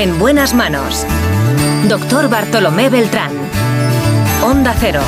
[0.00, 1.04] En buenas manos.
[1.88, 3.32] Doctor Bartolomé Beltrán.
[4.44, 5.00] Onda Cero.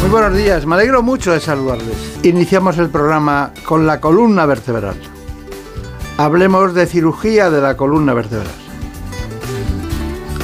[0.00, 2.20] Muy buenos días, me alegro mucho de saludarles.
[2.22, 4.96] Iniciamos el programa con la columna vertebral.
[6.16, 8.59] Hablemos de cirugía de la columna vertebral.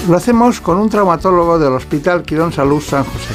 [0.08, 3.34] Lo hacemos con un traumatólogo del Hospital Quirón Salud San José.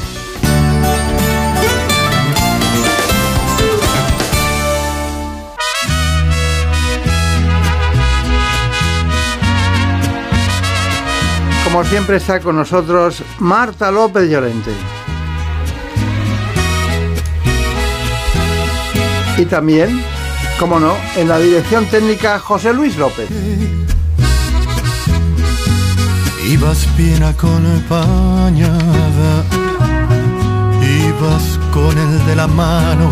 [11.66, 14.72] Como siempre está con nosotros Marta López Llorente.
[19.38, 20.02] Y también,
[20.58, 23.28] como no, en la dirección técnica José Luis López.
[26.52, 28.74] Ibas bien acompañada,
[30.84, 33.10] ibas con el de la mano,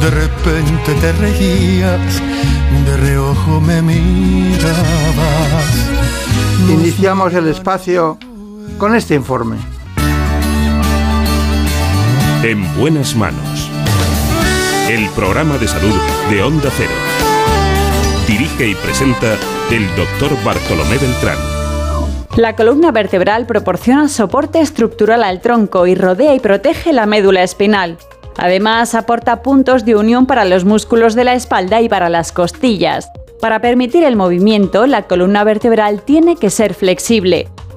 [0.00, 2.20] de repente te reías,
[2.84, 4.70] de reojo me mirabas.
[6.68, 8.18] Iniciamos el espacio
[8.76, 9.56] con este informe.
[12.42, 13.70] En buenas manos.
[14.88, 15.94] El programa de salud
[16.28, 16.90] de Onda Cero.
[18.26, 19.36] Dirige y presenta
[19.70, 21.59] el doctor Bartolomé Beltrán.
[22.36, 27.98] La columna vertebral proporciona soporte estructural al tronco y rodea y protege la médula espinal.
[28.36, 33.10] Además, aporta puntos de unión para los músculos de la espalda y para las costillas.
[33.40, 37.48] Para permitir el movimiento, la columna vertebral tiene que ser flexible.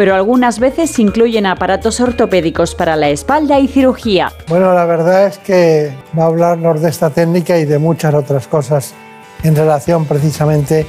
[0.00, 4.32] pero algunas veces incluyen aparatos ortopédicos para la espalda y cirugía.
[4.48, 8.46] Bueno, la verdad es que va a hablarnos de esta técnica y de muchas otras
[8.46, 8.94] cosas
[9.42, 10.86] en relación precisamente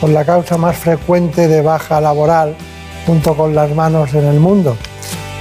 [0.00, 2.54] con la causa más frecuente de baja laboral
[3.04, 4.76] junto con las manos en el mundo.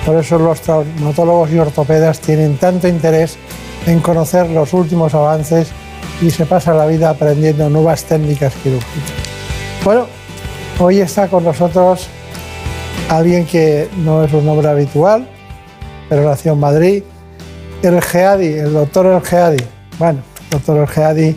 [0.03, 3.37] Por eso los traumatólogos y ortopedas tienen tanto interés
[3.85, 5.67] en conocer los últimos avances
[6.23, 9.11] y se pasa la vida aprendiendo nuevas técnicas quirúrgicas.
[9.83, 10.07] Bueno,
[10.79, 12.09] hoy está con nosotros
[13.09, 15.27] alguien que no es un nombre habitual,
[16.09, 17.03] pero nació en Madrid,
[17.83, 19.63] el Geadi, el doctor El Geadi.
[19.97, 21.35] Bueno, el doctor El Geadi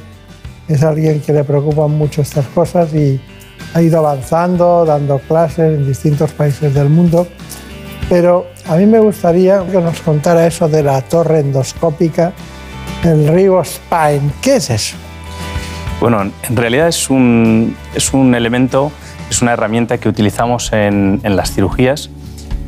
[0.69, 3.21] es alguien que le preocupan mucho estas cosas y
[3.75, 7.27] ha ido avanzando, dando clases en distintos países del mundo.
[8.09, 12.33] Pero a mí me gustaría que nos contara eso de la torre endoscópica,
[13.03, 14.31] el Rigo Spine.
[14.41, 14.97] ¿Qué es eso?
[16.01, 18.93] Bueno, en realidad es un, es un elemento
[19.35, 22.09] es una herramienta que utilizamos en, las cirugías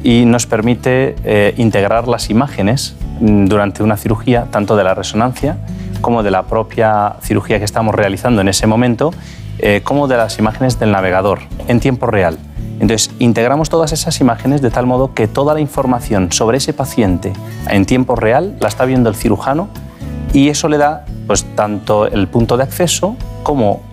[0.03, 5.59] y nos permite eh, integrar las imágenes mm, durante una cirugía, tanto de la resonancia
[6.01, 9.13] como de la propia cirugía que estamos realizando en ese momento,
[9.61, 11.39] eh, como de las imágenes del navegador
[11.69, 12.37] en tiempo real.
[12.81, 17.33] Entonces, integramos todas esas imágenes de tal modo que toda la información sobre ese paciente
[17.71, 19.69] en tiempo real la está viendo el cirujano
[20.33, 23.17] y eso le da pues tanto el punto de acceso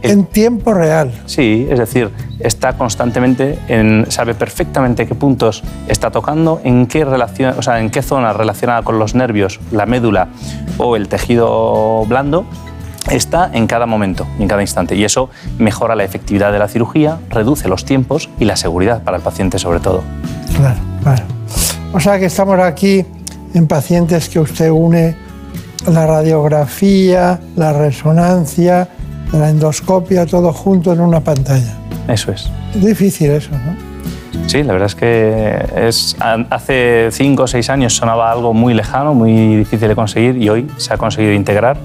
[0.01, 1.11] en tiempo real.
[1.25, 2.09] Sí, es decir,
[2.39, 7.89] está constantemente, en, sabe perfectamente qué puntos está tocando, en qué, relación, o sea, en
[7.89, 10.29] qué zona relacionada con los nervios, la médula
[10.77, 12.45] o el tejido blando
[13.11, 14.95] está en cada momento, en cada instante.
[14.95, 15.29] Y eso
[15.59, 19.59] mejora la efectividad de la cirugía, reduce los tiempos y la seguridad para el paciente
[19.59, 20.01] sobre todo.
[20.55, 21.23] Claro, claro.
[21.93, 23.05] O sea que estamos aquí
[23.53, 25.15] en pacientes que usted une
[25.91, 28.87] la radiografía, la resonancia,
[29.39, 31.73] la endoscopia, todo junto en una pantalla.
[32.07, 32.49] Eso es.
[32.75, 33.93] Es difícil eso, ¿no?
[34.47, 36.15] Sí, la verdad es que es,
[36.49, 40.69] hace cinco o seis años sonaba algo muy lejano, muy difícil de conseguir y hoy
[40.77, 41.77] se ha conseguido integrar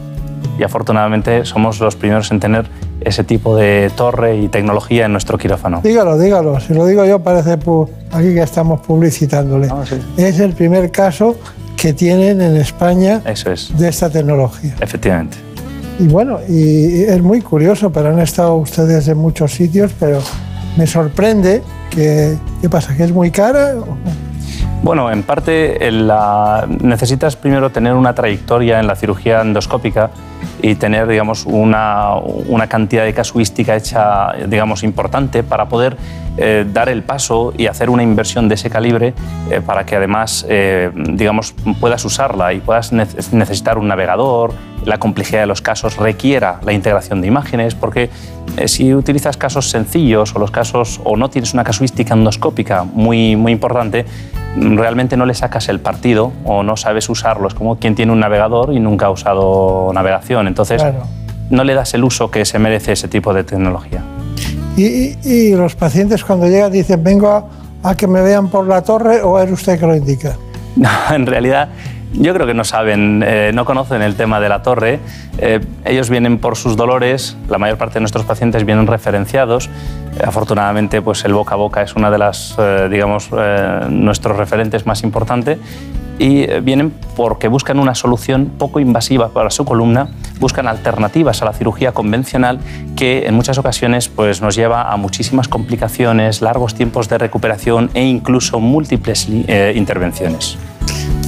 [0.58, 2.66] y afortunadamente somos los primeros en tener
[3.00, 5.80] ese tipo de torre y tecnología en nuestro quirófano.
[5.84, 6.58] Dígalo, dígalo.
[6.60, 9.68] Si lo digo yo parece aquí que estamos publicitándole.
[9.70, 9.84] Ah,
[10.16, 11.36] es el primer caso
[11.76, 13.76] que tienen en España Eso es.
[13.78, 14.74] de esta tecnología.
[14.80, 15.47] Efectivamente.
[15.98, 20.20] Y bueno, y es muy curioso, pero han estado ustedes en muchos sitios, pero
[20.76, 22.96] me sorprende que, ¿qué pasa?
[22.96, 23.74] ¿Que es muy cara?
[24.82, 30.10] Bueno, en parte la, necesitas primero tener una trayectoria en la cirugía endoscópica
[30.62, 35.96] y tener digamos, una, una cantidad de casuística hecha digamos, importante para poder
[36.40, 39.12] eh, dar el paso y hacer una inversión de ese calibre
[39.50, 44.52] eh, para que además eh, digamos, puedas usarla y puedas necesitar un navegador,
[44.84, 48.08] la complejidad de los casos requiera la integración de imágenes, porque
[48.66, 53.50] si utilizas casos sencillos o los casos o no tienes una casuística endoscópica muy, muy
[53.50, 54.06] importante,
[54.56, 57.48] realmente no le sacas el partido o no sabes usarlo.
[57.48, 60.37] Es como quien tiene un navegador y nunca ha usado navegación.
[60.46, 60.82] Entonces,
[61.50, 64.02] no le das el uso que se merece ese tipo de tecnología.
[64.76, 67.48] ¿Y, los pacientes cuando llegan dicen, vengo
[67.82, 70.36] a, que me vean por la torre o es usted que lo indica?
[70.76, 71.70] No, en realidad
[72.12, 75.00] yo creo que no saben, eh, no conocen el tema de la torre.
[75.38, 79.68] Eh, ellos vienen por sus dolores, la mayor parte de nuestros pacientes vienen referenciados.
[80.24, 83.30] afortunadamente, pues el boca a boca es una de las, eh, digamos,
[83.88, 85.58] nuestros referentes más importantes
[86.18, 90.08] y vienen porque buscan una solución poco invasiva para su columna,
[90.40, 92.60] buscan alternativas a la cirugía convencional
[92.96, 98.04] que en muchas ocasiones pues, nos lleva a muchísimas complicaciones, largos tiempos de recuperación e
[98.04, 100.58] incluso múltiples intervenciones.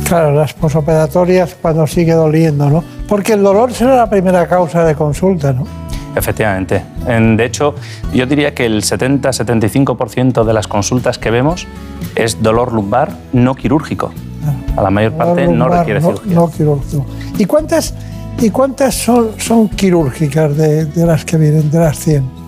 [0.07, 2.83] Claro, las posoperatorias cuando sigue doliendo, ¿no?
[3.09, 5.67] Porque el dolor será la primera causa de consulta, ¿no?
[6.17, 6.83] Efectivamente.
[7.07, 7.77] de hecho,
[8.13, 11.69] yo diría que el 70-75% de las consultas que vemos
[12.17, 14.13] es dolor lumbar no quirúrgico.
[14.77, 16.35] A la mayor parte no requiere cirugía.
[16.35, 17.07] No quirúrgico.
[17.39, 17.95] ¿Y cuántas,
[18.39, 22.41] y cuántas son, son quirúrgicas de, de las que vienen, de las 100?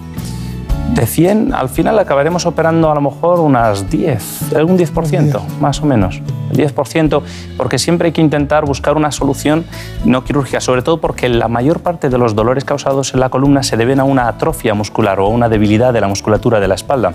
[0.94, 5.86] de 100, al final acabaremos operando a lo mejor unas 10, algún 10%, más o
[5.86, 6.20] menos.
[6.52, 7.22] 10%,
[7.56, 9.64] porque siempre hay que intentar buscar una solución
[10.04, 13.62] no quirúrgica, sobre todo porque la mayor parte de los dolores causados en la columna
[13.62, 16.75] se deben a una atrofia muscular o a una debilidad de la musculatura de la
[16.75, 17.12] espalda.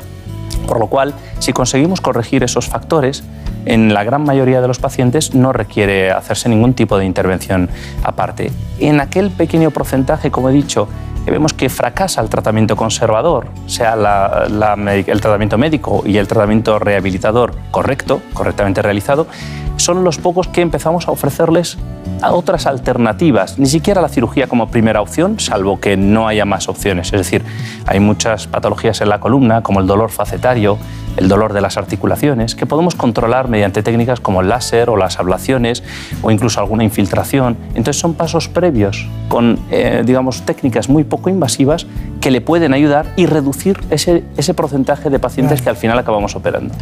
[0.68, 3.24] Por lo cual, si conseguimos corregir esos factores,
[3.66, 7.70] en la gran mayoría de los pacientes no requiere hacerse ningún tipo de intervención
[8.04, 8.52] aparte.
[8.80, 10.88] En aquel pequeño porcentaje, como he dicho,
[11.26, 18.22] vemos que fracasa el tratamiento conservador, sea el tratamiento médico y el tratamiento rehabilitador correcto,
[18.34, 19.28] correctamente realizado,
[19.78, 21.78] son los pocos que empezamos a ofrecerles
[22.22, 26.68] a otras alternativas, ni siquiera la cirugía como primera opción, salvo que no haya más
[26.68, 27.08] opciones.
[27.08, 27.44] Es decir,
[27.86, 30.78] hay muchas patologías en la columna, como el dolor facetario,
[31.16, 35.20] el dolor de las articulaciones, que podemos controlar mediante técnicas como el láser o las
[35.20, 35.84] ablaciones
[36.22, 37.58] o incluso alguna infiltración.
[37.70, 41.88] Entonces son pasos previos con, eh, digamos, técnicas muy poco invasivas
[42.22, 46.36] que le pueden ayudar y reducir ese, ese porcentaje de pacientes que al final acabamos
[46.36, 46.74] operando.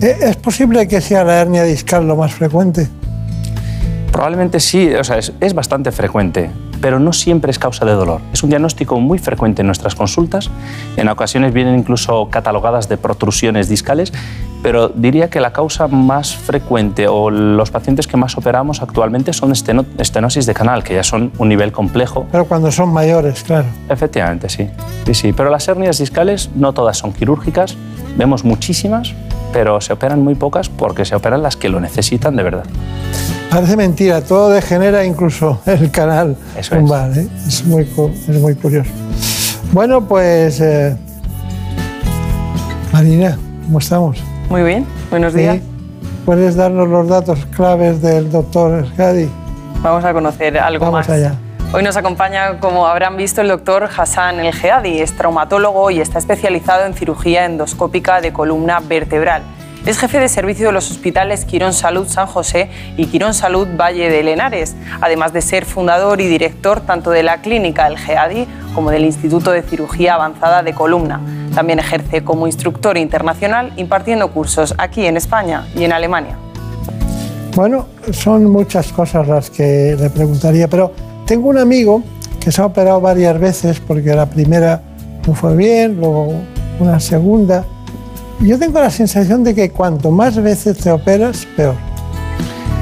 [0.00, 2.88] Eh, ¿Es posible que sea la hernia discal lo más frecuente?
[4.12, 6.50] Probablemente sí, o sea, es, es, bastante frecuente,
[6.80, 8.20] pero no siempre es causa de dolor.
[8.32, 10.50] Es un diagnóstico muy frecuente en nuestras consultas.
[10.96, 14.12] En ocasiones vienen incluso catalogadas de protrusiones discales,
[14.62, 19.52] pero diría que la causa más frecuente o los pacientes que más operamos actualmente son
[19.52, 22.26] estenosis de canal, que ya son un nivel complejo.
[22.32, 23.66] Pero cuando son mayores, claro.
[23.88, 24.68] Efectivamente, sí.
[25.06, 25.32] Sí, sí.
[25.32, 27.76] Pero las hernias discales no todas son quirúrgicas,
[28.16, 29.14] vemos muchísimas,
[29.52, 32.64] pero se operan muy pocas porque se operan las que lo necesitan de verdad.
[33.50, 37.10] Parece mentira, todo degenera incluso el canal Eso lumbar.
[37.12, 37.16] Es.
[37.18, 37.28] ¿eh?
[37.46, 37.88] Es, muy,
[38.28, 38.90] es muy curioso.
[39.72, 40.96] Bueno, pues eh,
[42.92, 44.18] Marina, ¿cómo estamos?
[44.48, 45.58] Muy bien, buenos días.
[46.24, 49.28] ¿Puedes darnos los datos claves del doctor Escadi?
[49.82, 51.10] Vamos a conocer algo Vamos más.
[51.10, 51.34] allá.
[51.72, 55.00] Hoy nos acompaña, como habrán visto, el doctor Hassan El Geadi.
[55.00, 59.42] Es traumatólogo y está especializado en cirugía endoscópica de columna vertebral.
[59.88, 62.68] Es jefe de servicio de los hospitales Quirón Salud San José
[62.98, 67.40] y Quirón Salud Valle de Lenares, además de ser fundador y director tanto de la
[67.40, 71.22] clínica El GEADI como del Instituto de Cirugía Avanzada de Columna.
[71.54, 76.36] También ejerce como instructor internacional impartiendo cursos aquí en España y en Alemania.
[77.56, 80.92] Bueno, son muchas cosas las que le preguntaría, pero
[81.24, 82.02] tengo un amigo
[82.38, 84.82] que se ha operado varias veces porque la primera
[85.26, 86.34] no fue bien, luego
[86.78, 87.64] una segunda
[88.40, 91.74] yo tengo la sensación de que cuanto más veces te operas, peor.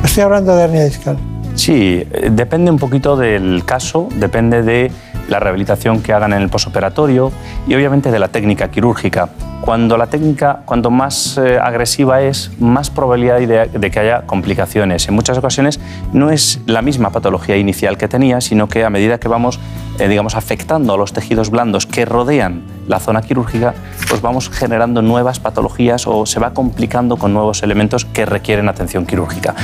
[0.05, 1.17] Estoy hablando de hernia discal.
[1.55, 4.91] Sí, eh, depende un poquito del caso, depende de
[5.29, 7.33] la rehabilitación que hagan en el posoperatorio
[7.67, 9.31] y obviamente de la técnica quirúrgica.
[9.63, 15.09] Cuando la técnica, cuanto más eh, agresiva es, más probabilidad hay de, que haya complicaciones.
[15.09, 15.81] En muchas ocasiones
[16.13, 19.59] no es la misma patología inicial que tenía, sino que a medida que vamos,
[19.99, 23.75] eh, digamos, afectando a los tejidos blandos que rodean la zona quirúrgica,
[24.09, 29.07] pues vamos generando nuevas patologías o se va complicando con nuevos elementos que requieren atención
[29.07, 29.55] quirúrgica.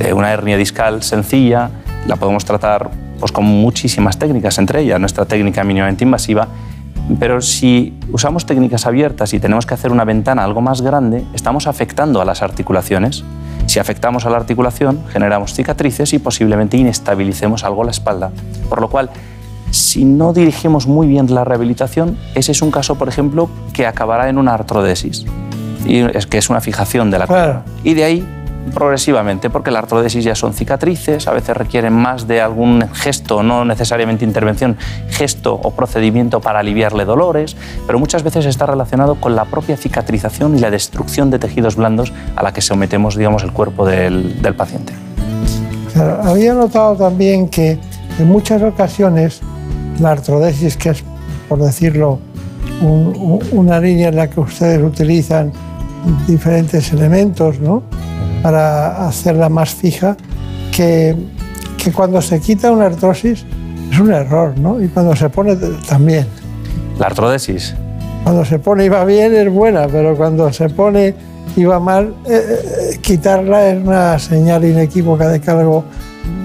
[0.00, 1.70] Eh, una hernia discal sencilla
[2.06, 6.48] la podemos tratar pues con muchísimas técnicas, entre ellas nuestra técnica mínimamente invasiva,
[7.18, 11.66] pero si usamos técnicas abiertas y tenemos que hacer una ventana algo más grande, estamos
[11.66, 13.24] afectando a las articulaciones.
[13.66, 18.30] Si afectamos a la articulación, generamos cicatrices y posiblemente inestabilicemos algo la espalda.
[18.68, 19.10] Por lo cual,
[19.74, 24.28] si no dirigimos muy bien la rehabilitación, ese es un caso, por ejemplo, que acabará
[24.28, 25.26] en una artrodesis,
[25.84, 27.62] y es que es una fijación de la Claro.
[27.82, 28.28] Y de ahí
[28.72, 33.64] progresivamente, porque la artrodesis ya son cicatrices, a veces requieren más de algún gesto, no
[33.64, 34.76] necesariamente intervención,
[35.08, 40.56] gesto o procedimiento para aliviarle dolores, pero muchas veces está relacionado con la propia cicatrización
[40.56, 44.54] y la destrucción de tejidos blandos a la que sometemos, digamos, el cuerpo del, del
[44.54, 44.94] paciente.
[45.92, 47.78] Claro, había notado también que
[48.18, 49.42] en muchas ocasiones
[50.00, 51.04] la artrodesis, que es,
[51.48, 52.18] por decirlo,
[52.82, 55.52] un- un- una línea en la que ustedes utilizan
[56.26, 57.82] diferentes elementos ¿no?
[58.42, 60.16] para hacerla más fija,
[60.74, 61.16] que,
[61.82, 63.44] que cuando se quita una artrosis
[63.90, 64.82] es un error, ¿no?
[64.82, 65.56] Y cuando se pone
[65.88, 66.26] también.
[66.98, 67.74] La artrodesis,
[68.24, 71.14] Cuando se pone y va bien es buena, pero cuando se pone
[71.56, 72.40] y va mal, eh,
[72.94, 75.84] eh, quitarla es una señal inequívoca de que algo,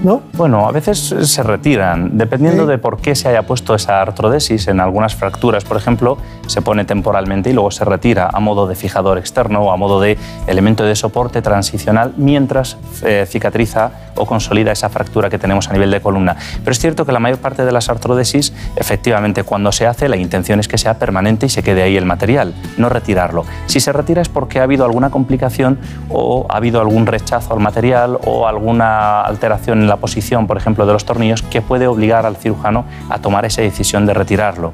[0.02, 0.22] ¿no?
[0.32, 2.70] Bueno, a veces se retiran, dependiendo Sí.
[2.70, 4.68] de por qué se haya puesto esa artrodesis.
[4.68, 6.16] En algunas fracturas, por ejemplo,
[6.46, 10.00] se pone temporalmente y luego se retira a modo de fijador externo o a modo
[10.00, 10.16] de
[10.46, 15.90] elemento de soporte transicional mientras eh, cicatriza o consolida esa fractura que tenemos a nivel
[15.90, 16.36] de columna.
[16.60, 20.16] Pero es cierto que la mayor parte de las artrodesis, efectivamente, cuando se hace, la
[20.16, 23.44] intención es que sea permanente y se quede ahí el material, no retirarlo.
[23.66, 25.78] Si se retira es porque ha habido alguna complicación
[26.08, 30.86] o ha habido algún rechazo al material o alguna alteración en la posición, por ejemplo,
[30.86, 34.72] de los tornillos, que puede obligar al cirujano a tomar esa decisión de retirarlo.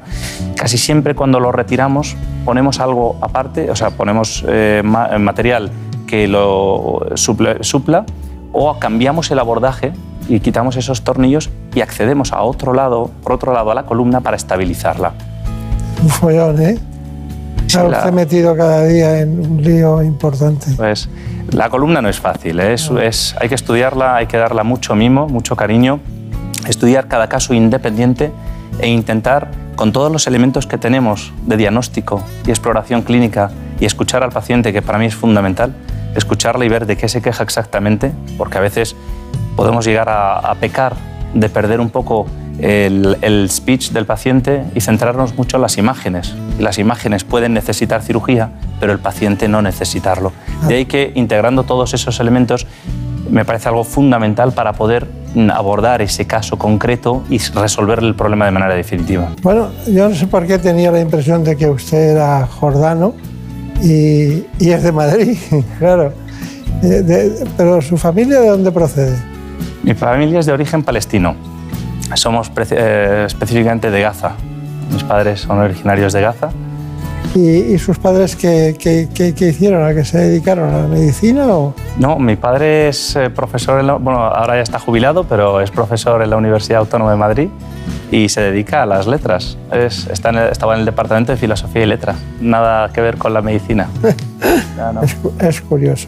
[0.54, 5.70] Casi siempre cuando lo retiramos ponemos algo aparte, o sea, ponemos eh, ma- material
[6.06, 8.04] que lo suple- supla
[8.52, 9.92] o cambiamos el abordaje
[10.28, 14.20] y quitamos esos tornillos y accedemos a otro lado, por otro lado a la columna
[14.20, 15.12] para estabilizarla.
[16.02, 16.78] Un follón, ¿eh?
[17.68, 20.66] Claro, la- usted metido cada día en un lío importante.
[20.76, 21.08] Pues
[21.52, 22.72] la columna no es fácil, ¿eh?
[22.74, 26.00] es, es- hay que estudiarla, hay que darla mucho mimo, mucho cariño,
[26.68, 28.32] estudiar cada caso independiente
[28.78, 34.22] e intentar, con todos los elementos que tenemos de diagnóstico y exploración clínica, y escuchar
[34.22, 35.74] al paciente, que para mí es fundamental,
[36.14, 38.96] escucharle y ver de qué se queja exactamente, porque a veces
[39.54, 40.94] podemos llegar a, a pecar
[41.34, 42.26] de perder un poco
[42.58, 46.34] el, el speech del paciente y centrarnos mucho en las imágenes.
[46.58, 50.32] Las imágenes pueden necesitar cirugía, pero el paciente no necesitarlo.
[50.68, 52.66] De ahí que integrando todos esos elementos
[53.30, 55.06] me parece algo fundamental para poder
[55.52, 59.30] abordar ese caso concreto y resolver el problema de manera definitiva.
[59.42, 63.14] Bueno, yo no sé por qué tenía la impresión de que usted era jordano
[63.82, 65.36] y, y es de Madrid,
[65.78, 66.12] claro.
[66.82, 69.16] Eh, de- pero su familia de dónde procede?
[69.82, 71.34] Mi familia es de origen palestino.
[72.14, 74.32] Somos eh, específicamente de Gaza.
[74.92, 76.50] Mis padres son originarios de Gaza.
[77.34, 77.40] ¿Y,
[77.74, 79.84] y sus padres qué, qué- qué- qué hicieron?
[79.84, 80.72] ¿A qué se dedicaron?
[80.72, 81.74] ¿A la medicina o...?
[81.98, 85.70] No, mi padre es eh, profesor, en la- bueno, ahora ya está jubilado, pero es
[85.70, 87.48] profesor en la Universidad Autónoma de Madrid
[88.10, 89.58] y se dedica a las letras.
[89.70, 92.16] Es- está en el- estaba en el Departamento de Filosofía y Letras.
[92.40, 93.88] Nada que ver con la medicina.
[94.92, 95.02] No.
[95.02, 96.06] Es, es curioso.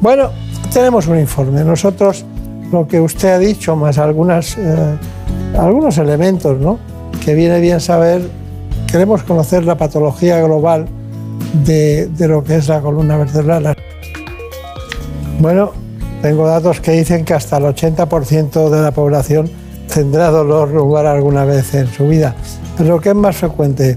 [0.00, 0.30] Bueno,
[0.72, 1.62] tenemos un informe.
[1.62, 2.24] Nosotros,
[2.72, 4.96] lo que usted ha dicho, más algunas, eh,
[5.58, 6.78] algunos elementos, ¿no?
[7.24, 8.22] Que viene bien saber,
[8.90, 10.86] queremos conocer la patología global
[11.64, 13.76] de, de lo que es la columna vertebral.
[15.40, 15.72] Bueno,
[16.22, 19.50] tengo datos que dicen que hasta el 80% de la población
[19.92, 22.34] tendrá dolor lumbar alguna vez en su vida.
[22.76, 23.96] Pero lo que es más frecuente,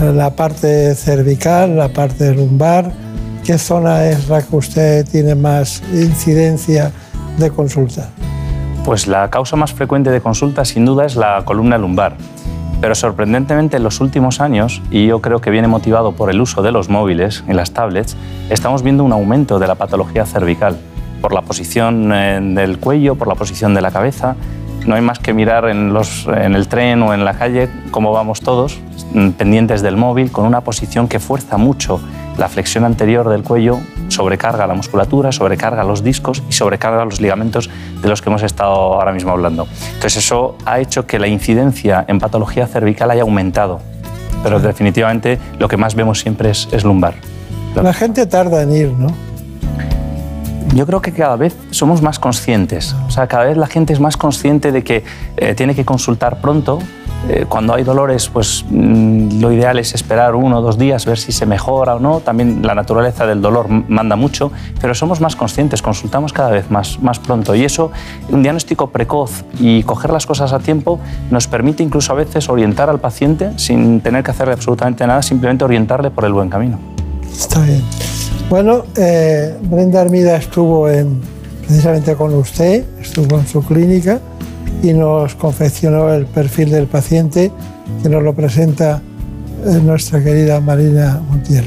[0.00, 2.90] la parte cervical, la parte lumbar,
[3.44, 6.92] ¿qué zona es la que usted tiene más incidencia
[7.38, 8.10] de consulta?
[8.84, 12.16] Pues la causa más frecuente de consulta sin duda es la columna lumbar.
[12.80, 16.62] Pero sorprendentemente en los últimos años, y yo creo que viene motivado por el uso
[16.62, 18.16] de los móviles y las tablets,
[18.50, 20.78] estamos viendo un aumento de la patología cervical
[21.20, 24.36] por la posición eh, del cuello, por la posición de la cabeza.
[24.86, 25.92] No hay más que mirar en,
[26.36, 28.80] en el tren o en la calle cómo vamos todos,
[29.12, 32.00] mm, pendientes del móvil, con una posición que fuerza mucho
[32.38, 37.70] la flexión anterior del cuello, sobrecarga la musculatura, sobrecarga los discos y sobrecarga los ligamentos
[38.02, 39.68] de los que hemos estado ahora mismo hablando.
[39.94, 43.80] Entonces eso ha hecho que la incidencia en patología cervical haya aumentado,
[44.42, 47.14] pero definitivamente lo que más vemos siempre es, es lumbar.
[47.74, 49.08] La gente tarda en ir, ¿no?
[50.74, 54.00] Yo creo que cada vez somos más conscientes, o sea, cada vez la gente es
[54.00, 55.02] más consciente de que
[55.36, 56.78] eh, tiene que consultar pronto
[57.28, 61.18] Eh, cuando hay dolores, pues mm, lo ideal es esperar uno o dos días, ver
[61.18, 62.20] si se mejora o no.
[62.20, 67.00] También la naturaleza del dolor manda mucho, pero somos más conscientes, consultamos cada vez más,
[67.02, 67.54] más pronto.
[67.54, 67.90] Y eso,
[68.30, 72.88] un diagnóstico precoz y coger las cosas a tiempo, nos permite incluso a veces orientar
[72.88, 76.78] al paciente sin tener que hacerle absolutamente nada, simplemente orientarle por el buen camino.
[77.30, 77.82] Está bien.
[78.48, 81.20] Bueno, eh, Brenda Armida estuvo en,
[81.66, 84.20] precisamente con usted, estuvo en su clínica
[84.82, 87.50] y nos confeccionó el perfil del paciente
[88.02, 89.02] que nos lo presenta
[89.66, 91.66] eh, nuestra querida Marina Montiel.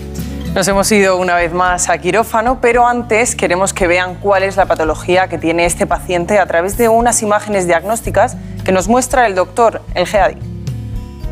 [0.55, 4.57] Nos hemos ido una vez más a quirófano, pero antes queremos que vean cuál es
[4.57, 9.27] la patología que tiene este paciente a través de unas imágenes diagnósticas que nos muestra
[9.27, 10.37] el doctor El Geadi.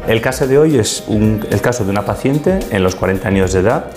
[0.08, 3.60] El caso de hoy es el caso de una paciente en los 40 años de
[3.60, 3.88] edad,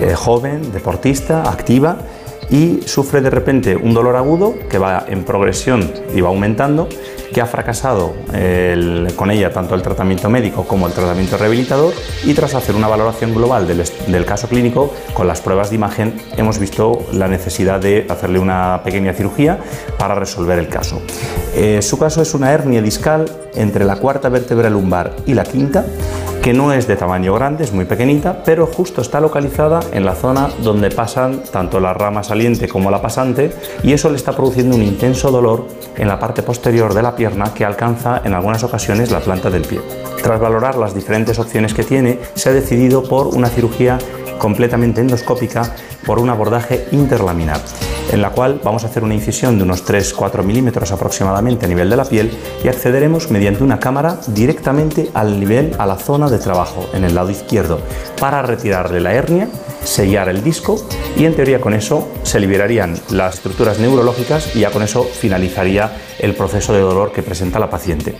[0.00, 1.96] eh, joven, deportista, activa,
[2.50, 6.88] y sufre de repente un dolor agudo que va en progresión y va aumentando
[7.32, 8.14] que ha fracasado
[9.16, 13.34] con ella tanto el tratamiento médico como el tratamiento rehabilitador y tras hacer una valoración
[13.34, 18.38] global del, caso clínico con las pruebas de imagen hemos visto la necesidad de hacerle
[18.38, 19.58] una pequeña cirugía
[19.98, 21.00] para resolver el caso.
[21.54, 25.84] Eh, su caso es una hernia discal entre la cuarta vértebra lumbar y la quinta
[26.46, 30.14] que no es de tamaño grande, es muy pequeñita, pero justo está localizada en la
[30.14, 33.50] zona donde pasan tanto la rama saliente como la pasante
[33.82, 37.52] y eso le está produciendo un intenso dolor en la parte posterior de la pierna
[37.52, 39.80] que alcanza en algunas ocasiones la planta del pie.
[40.22, 43.98] Tras valorar las diferentes opciones que tiene, se ha decidido por una cirugía
[44.38, 45.74] completamente endoscópica
[46.06, 47.60] por un abordaje interlaminar
[48.12, 51.90] en la cual vamos a hacer una incisión de unos 3-4 milímetros aproximadamente a nivel
[51.90, 52.30] de la piel
[52.62, 57.14] y accederemos mediante una cámara directamente al nivel, a la zona de trabajo, en el
[57.14, 57.80] lado izquierdo,
[58.20, 59.48] para retirarle la hernia,
[59.84, 60.76] sellar el disco
[61.16, 65.92] y en teoría con eso se liberarían las estructuras neurológicas y ya con eso finalizaría
[66.18, 68.16] el proceso de dolor que presenta la paciente.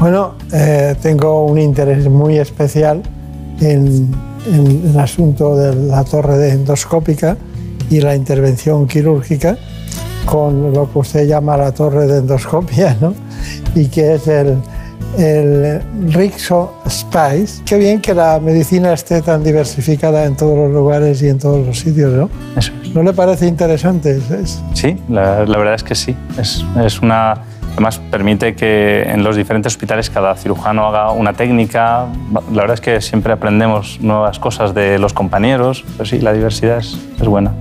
[0.00, 3.02] Bueno, eh, tengo un interés muy especial
[3.60, 4.14] en,
[4.46, 7.36] el asunto de la torre endoscópica
[7.90, 9.56] y la intervención quirúrgica
[10.24, 13.14] con lo que usted llama la torre de endoscopia, ¿no?
[13.74, 14.58] y que es el,
[15.16, 15.80] el
[16.12, 17.62] Rixo Spice.
[17.64, 21.66] Qué bien que la medicina esté tan diversificada en todos los lugares y en todos
[21.66, 22.28] los sitios, ¿no?
[22.94, 24.20] ¿No le parece interesante?
[24.74, 26.16] Sí, la, la, verdad es que sí.
[26.38, 27.42] Es, es una...
[27.72, 32.06] Además, permite que en los diferentes hospitales cada cirujano haga una técnica.
[32.52, 35.84] La verdad es que siempre aprendemos nuevas cosas de los compañeros.
[35.96, 37.52] Pero sí, la diversidad es, es buena.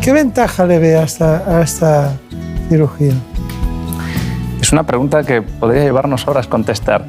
[0.00, 2.12] ¿Qué ventaja le ve a esta,
[2.68, 3.12] cirugía?
[4.60, 7.04] Es una pregunta que podría llevarnos horas contestar.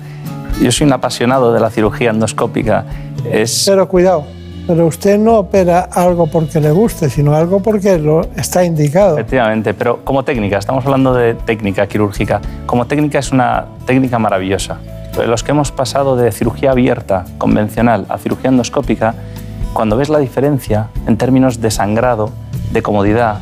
[0.61, 2.85] Yo soy un apasionado de la cirugía endoscópica.
[3.29, 3.63] Es...
[3.67, 4.25] Pero cuidado,
[4.67, 9.17] pero usted no opera algo porque le guste, sino algo porque lo está indicado.
[9.17, 12.41] Efectivamente, pero como técnica, estamos hablando de técnica quirúrgica.
[12.65, 14.77] Como técnica es una técnica maravillosa.
[15.25, 19.15] Los que hemos pasado de cirugía abierta, convencional, a cirugía endoscópica,
[19.73, 22.31] cuando ves la diferencia en términos de sangrado,
[22.71, 23.39] de comodidad,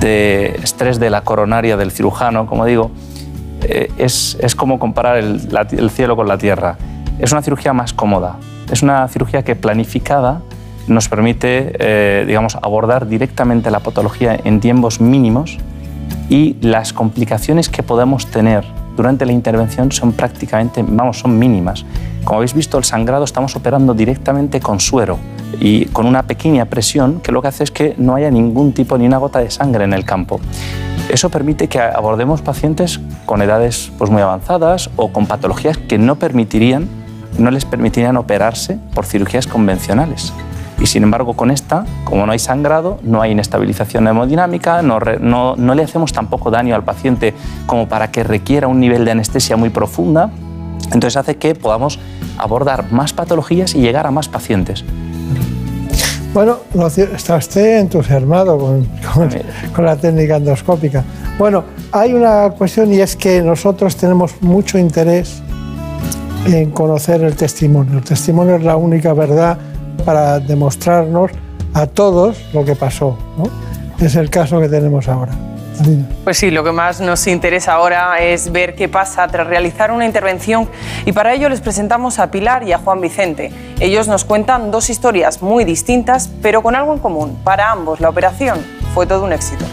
[0.00, 2.90] de estrés de la coronaria del cirujano, como digo,
[3.62, 6.76] eh, es, es, como comparar el, el, cielo con la tierra.
[7.18, 8.36] Es una cirugía más cómoda,
[8.70, 10.40] es una cirugía que planificada
[10.88, 15.58] nos permite, eh, digamos, abordar directamente la patología en tiempos mínimos
[16.28, 18.64] y las complicaciones que podemos tener
[18.96, 21.84] durante la intervención son prácticamente, vamos, son mínimas.
[22.24, 25.18] Como habéis visto, el sangrado estamos operando directamente con suero
[25.60, 28.98] y con una pequeña presión que lo que hace es que no haya ningún tipo
[28.98, 30.40] ni una gota de sangre en el campo.
[31.08, 36.16] Eso permite que abordemos pacientes con edades pues, muy avanzadas o con patologías que no
[36.16, 36.88] permitirían,
[37.38, 40.32] no les permitirían operarse por cirugías convencionales.
[40.80, 45.54] Y sin embargo, con esta, como no hay sangrado, no hay inestabilización hemodinámica, no, no,
[45.54, 47.34] no le hacemos tampoco daño al paciente
[47.66, 50.30] como para que requiera un nivel de anestesia muy profunda.
[50.86, 52.00] Entonces hace que podamos
[52.36, 54.84] abordar más patologías y llegar a más pacientes.
[56.32, 56.60] Bueno,
[57.14, 58.88] está usted entusiasmado con,
[59.74, 61.04] con, la técnica endoscópica.
[61.38, 65.42] Bueno, hay una cuestión y es que nosotros tenemos mucho interés
[66.46, 67.98] en conocer el testimonio.
[67.98, 69.58] El testimonio es la única verdad
[70.06, 71.30] para demostrarnos
[71.74, 73.18] a todos lo que pasó.
[73.36, 73.44] ¿no?
[74.04, 75.51] Es el caso que tenemos ahora.
[76.24, 80.06] Pues sí, lo que más nos interesa ahora es ver qué pasa tras realizar una
[80.06, 80.68] intervención
[81.04, 83.52] y para ello les presentamos a Pilar y a Juan Vicente.
[83.80, 87.38] Ellos nos cuentan dos historias muy distintas, pero con algo en común.
[87.44, 88.58] Para ambos la operación
[88.94, 89.64] fue todo un éxito.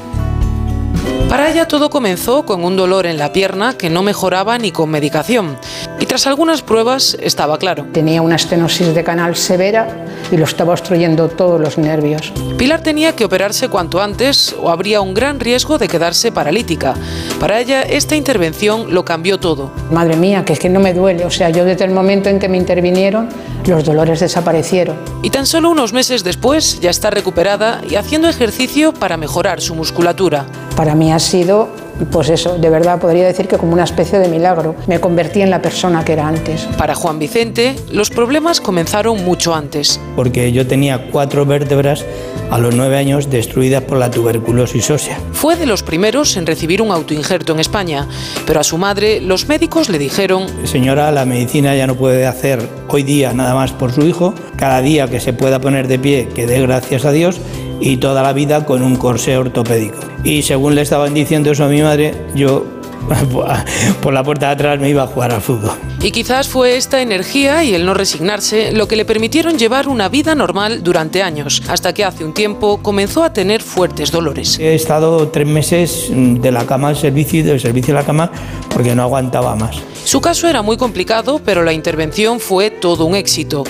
[1.29, 4.89] Para ella todo comenzó con un dolor en la pierna que no mejoraba ni con
[4.89, 5.59] medicación.
[5.99, 7.85] Y tras algunas pruebas estaba claro.
[7.93, 12.33] Tenía una estenosis de canal severa y lo estaba obstruyendo todos los nervios.
[12.57, 16.95] Pilar tenía que operarse cuanto antes o habría un gran riesgo de quedarse paralítica.
[17.39, 19.71] Para ella esta intervención lo cambió todo.
[19.91, 21.25] Madre mía, que es que no me duele.
[21.25, 23.29] O sea, yo desde el momento en que me intervinieron,
[23.67, 24.97] los dolores desaparecieron.
[25.21, 29.75] Y tan solo unos meses después ya está recuperada y haciendo ejercicio para mejorar su
[29.75, 30.47] musculatura.
[30.79, 31.67] Para mí ha sido,
[32.09, 34.77] pues eso, de verdad podría decir que como una especie de milagro.
[34.87, 36.69] Me convertí en la persona que era antes.
[36.77, 39.99] Para Juan Vicente, los problemas comenzaron mucho antes.
[40.15, 42.05] Porque yo tenía cuatro vértebras
[42.49, 45.19] a los nueve años destruidas por la tuberculosis ósea.
[45.33, 48.07] Fue de los primeros en recibir un autoinjerto en España,
[48.47, 50.45] pero a su madre los médicos le dijeron...
[50.63, 54.33] Señora, la medicina ya no puede hacer hoy día nada más por su hijo.
[54.55, 57.41] Cada día que se pueda poner de pie, que dé gracias a Dios
[57.81, 59.99] y toda la vida con un corsé ortopédico.
[60.23, 62.65] Y según le estaban diciendo eso a mi madre, yo
[64.01, 65.71] por la puerta de atrás me iba a jugar al fútbol.
[66.01, 70.09] Y quizás fue esta energía y el no resignarse lo que le permitieron llevar una
[70.09, 74.59] vida normal durante años, hasta que hace un tiempo comenzó a tener fuertes dolores.
[74.59, 78.31] He estado tres meses de la cama al servicio y del servicio a la cama
[78.69, 79.77] porque no aguantaba más.
[80.03, 83.63] Su caso era muy complicado, pero la intervención fue todo un éxito.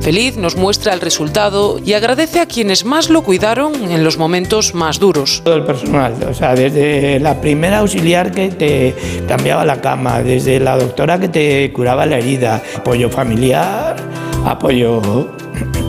[0.00, 4.74] Feliz nos muestra el resultado y agradece a quienes más lo cuidaron en los momentos
[4.74, 5.42] más duros.
[5.44, 10.60] Todo el personal, o sea, desde la primera auxiliar que te cambiaba la cama, desde
[10.60, 13.96] la doctora que te curaba la herida, apoyo familiar,
[14.44, 15.28] apoyo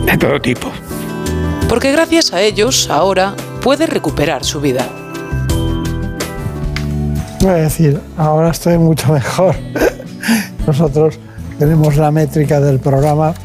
[0.06, 0.72] de todo tipo.
[1.68, 4.88] Porque gracias a ellos ahora puede recuperar su vida.
[7.46, 9.54] Voy a decir, ahora estoy mucho mejor.
[10.66, 11.20] Nosotros
[11.60, 13.36] tenemos la métrica del programa,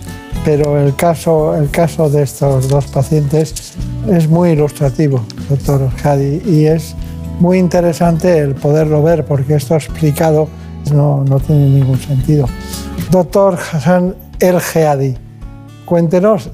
[0.42, 3.74] pero el caso, el caso de estos dos pacientes
[4.08, 6.94] es muy ilustrativo, doctor Jadi, y es
[7.40, 10.48] muy interesante el poderlo ver, porque esto explicado
[10.94, 12.48] no, no tiene ningún sentido.
[13.10, 15.14] Doctor Hassan El Geadi,
[15.84, 16.48] cuéntenos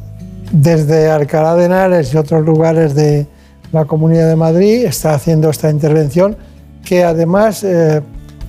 [0.50, 3.28] desde Alcalá de Henares y otros lugares de
[3.70, 6.36] la Comunidad de Madrid, está haciendo esta intervención
[6.86, 8.00] que además eh,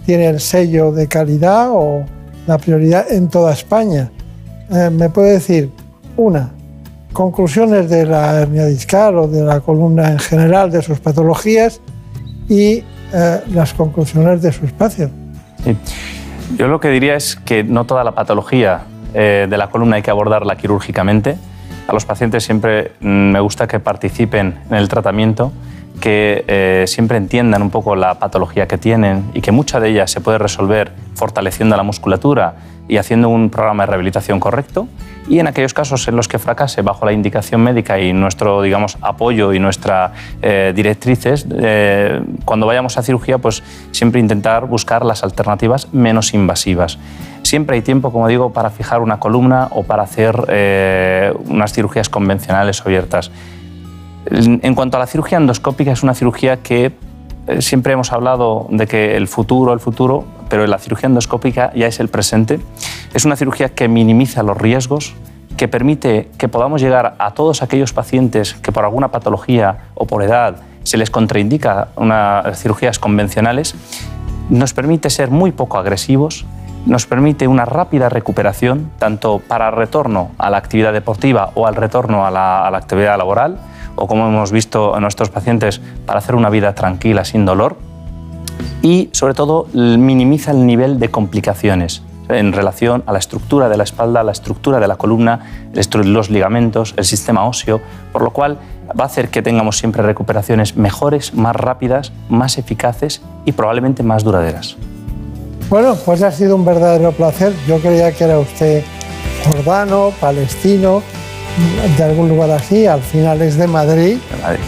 [0.05, 2.05] tiene el sello de calidad o
[2.45, 4.11] la prioridad en toda España.
[4.71, 5.71] Eh, ¿Me puede decir
[6.15, 6.51] una,
[7.11, 11.81] conclusiones de la hernia discal o de la columna en general de sus patologías
[12.47, 15.09] y eh, las conclusiones de su espacio?
[15.63, 15.75] Sí.
[16.57, 20.11] Yo lo que diría es que no toda la patología de la columna hay que
[20.11, 21.37] abordarla quirúrgicamente.
[21.87, 25.51] A los pacientes siempre mm, me gusta que participen en el tratamiento
[25.99, 30.07] que eh, siempre entiendan un poco la patología que tienen y que mucha de ella
[30.07, 32.55] se puede resolver fortaleciendo la musculatura
[32.87, 34.87] y haciendo un programa de rehabilitación correcto.
[35.27, 38.97] Y en aquellos casos en los que fracase bajo la indicación médica y nuestro digamos,
[39.01, 45.23] apoyo y nuestras eh, directrices, eh, cuando vayamos a cirugía, pues siempre intentar buscar las
[45.23, 46.97] alternativas menos invasivas.
[47.43, 50.35] Siempre hay tiempo, como digo, para fijar una columna o para hacer
[51.45, 53.31] unas cirugías convencionales abiertas.
[54.29, 56.91] En cuanto a la cirugía endoscópica, es una cirugía que
[57.47, 61.87] eh, siempre hemos hablado de que el futuro, el futuro, pero la cirugía endoscópica ya
[61.87, 62.59] es el presente.
[63.13, 65.15] Es una cirugía que minimiza los riesgos,
[65.55, 70.23] que permite que podamos llegar a todos aquellos pacientes que por alguna patología o por
[70.23, 73.75] edad se les contraindica unas cirugías convencionales,
[74.49, 76.45] nos permite ser muy poco agresivos,
[76.85, 82.25] nos permite una rápida recuperación, tanto para retorno a la actividad deportiva o al retorno
[82.25, 83.59] a la actividad laboral,
[83.97, 87.77] o como hemos visto en nuestros pacientes, para hacer una vida tranquila, sin dolor.
[88.81, 93.83] Y sobre todo minimiza el nivel de complicaciones en relación a la estructura de la
[93.83, 97.81] espalda, la estructura de la columna, los ligamentos, el sistema óseo,
[98.11, 98.57] por lo cual
[98.99, 104.23] va a hacer que tengamos siempre recuperaciones mejores, más rápidas, más eficaces y probablemente más
[104.23, 104.77] duraderas.
[105.69, 107.53] Bueno, pues ha sido un verdadero placer.
[107.67, 108.83] Yo creía que era usted
[109.45, 111.01] jordano, palestino,
[111.97, 114.17] de algún lugar así, al final es de Madrid,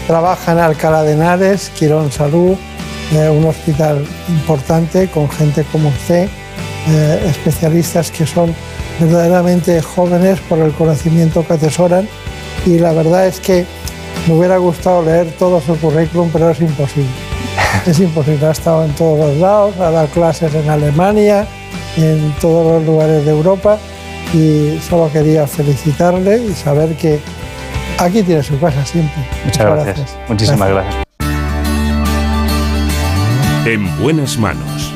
[0.06, 2.56] trabaja en Alcalá de Henares, Quirón Salud,
[3.12, 6.28] eh, un hospital importante con gente como usted,
[6.88, 8.54] eh, especialistas que son
[8.98, 12.08] verdaderamente jóvenes por el conocimiento que atesoran.
[12.66, 13.64] Y la verdad es que
[14.26, 17.10] me hubiera gustado leer todo su currículum, pero es imposible.
[17.86, 21.46] Es imposible, ha estado en todos los lados, ha dado clases en Alemania,
[21.96, 23.78] en todos los lugares de Europa
[24.32, 27.20] y solo quería felicitarle y saber que
[27.98, 29.22] aquí tiene su casa siempre.
[29.44, 30.16] Muchas, gracias.
[30.28, 31.04] Muchísimas gracias.
[33.66, 34.92] En buenas manos.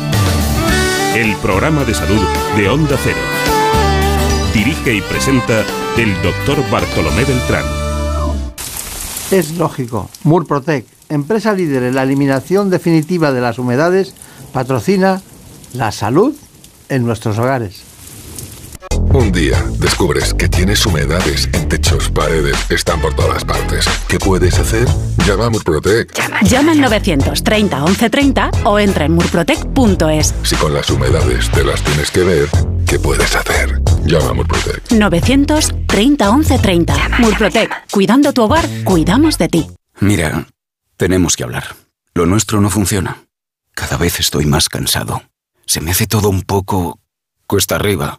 [1.15, 2.23] El programa de salud
[2.57, 3.19] de Onda Cero.
[4.53, 5.63] Dirige y presenta
[5.97, 7.65] el doctor Bartolomé Beltrán.
[9.31, 10.09] Es lógico.
[10.23, 14.15] Murprotec, empresa líder en la eliminación definitiva de las humedades,
[14.53, 15.23] patrocina
[15.73, 16.35] la salud
[16.89, 17.94] en nuestros hogares.
[19.15, 23.87] Un día descubres que tienes humedades en techos, paredes, están por todas partes.
[24.09, 24.89] ¿Qué puedes hacer?
[25.25, 26.13] Llama a Murprotec.
[26.43, 30.35] Llama al 930 1130 o entra en murprotec.es.
[30.43, 32.49] Si con las humedades te las tienes que ver,
[32.89, 33.81] ¿qué puedes hacer?
[34.05, 34.91] Llama a Murprotec.
[34.91, 37.09] 930 1130.
[37.21, 37.71] Murprotec.
[37.93, 39.71] Cuidando tu hogar, cuidamos de ti.
[40.01, 40.49] Mira,
[40.97, 41.77] tenemos que hablar.
[42.15, 43.23] Lo nuestro no funciona.
[43.77, 45.23] Cada vez estoy más cansado.
[45.67, 46.99] Se me hace todo un poco
[47.47, 48.19] cuesta arriba.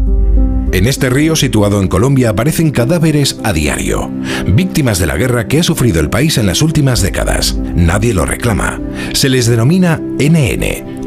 [0.73, 4.09] En este río situado en Colombia aparecen cadáveres a diario,
[4.47, 7.57] víctimas de la guerra que ha sufrido el país en las últimas décadas.
[7.75, 8.79] Nadie lo reclama.
[9.13, 11.00] Se les denomina NN,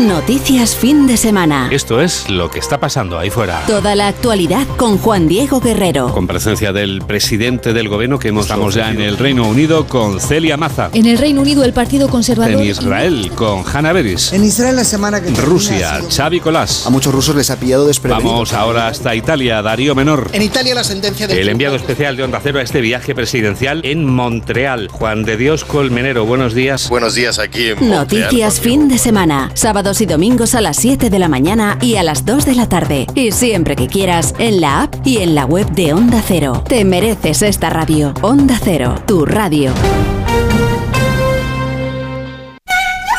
[0.00, 1.68] Noticias fin de semana.
[1.70, 3.62] Esto es lo que está pasando ahí fuera.
[3.66, 6.10] Toda la actualidad con Juan Diego Guerrero.
[6.14, 10.18] Con presencia del presidente del gobierno que hemos Estamos ya en el Reino Unido con
[10.18, 10.88] Celia Maza.
[10.94, 12.62] En el Reino Unido el Partido Conservador.
[12.62, 14.32] En Israel con Hanna Beris.
[14.32, 16.86] En Israel la semana que Rusia, Xavi Colás.
[16.86, 18.32] A muchos rusos les ha pillado desprevenido.
[18.32, 20.30] Vamos ahora hasta Italia, Darío Menor.
[20.32, 23.82] En Italia la sentencia del El enviado especial de Onda Cero a este viaje presidencial
[23.84, 24.88] en Montreal.
[24.88, 26.88] Juan de Dios Colmenero, buenos días.
[26.88, 28.24] Buenos días aquí en Montreal.
[28.30, 29.50] Noticias fin de semana.
[29.90, 32.68] Sábados y domingos a las 7 de la mañana y a las 2 de la
[32.68, 33.08] tarde.
[33.16, 36.62] Y siempre que quieras, en la app y en la web de Onda Cero.
[36.64, 38.14] Te mereces esta radio.
[38.22, 39.72] Onda Cero, tu radio.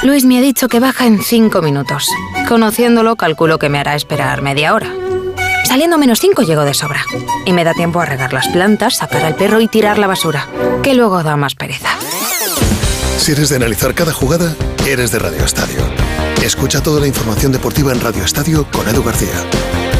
[0.03, 2.07] Luis me ha dicho que baja en 5 minutos.
[2.47, 4.93] Conociéndolo, calculo que me hará esperar media hora.
[5.65, 7.03] Saliendo menos 5 llego de sobra.
[7.45, 10.47] Y me da tiempo a regar las plantas, sacar al perro y tirar la basura,
[10.84, 11.89] que luego da más pereza.
[13.17, 14.55] Si eres de analizar cada jugada,
[14.88, 16.01] eres de Radio Estadio.
[16.43, 19.45] Escucha toda la información deportiva en Radio Estadio con Edu García.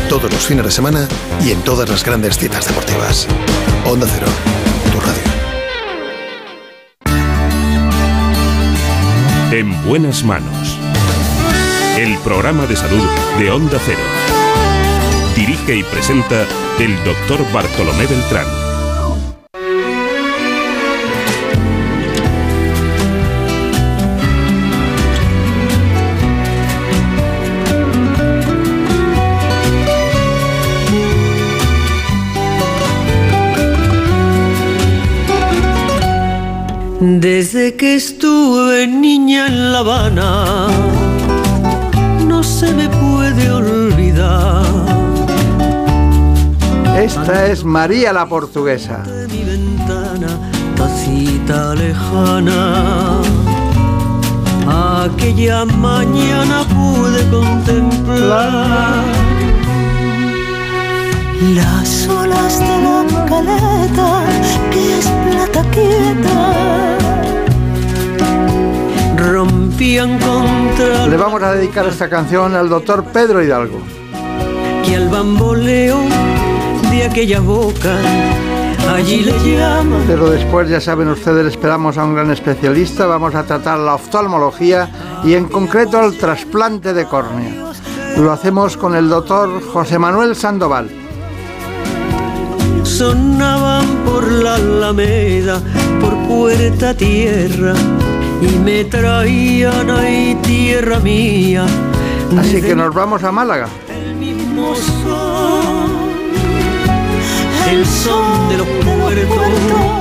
[0.10, 1.08] Todos los fines de semana
[1.40, 3.28] y en todas las grandes citas deportivas.
[3.86, 4.26] Onda Cero,
[4.92, 5.22] tu radio.
[9.52, 10.80] En buenas manos.
[11.96, 14.02] El programa de salud de Onda Cero.
[15.36, 16.48] Dirige y presenta
[16.80, 18.61] el doctor Bartolomé Beltrán.
[37.04, 40.68] Desde que estuve niña en La Habana,
[42.28, 44.64] no se me puede olvidar.
[46.96, 49.00] Esta es María la Portuguesa.
[49.00, 50.28] De mi ventana,
[50.76, 53.22] tacita lejana.
[55.04, 59.31] Aquella mañana pude contemplar
[61.42, 64.24] las olas de la caleta
[64.72, 66.98] que es plata quieta
[69.18, 73.82] rompían contra Le vamos a dedicar esta canción al doctor Pedro Hidalgo.
[74.88, 75.98] y al bamboleo
[76.92, 77.98] de aquella boca
[78.94, 83.06] allí le llaman Pero después, ya saben ustedes, esperamos a un gran especialista.
[83.06, 87.72] Vamos a tratar la oftalmología y en concreto el trasplante de córnea.
[88.18, 91.01] Lo hacemos con el doctor José Manuel Sandoval.
[92.84, 95.62] Sonaban por la alameda
[96.00, 97.74] por puerta tierra
[98.42, 101.66] y me traían ahí tierra mía
[102.38, 103.68] Así que nos vamos a Málaga.
[103.90, 105.92] el mismo son
[107.70, 110.01] el son de los puertos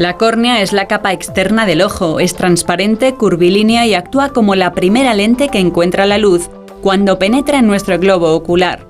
[0.00, 4.72] La córnea es la capa externa del ojo, es transparente, curvilínea y actúa como la
[4.72, 6.48] primera lente que encuentra la luz
[6.80, 8.86] cuando penetra en nuestro globo ocular.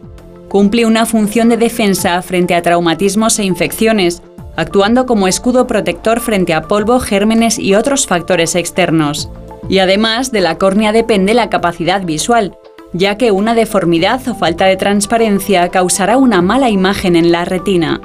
[0.48, 4.22] cumple una función de defensa frente a traumatismos e infecciones,
[4.54, 9.28] actuando como escudo protector frente a polvo, gérmenes y otros factores externos.
[9.68, 12.56] Y además de la córnea depende la capacidad visual,
[12.92, 18.00] ya que una deformidad o falta de transparencia causará una mala imagen en la retina.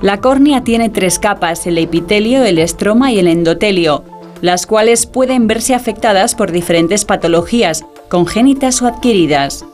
[0.00, 4.04] La córnea tiene tres capas, el epitelio, el estroma y el endotelio,
[4.40, 9.64] las cuales pueden verse afectadas por diferentes patologías, congénitas o adquiridas.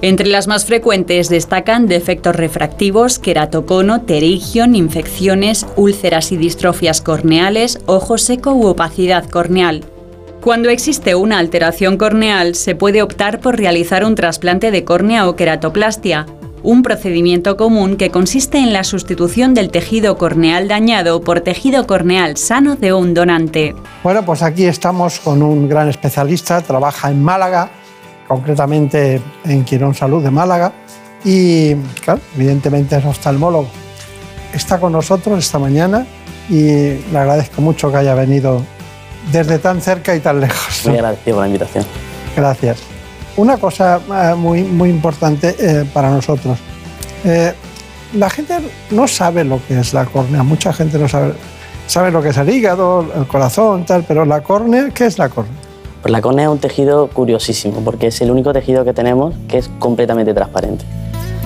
[0.00, 8.16] Entre las más frecuentes destacan defectos refractivos, queratocono, pterigion, infecciones, úlceras y distrofias corneales, ojo
[8.16, 9.84] seco u opacidad corneal.
[10.40, 15.36] Cuando existe una alteración corneal, se puede optar por realizar un trasplante de córnea o
[15.36, 16.26] queratoplastia,
[16.64, 22.36] un procedimiento común que consiste en la sustitución del tejido corneal dañado por tejido corneal
[22.36, 23.76] sano de un donante.
[24.02, 27.70] Bueno, pues aquí estamos con un gran especialista, trabaja en Málaga,
[28.26, 30.72] concretamente en Quirón Salud de Málaga,
[31.22, 33.68] y claro, evidentemente es oftalmólogo.
[34.52, 36.06] Está con nosotros esta mañana
[36.48, 38.62] y le agradezco mucho que haya venido
[39.30, 40.86] desde tan cerca y tan lejos.
[40.86, 41.84] Muy agradecido por la invitación.
[42.36, 42.93] Gracias.
[43.36, 46.58] Una cosa eh, muy, muy importante eh, para nosotros.
[47.24, 47.52] Eh,
[48.14, 48.54] la gente
[48.90, 51.32] no sabe lo que es la córnea, mucha gente no sabe,
[51.86, 55.28] sabe lo que es el hígado, el corazón, tal, pero la córnea, ¿qué es la
[55.28, 55.54] córnea?
[56.00, 59.58] Pues la córnea es un tejido curiosísimo, porque es el único tejido que tenemos que
[59.58, 60.84] es completamente transparente.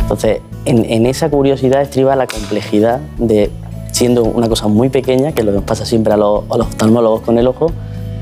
[0.00, 3.50] Entonces, en, en esa curiosidad estriba la complejidad de,
[3.92, 6.56] siendo una cosa muy pequeña, que es lo que nos pasa siempre a los, a
[6.56, 7.72] los oftalmólogos con el ojo,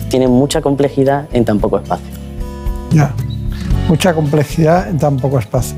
[0.09, 2.07] tiene mucha complejidad en tan poco espacio.
[2.91, 3.13] Ya,
[3.89, 5.77] mucha complejidad en tan poco espacio.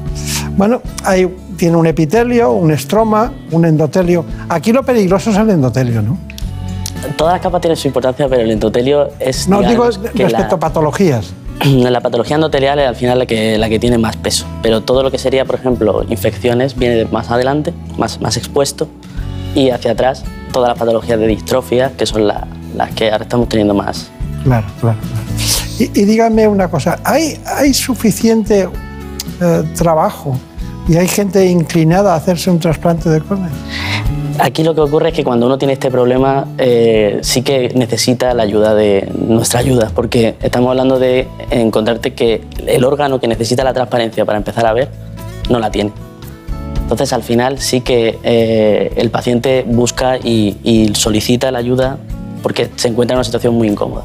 [0.57, 4.25] Bueno, hay, tiene un epitelio, un estroma, un endotelio.
[4.49, 6.19] Aquí lo peligroso es el endotelio, ¿no?
[7.17, 9.49] Todas las capas tienen su importancia, pero el endotelio es.
[9.49, 11.33] No digo que respecto a patologías.
[11.65, 14.81] La, la patología endotelial es al final la que, la que tiene más peso, pero
[14.83, 18.89] todo lo que sería, por ejemplo, infecciones viene más adelante, más, más expuesto,
[19.55, 23.49] y hacia atrás todas las patologías de distrofia, que son la- las que ahora estamos
[23.49, 24.11] teniendo más.
[24.45, 24.99] Claro, claro.
[25.01, 25.58] claro.
[25.79, 28.69] Y, y dígame una cosa, ¿hay, hay suficiente
[29.41, 30.39] eh, trabajo
[30.89, 33.51] y hay gente inclinada a hacerse un trasplante de córnea?
[34.41, 38.35] Aquí lo que ocurre es que cuando uno tiene este problema eh, sí que necesita
[38.35, 43.65] la ayuda de nuestra ayuda, porque estamos hablando de encontrarte que el órgano que necesita
[43.65, 44.91] la transparencia para empezar a ver
[45.51, 45.93] no la tiene.
[46.83, 51.99] Entonces al final sí que eh, el paciente busca y, y solicita la ayuda
[52.43, 54.05] porque se encuentra en una situación muy incómoda.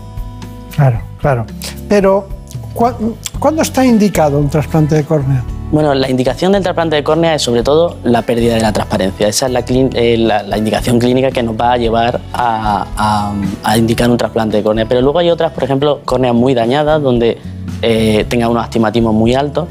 [0.75, 1.45] Claro, claro.
[1.89, 2.27] Pero,
[2.75, 5.43] ¿cu- ¿cuándo está indicado un trasplante de córnea?
[5.73, 9.27] Bueno, la indicación del trasplante de córnea es sobre todo la pérdida de la transparencia.
[9.27, 13.33] Esa es la, eh, indicación clínica que nos va a llevar a,
[13.75, 14.85] indicar un trasplante de córnea.
[14.87, 17.39] Pero luego hay otras, por ejemplo, córneas muy dañadas, donde
[17.81, 19.67] eh, unos astigmatismos muy altos.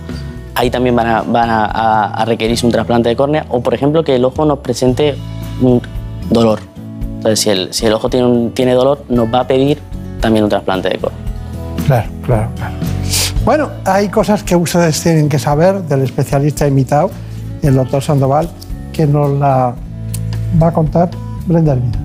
[0.56, 3.46] Ahí también van, a, requerirse un trasplante de córnea.
[3.50, 5.14] O, por ejemplo, que el ojo nos presente
[5.60, 5.80] un
[6.30, 6.58] dolor.
[7.18, 9.78] Entonces, si el, ojo tiene dolor, nos va a pedir
[10.20, 11.21] también un trasplante de córnea.
[11.86, 12.74] Claro, claro, claro.
[13.44, 17.10] Bueno, hay cosas que ustedes tienen que saber del especialista invitado,
[17.62, 18.48] el doctor Sandoval,
[18.92, 19.74] que nos la
[20.62, 21.10] va a contar
[21.46, 22.01] Brenda Hermida.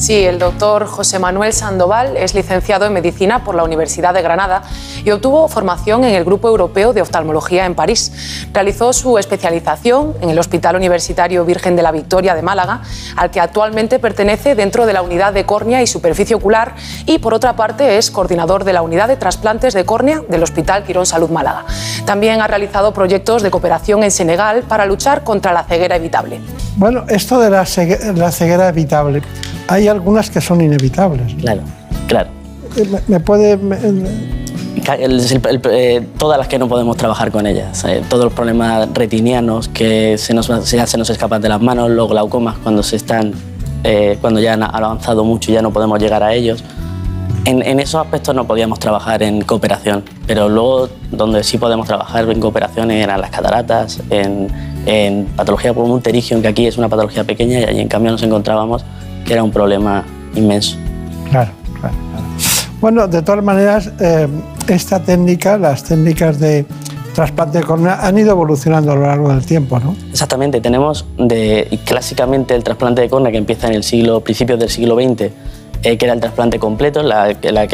[0.00, 4.62] Sí, el doctor José Manuel Sandoval es licenciado en medicina por la Universidad de Granada
[5.04, 8.48] y obtuvo formación en el Grupo Europeo de Oftalmología en París.
[8.54, 12.80] Realizó su especialización en el Hospital Universitario Virgen de la Victoria de Málaga,
[13.14, 17.34] al que actualmente pertenece dentro de la unidad de córnea y superficie ocular y por
[17.34, 21.28] otra parte es coordinador de la unidad de trasplantes de córnea del Hospital Quirón Salud
[21.28, 21.66] Málaga.
[22.06, 26.40] También ha realizado proyectos de cooperación en Senegal para luchar contra la ceguera evitable.
[26.76, 29.20] Bueno, esto de la, cegue- la ceguera evitable,
[29.70, 31.34] hay algunas que son inevitables.
[31.34, 31.62] Claro,
[32.06, 32.28] claro.
[32.76, 33.56] Eh, ¿Me, me puede...?
[33.56, 33.78] me-
[34.84, 38.32] Ca- el- el- eh, todas las que no podemos trabajar con ellas, eh, todos los
[38.32, 42.82] problemas retinianos que se nos, se, se nos escapan de las manos, los glaucomas cuando
[42.82, 43.32] se están,
[43.84, 46.64] eh, cuando ya han avanzado mucho y ya no podemos llegar a ellos.
[47.44, 52.30] En, en esos aspectos no podíamos trabajar en cooperación, pero luego donde sí podemos trabajar
[52.30, 54.48] en cooperación eran las cataratas, en,
[54.86, 58.12] en patología como un pterigion, que aquí es una patología pequeña y allí en cambio
[58.12, 58.84] nos encontrábamos
[59.24, 60.04] que era un problema
[60.34, 60.76] inmenso.
[61.30, 62.26] Claro, claro, claro.
[62.80, 64.26] Bueno, de todas maneras, eh,
[64.68, 66.64] esta técnica, las técnicas de
[67.14, 69.94] trasplante de córnea han ido evolucionando a lo largo del tiempo, ¿no?
[70.10, 74.70] Exactamente, tenemos de, clásicamente el trasplante de córnea que empieza en el siglo, principios del
[74.70, 75.30] siglo XX,
[75.82, 77.66] eh, que era el trasplante completo, la, la-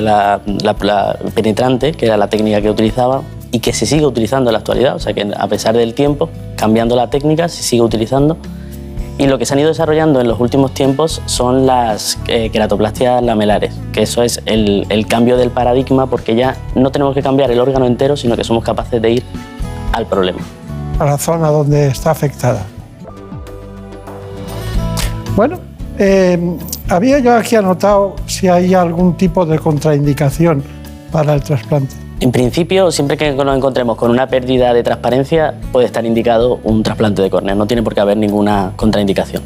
[0.00, 4.52] la- la penetrante, que era la técnica que utilizaba y que se sigue utilizando en
[4.52, 8.36] la actualidad, o sea que a pesar del tiempo, cambiando la técnica, se sigue utilizando.
[9.16, 13.22] Y lo que se han ido desarrollando en los últimos tiempos son las eh, queratoplastias
[13.22, 17.50] lamelares, que eso es el, el cambio del paradigma porque ya no tenemos que cambiar
[17.52, 19.22] el órgano entero, sino que somos capaces de ir
[19.92, 20.40] al problema.
[20.98, 22.64] a la zona donde está afectada.
[25.36, 25.58] Bueno,
[25.98, 26.56] eh,
[26.88, 30.62] había yo aquí anotado si hay algún tipo de contraindicación
[31.10, 32.03] para el trasplante.
[32.20, 36.82] En principio, siempre que nos encontremos con una pérdida de transparencia, puede estar indicado un
[36.82, 37.54] trasplante de córnea.
[37.54, 39.42] No tiene por qué haber ninguna contraindicación.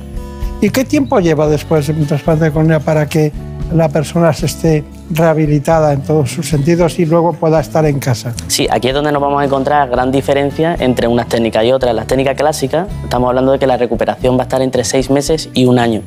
[0.60, 3.32] ¿Y qué tiempo lleva después un trasplante de córnea para que
[3.72, 8.34] la persona se esté rehabilitada en todos sus sentidos y luego pueda estar en casa?
[8.48, 11.94] Sí, aquí es donde nos vamos a encontrar gran diferencia entre unas técnicas y otras.
[11.94, 15.48] Las técnicas clásicas, estamos hablando de que la recuperación va a estar entre seis meses
[15.54, 16.02] y un año.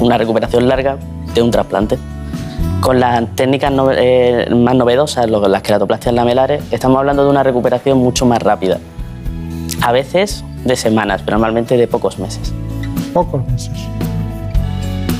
[0.00, 0.96] Una recuperación larga
[1.34, 1.98] de un trasplante.
[2.82, 7.98] Con las técnicas no- eh, más novedosas, las queratoplastias lamelares, estamos hablando de una recuperación
[7.98, 8.78] mucho más rápida.
[9.82, 12.52] A veces de semanas, pero normalmente de pocos meses.
[13.14, 13.70] Pocos meses.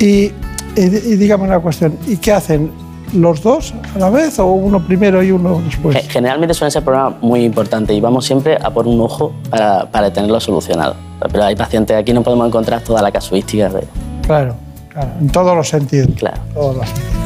[0.00, 0.32] Y, y,
[0.76, 2.72] y dígame una cuestión, ¿y qué hacen?
[3.14, 5.96] ¿Los dos a la vez o uno primero y uno después?
[5.98, 9.84] Ge- Generalmente suelen ser problemas muy importantes y vamos siempre a por un ojo para,
[9.90, 10.96] para tenerlo solucionado.
[11.30, 13.84] Pero hay pacientes, aquí no podemos encontrar toda la casuística de...
[14.26, 14.54] Claro,
[14.88, 16.08] claro, en todos los sentidos.
[16.16, 16.40] Claro.
[16.54, 17.21] Todos los sentidos.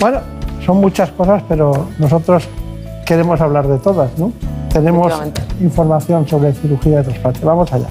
[0.00, 0.20] Bueno,
[0.64, 2.48] son muchas cosas, pero nosotros
[3.04, 4.32] queremos hablar de todas, ¿no?
[4.72, 5.12] Tenemos
[5.60, 7.44] información sobre cirugía de trasplante.
[7.44, 7.88] Vamos allá.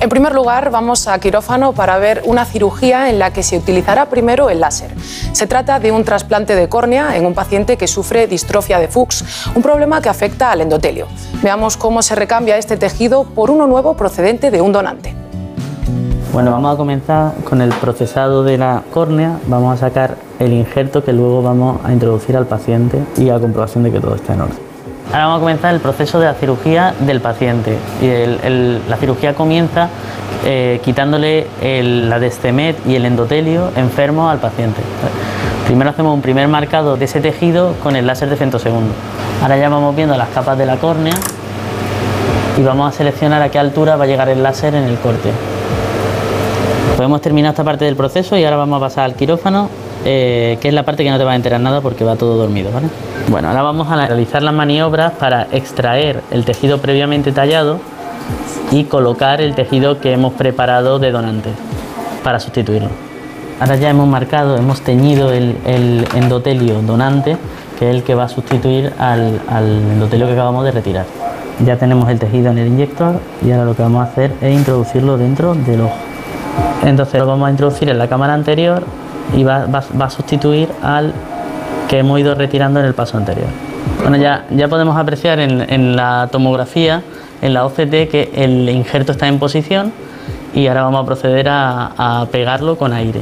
[0.00, 4.10] En primer lugar, vamos a quirófano para ver una cirugía en la que se utilizará
[4.10, 4.90] primero el láser.
[5.32, 9.24] Se trata de un trasplante de córnea en un paciente que sufre distrofia de Fuchs,
[9.54, 11.06] un problema que afecta al endotelio.
[11.42, 15.23] Veamos cómo se recambia este tejido por uno nuevo procedente de un donante.
[16.34, 19.38] Bueno, vamos a comenzar con el procesado de la córnea.
[19.46, 23.84] Vamos a sacar el injerto que luego vamos a introducir al paciente y a comprobación
[23.84, 24.58] de que todo está en orden.
[25.12, 27.78] Ahora vamos a comenzar el proceso de la cirugía del paciente.
[28.02, 28.08] Y
[28.90, 29.88] la cirugía comienza
[30.44, 34.80] eh, quitándole la destemet y el endotelio enfermo al paciente.
[35.68, 38.92] Primero hacemos un primer marcado de ese tejido con el láser de femtosegundo.
[39.40, 41.14] Ahora ya vamos viendo las capas de la córnea
[42.58, 45.30] y vamos a seleccionar a qué altura va a llegar el láser en el corte.
[46.96, 49.68] Podemos terminar esta parte del proceso y ahora vamos a pasar al quirófano,
[50.04, 52.36] eh, que es la parte que no te va a enterar nada porque va todo
[52.36, 52.70] dormido.
[52.72, 52.86] ¿vale?
[53.28, 57.80] Bueno, ahora vamos a realizar las maniobras para extraer el tejido previamente tallado
[58.70, 61.50] y colocar el tejido que hemos preparado de donante
[62.22, 62.90] para sustituirlo.
[63.60, 67.36] Ahora ya hemos marcado, hemos teñido el, el endotelio donante,
[67.78, 71.06] que es el que va a sustituir al, al endotelio que acabamos de retirar.
[71.64, 74.56] Ya tenemos el tejido en el inyector y ahora lo que vamos a hacer es
[74.56, 76.13] introducirlo dentro del ojo.
[76.84, 78.82] Entonces lo vamos a introducir en la cámara anterior
[79.36, 81.12] y va, va- va a sustituir al
[81.88, 83.46] que hemos ido retirando en el paso anterior.
[84.02, 87.02] Bueno, ya, ya podemos apreciar en, en la tomografía,
[87.42, 89.92] en la OCT, que el injerto está en posición
[90.54, 93.20] y ahora vamos a proceder a, a pegarlo con aire.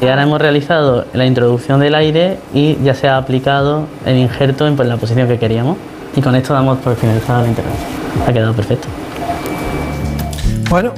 [0.00, 4.66] Y ahora hemos realizado la introducción del aire y ya se ha aplicado el injerto
[4.66, 5.76] en pues, la posición que queríamos.
[6.14, 7.88] Y con esto damos por finalizado la intervención.
[8.28, 8.88] Ha quedado perfecto.
[10.70, 10.92] Bueno,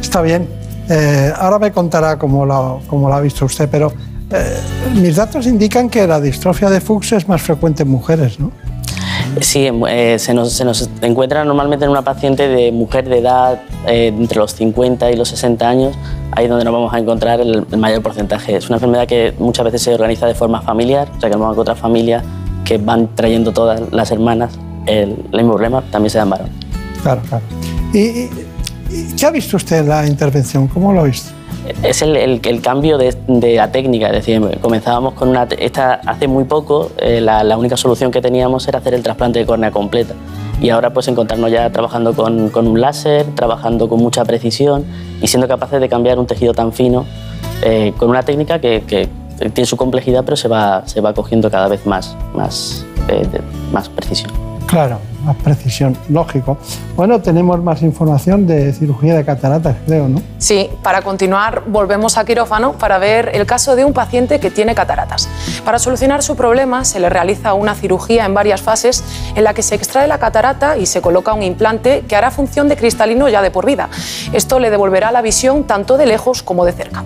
[0.00, 0.48] está bien.
[0.88, 3.92] Eh, ahora me contará cómo lo, cómo lo ha visto usted, pero
[4.30, 4.56] eh,
[4.94, 8.50] mis datos indican que la distrofia de Fuchs es más frecuente en mujeres, ¿no?
[9.40, 13.60] Sí, eh, se, nos, se nos encuentra normalmente en una paciente de mujer de edad
[13.86, 15.94] eh, entre los 50 y los 60 años,
[16.32, 18.56] ahí es donde nos vamos a encontrar el, el mayor porcentaje.
[18.56, 21.40] Es una enfermedad que muchas veces se organiza de forma familiar, o sea que nos
[21.40, 22.24] vamos a encontrar familias
[22.64, 24.52] que van trayendo todas las hermanas
[24.86, 26.48] el, el mismo problema, también se dan varón.
[27.02, 27.44] Claro, claro.
[27.92, 28.55] ¿Y, y- y
[29.18, 30.68] qué ha visto usted en la intervención?
[30.68, 31.30] ¿Cómo lo ha visto?
[31.82, 35.44] Es el, el- el cambio de, de la técnica, es decir, comenzábamos con una...
[35.58, 39.38] Esta, hace muy poco eh, la, la única solución que teníamos era hacer el trasplante
[39.40, 40.14] de córnea completa
[40.60, 44.84] y ahora pues encontrarnos ya trabajando con, con un láser, trabajando con mucha precisión
[45.20, 47.04] y siendo capaces de cambiar un tejido tan fino
[47.62, 49.08] eh, con una técnica que, que
[49.50, 53.40] tiene su complejidad pero se va, se va cogiendo cada vez más, más, eh, de-
[53.72, 54.30] más precisión.
[54.66, 56.58] Claro, más precisión, lógico.
[56.96, 60.20] Bueno, tenemos más información de cirugía de cataratas, creo, ¿no?
[60.38, 64.74] Sí, para continuar volvemos a quirófano para ver el caso de un paciente que tiene
[64.74, 65.28] cataratas.
[65.64, 69.04] Para solucionar su problema se le realiza una cirugía en varias fases
[69.36, 72.68] en la que se extrae la catarata y se coloca un implante que hará función
[72.68, 73.88] de cristalino ya de por vida.
[74.32, 77.04] Esto le devolverá la visión tanto de lejos como de cerca.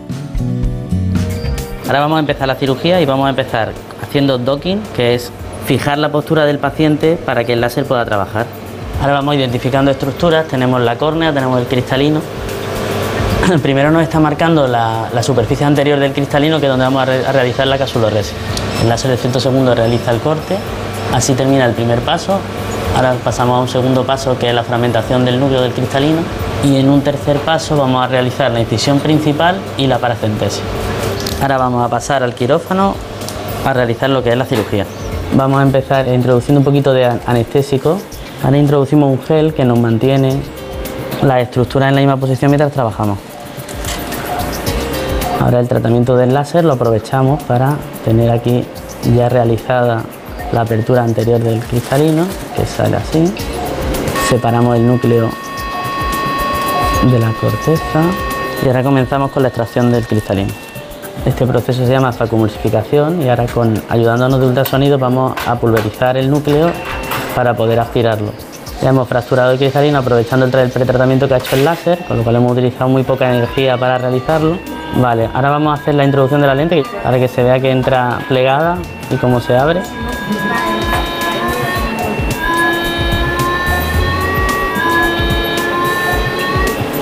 [1.87, 5.31] Ahora vamos a empezar la cirugía y vamos a empezar haciendo docking, que es
[5.67, 8.47] fijar la postura del paciente para que el láser pueda trabajar.
[9.01, 12.21] Ahora vamos identificando estructuras, tenemos la córnea, tenemos el cristalino.
[13.63, 17.67] Primero nos está marcando la, superficie anterior del cristalino, que es donde vamos a realizar
[17.67, 18.35] la casuloresis.
[18.83, 20.57] El láser de 100 segundos realiza el corte,
[21.15, 22.39] así termina el primer paso.
[22.95, 26.19] Ahora pasamos a un segundo paso, que es la fragmentación del núcleo del cristalino.
[26.63, 30.63] Y en un tercer paso vamos a realizar la incisión principal y la paracentesis.
[31.41, 32.95] Ahora vamos a pasar al quirófano
[33.65, 34.85] a realizar lo que es la cirugía.
[35.37, 37.99] Vamos a empezar introduciendo un poquito de an- anestésico
[38.43, 40.41] Ahora introducimos un gel que nos mantiene
[41.23, 43.19] la estructura en la misma posición mientras trabajamos.
[45.41, 48.65] Ahora el tratamiento del láser lo aprovechamos para tener aquí
[49.15, 50.05] ya realizada
[50.53, 52.25] la apertura anterior del cristalino,
[52.57, 53.31] que sale así.
[54.31, 55.29] Separamos el núcleo
[57.13, 58.01] de la corteza
[58.65, 60.53] y ahora comenzamos con la extracción del cristalino.
[61.27, 63.47] Este proceso se llama facumulsificación y ahora
[63.91, 66.71] ayudándonos de ultrasonido vamos a pulverizar el núcleo
[67.35, 68.33] para poder aspirarlo.
[68.83, 72.23] Ya hemos fracturado el cristalino aprovechando el pretratamiento que ha hecho el láser, con lo
[72.23, 74.57] cual hemos utilizado muy poca energía para realizarlo.
[74.97, 77.71] Vale, ahora vamos a hacer la introducción de la lente para que se vea que
[77.71, 78.79] entra plegada
[79.11, 79.83] y cómo se abre.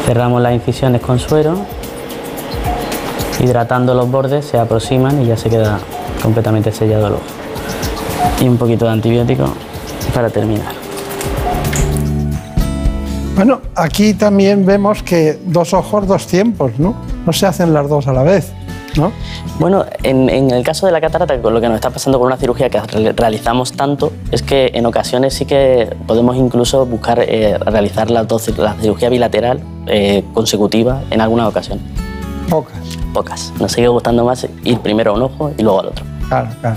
[0.05, 1.59] Cerramos las incisiones con suero,
[3.41, 5.79] hidratando los bordes, se aproximan y ya se queda
[6.23, 7.23] completamente sellado el ojo.
[8.41, 9.45] Y un poquito de antibiótico
[10.15, 10.73] para terminar.
[13.37, 16.95] Bueno, aquí también vemos que dos ojos, dos tiempos, ¿no?
[17.25, 18.53] No se hacen las dos a la vez,
[18.97, 19.13] ¿no?
[19.61, 22.27] Bueno, en, en el caso de la catarata, con lo que nos está pasando con
[22.27, 27.21] una cirugía que re- realizamos tanto, es que en ocasiones sí que podemos incluso buscar
[27.21, 31.85] eh, realizar dos, la cirugía bilateral eh, consecutiva en algunas ocasiones.
[32.51, 32.98] Pocas.
[33.13, 33.53] Pocas.
[33.59, 36.05] Nos sigue gustando más ir primero a un ojo y luego al otro.
[36.29, 36.77] Claro, claro.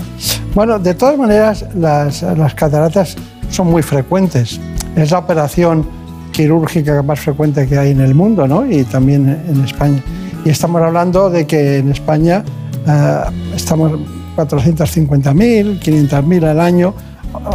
[0.54, 3.16] Bueno, de todas maneras, las, las cataratas
[3.50, 4.58] son muy frecuentes.
[4.96, 5.86] Es la operación
[6.32, 8.64] quirúrgica más frecuente que hay en el mundo, ¿no?
[8.70, 10.02] Y también en España.
[10.44, 12.42] Y estamos hablando de que en España
[12.86, 13.18] eh,
[13.54, 13.92] estamos
[14.36, 16.94] 450.000, 500.000 al año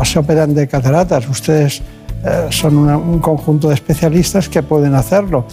[0.04, 1.28] se operan de cataratas.
[1.28, 1.82] Ustedes
[2.24, 5.46] eh, son una- un conjunto de especialistas que pueden hacerlo.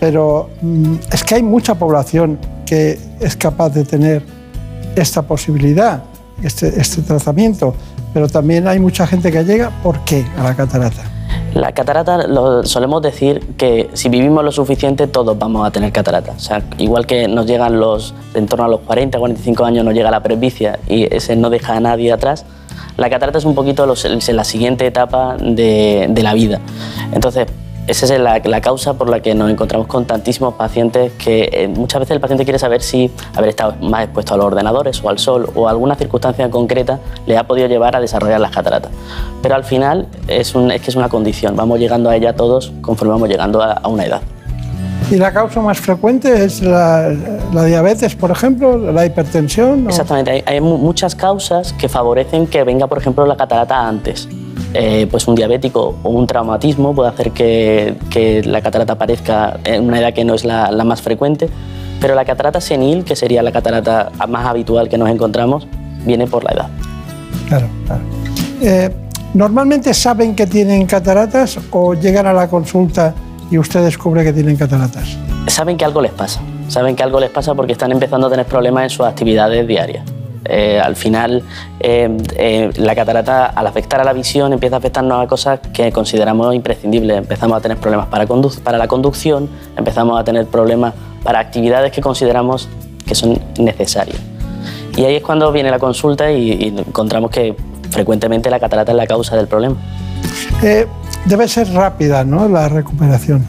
[0.00, 4.22] Pero mm, es que hay mucha población que es capaz de tener
[4.96, 6.02] esta posibilidad,
[6.42, 7.74] este, este tratamiento,
[8.12, 10.24] pero también hay mucha gente que llega, ¿por qué?
[10.38, 11.02] A la catarata.
[11.54, 16.32] La catarata, lo, solemos decir que si vivimos lo suficiente, todos vamos a tener catarata.
[16.36, 19.94] O sea, igual que nos llegan los, en torno a los 40, 45 años, nos
[19.94, 22.44] llega la presbicia y ese no deja a nadie atrás,
[22.96, 26.60] la catarata es un poquito los- la siguiente etapa de, de la vida.
[27.12, 27.46] Entonces,
[27.86, 31.68] esa es la, la causa por la que nos encontramos con tantísimos pacientes que eh,
[31.68, 35.08] muchas veces el paciente quiere saber si haber estado más expuesto a los ordenadores o
[35.10, 38.90] al sol o alguna circunstancia concreta le ha podido llevar a desarrollar las cataratas.
[39.42, 42.72] Pero al final es, un- es que es una condición, vamos llegando a ella todos
[42.80, 44.22] conforme vamos llegando a, a una edad.
[45.10, 47.12] Y la causa más frecuente es la,
[47.52, 49.86] la diabetes, por ejemplo, la hipertensión.
[49.86, 53.86] o- Exactamente, hay, hay mu- muchas causas que favorecen que venga, por ejemplo, la catarata
[53.86, 54.26] antes.
[54.76, 59.86] Eh, pues un diabético o un traumatismo puede hacer que, que la catarata aparezca en
[59.86, 61.48] una edad que no es la, la más frecuente,
[62.00, 65.68] pero la catarata senil, que sería la catarata más habitual que nos encontramos,
[66.04, 66.68] viene por la edad.
[67.48, 68.02] Claro, claro.
[68.60, 68.90] Eh,
[69.34, 73.14] ¿Normalmente saben que tienen cataratas o llegan a la consulta
[73.50, 75.16] y usted descubre que tienen cataratas?
[75.46, 76.40] saben que algo les pasa.
[76.68, 80.04] Saben que algo les pasa porque están empezando a tener problemas en sus actividades diarias.
[80.46, 81.42] Eh, al final,
[81.80, 85.90] eh, eh, la catarata, al afectar a la visión, empieza a afectarnos a cosas que
[85.90, 87.18] consideramos imprescindibles.
[87.18, 92.68] Empezamos a tener problemas para, la conducción, empezamos a tener problemas para actividades que consideramos
[93.06, 94.18] que son necesarias.
[94.96, 97.56] Y ahí es cuando viene la consulta y, y encontramos que
[97.90, 99.76] frecuentemente la catarata es la causa del problema.
[101.26, 102.48] Debe ser rápida, ¿no?
[102.48, 103.48] La recuperación.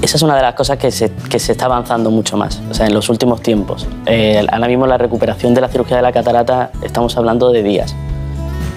[0.00, 2.74] Esa es una de las cosas que se, que se está avanzando mucho más, o
[2.74, 3.86] sea, en los últimos tiempos.
[4.06, 7.94] Eh, ahora mismo la recuperación de la cirugía de la catarata estamos hablando de días.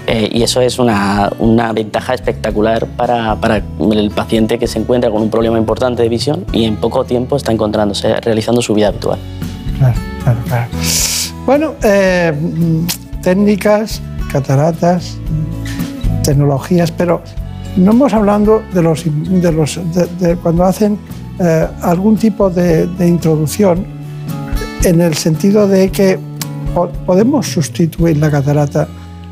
[0.08, 5.10] Eh, y eso es una, una ventaja espectacular para, para el paciente que se encuentra
[5.10, 8.88] con un problema importante de visión y en poco tiempo está encontrándose, realizando su vida
[8.88, 9.20] habitual.
[9.78, 9.94] Claro,
[10.24, 10.70] claro, claro.
[11.46, 12.32] Bueno, eh,
[13.22, 14.02] técnicas,
[14.32, 15.18] cataratas,
[16.24, 17.22] tecnologías, pero
[17.76, 20.98] no hemos hablado de los, de los de, de cuando hacen
[21.40, 23.84] eh, algún tipo de, de introducción
[24.84, 26.18] en el sentido de que
[26.74, 28.88] po- podemos sustituir la catarata,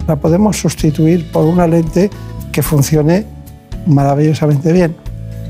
[0.07, 2.09] la podemos sustituir por una lente
[2.53, 3.27] que funcione
[3.87, 4.95] maravillosamente bien.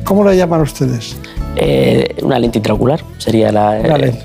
[0.04, 1.16] ¿Cómo lo llaman ustedes?
[1.56, 4.24] Eh, una lente intraocular sería la, Una eh, lente.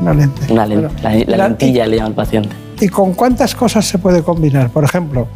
[0.00, 0.52] Una lente.
[0.52, 2.50] una lente, la, la la- lentilla le llama al paciente.
[2.80, 4.68] ¿Y con cuántas cosas se puede combinar?
[4.70, 5.26] Por ejemplo,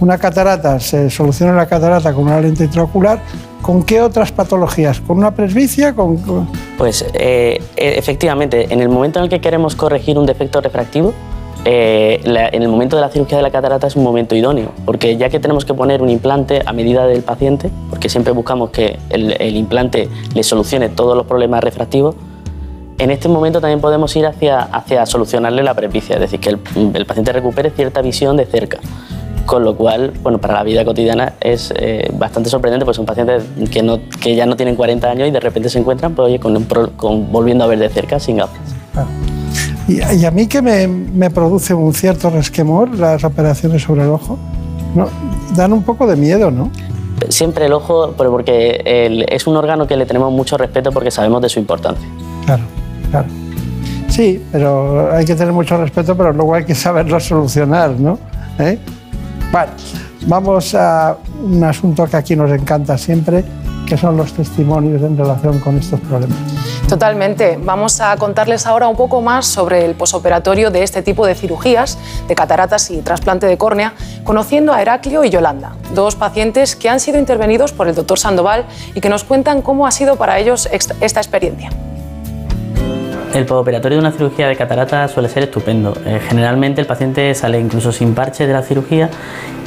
[0.00, 3.20] una catarata, se soluciona la catarata con una lente intraocular.
[3.62, 5.00] ¿Con qué otras patologías?
[5.00, 5.94] ¿Con una presbicia?
[5.94, 6.18] ¿Con,
[6.78, 11.12] Pues eh, e- efectivamente, en el momento en el que queremos corregir un defecto refractivo,
[11.64, 15.16] eh, en el momento de la cirugía de la catarata es un momento idóneo, porque
[15.16, 19.00] ya que tenemos que poner un implante a medida del paciente, porque siempre buscamos que
[19.10, 22.14] el, implante le solucione todos los problemas refractivos,
[22.98, 27.04] en este momento también podemos ir hacia, hacia solucionarle la presbicia, es decir, que el
[27.04, 28.78] paciente recupere cierta visión de cerca.
[29.46, 33.44] Con lo cual, bueno, para la vida cotidiana es eh, bastante sorprendente, pues son pacientes
[33.70, 36.40] que, no, que ya no tienen 40 años y de repente se encuentran pues, oye,
[36.40, 36.64] con,
[36.96, 38.58] con- volviendo a ver de cerca sin gafas.
[39.88, 44.08] Y, y a mí que me, me produce un cierto resquemor las operaciones sobre el
[44.10, 44.36] ojo,
[44.96, 45.08] ¿no?
[45.54, 46.70] dan un poco de miedo, ¿no?
[47.28, 51.10] Siempre el ojo, pero porque el- es un órgano que le tenemos mucho respeto porque
[51.12, 52.06] sabemos de su importancia.
[52.46, 52.62] Claro,
[53.12, 53.28] claro.
[54.08, 58.18] Sí, pero hay que tener mucho respeto, pero luego hay que saberlo solucionar, ¿no?
[58.58, 58.78] ¿Eh?
[59.52, 59.72] Bueno,
[60.26, 63.44] vamos a un asunto que aquí nos encanta siempre,
[63.86, 66.36] que son los testimonios en relación con estos problemas.
[66.88, 67.58] Totalmente.
[67.60, 71.98] Vamos a contarles ahora un poco más sobre el posoperatorio de este tipo de cirugías,
[72.28, 73.94] de cataratas y trasplante de córnea,
[74.24, 78.66] conociendo a Heraclio y Yolanda, dos pacientes que han sido intervenidos por el doctor Sandoval
[78.94, 81.70] y que nos cuentan cómo ha sido para ellos esta experiencia.
[83.36, 85.94] El postoperatorio de una cirugía de catarata suele ser estupendo.
[86.06, 89.10] Eh, generalmente el paciente sale incluso sin parche de la cirugía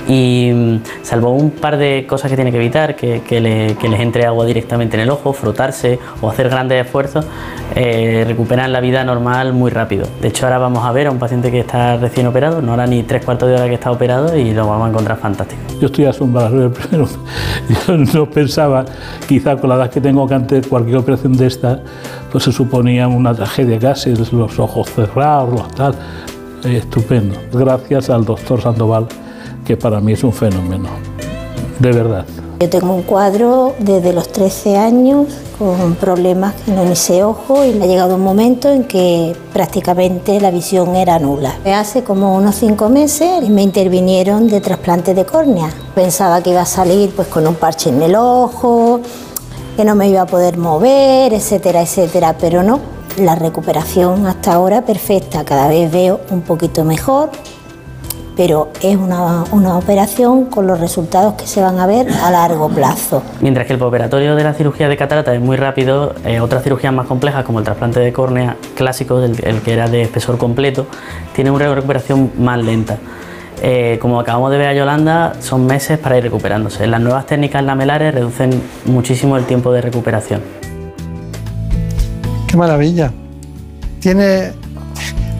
[0.10, 3.88] y mm, salvo un par de cosas que tiene que evitar, que, que le- que
[3.88, 7.26] les entre agua directamente en el ojo, frotarse o hacer grandes esfuerzos,
[7.76, 10.07] eh, recuperan la vida normal muy rápido.
[10.22, 12.88] De hecho ahora vamos a ver a un paciente que está recién operado, no hará
[12.88, 15.62] ni tres cuartos de hora que está operado y lo vamos a encontrar fantástico.
[15.80, 16.72] Yo estoy asombrado.
[16.72, 17.07] Primero,
[17.88, 18.86] yo no pensaba,
[19.28, 21.80] quizá con la edad que tengo, que antes cualquier operación de esta
[22.32, 25.93] pues se suponía una tragedia casi, los ojos cerrados, los tal.
[26.64, 27.36] Estupendo.
[27.53, 29.07] Gracias al doctor Sandoval,
[29.70, 30.89] que para mí es un fenómeno.
[31.78, 32.26] De verdad.
[32.59, 35.28] Yo tengo un cuadro desde los 13 años
[35.59, 40.49] con problemas en ese ojo y me ha llegado un momento en que prácticamente la
[40.49, 41.53] visión era nula.
[41.65, 45.70] Hace como unos cinco meses me intervinieron de trasplante de córnea.
[45.93, 49.01] Pensaba que iba a salir pues con un parche en el ojo,
[49.78, 52.80] que no me iba a poder mover, etcétera, etcétera, pero no.
[53.20, 57.30] La recuperación hasta ahora perfecta, cada vez veo un poquito mejor,
[58.39, 62.69] pero es una, una operación con los resultados que se van a ver a largo
[62.69, 63.21] plazo.
[63.41, 66.93] Mientras que el postoperatorio de la cirugía de catarata es muy rápido, eh, otras cirugías
[66.93, 70.87] más complejas como el trasplante de córnea clásico, el, el que era de espesor completo,
[71.35, 72.97] tienen una recuperación más lenta.
[73.61, 76.87] Eh, como acabamos de ver a Yolanda, son meses para ir recuperándose.
[76.87, 78.51] Las nuevas técnicas lamelares reducen
[78.85, 80.39] muchísimo el tiempo de recuperación.
[82.47, 83.11] Qué maravilla.
[83.99, 84.53] Tiene,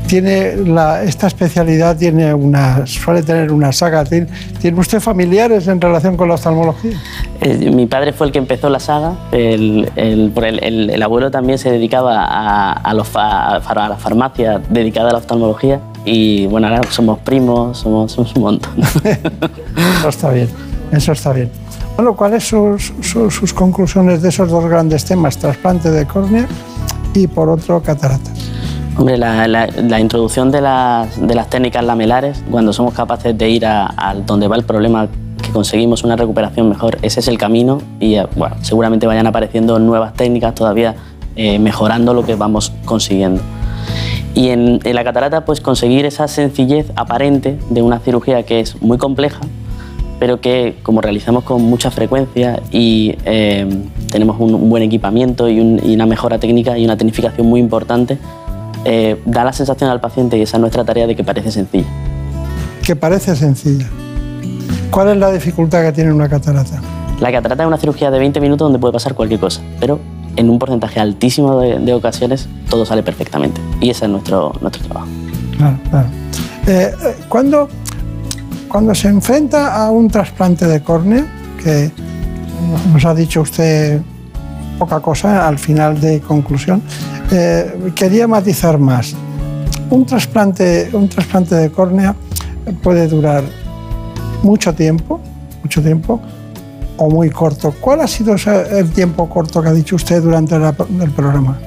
[0.10, 4.03] tiene la- esta especialidad tiene una, suele tener una saga.
[4.03, 4.28] ¿Tiene,
[4.60, 6.99] ¿Tiene usted familiares en relación con la oftalmología?
[7.41, 11.30] Eh, mi padre fue el que empezó la saga, el, el- el- el- el abuelo
[11.32, 16.47] también se dedicaba a, a los a a la farmacia dedicada a la oftalmología y
[16.47, 18.72] bueno, ahora somos primos, somos, somos un montón.
[19.99, 20.49] Eso está bien,
[20.91, 21.49] eso está bien.
[21.95, 25.38] Bueno, ¿cuáles son sus, sus- sus conclusiones de esos dos grandes temas?
[25.38, 26.47] Trasplante de córnea
[27.14, 28.49] y por otro cataratas.
[29.00, 33.50] Hombre, la, la- la introducción de las, de las técnicas lamelares, cuando somos capaces de
[33.50, 35.08] ir a, a donde va el problema,
[35.41, 39.80] que conseguimos una recuperación mejor, ese es el camino y eh, bueno, seguramente vayan apareciendo
[39.80, 40.95] nuevas técnicas todavía
[41.38, 43.41] eh, mejorando lo que vamos consiguiendo.
[44.36, 48.82] Y en, en la catarata, pues conseguir esa sencillez aparente de una cirugía que es
[48.82, 49.39] muy compleja,
[50.20, 53.66] pero que como realizamos con mucha frecuencia y eh,
[54.12, 58.18] tenemos un buen equipamiento y, un- y una mejora técnica y una tecnificación muy importante,
[58.86, 61.88] eh, da la sensación al paciente, y esa es nuestra tarea, de que parece sencilla.
[62.84, 63.88] Que parece sencilla.
[64.92, 66.82] ¿Cuál es la dificultad que tiene una catarata?
[67.20, 70.00] La catarata es una cirugía de 20 minutos donde puede pasar cualquier cosa, pero
[70.36, 73.60] en un porcentaje altísimo de, de ocasiones todo sale perfectamente.
[73.82, 75.08] Y ese es nuestro, nuestro trabajo.
[75.58, 76.08] Claro, claro.
[76.68, 77.68] Eh, eh, cuando,
[78.68, 81.26] cuando se enfrenta a un trasplante de córnea,
[81.64, 81.92] que
[82.94, 84.02] nos ha dicho usted
[84.80, 86.82] poca cosa al final de conclusión,
[87.32, 89.14] eh, quería matizar más.
[89.90, 92.16] Un trasplante, un trasplante de córnea
[92.82, 93.44] puede durar
[94.42, 95.20] mucho tiempo,
[95.62, 96.22] mucho tiempo,
[96.98, 97.74] o muy corto.
[97.80, 101.60] ¿Cuál ha sido el tiempo corto que ha dicho usted durante el programa?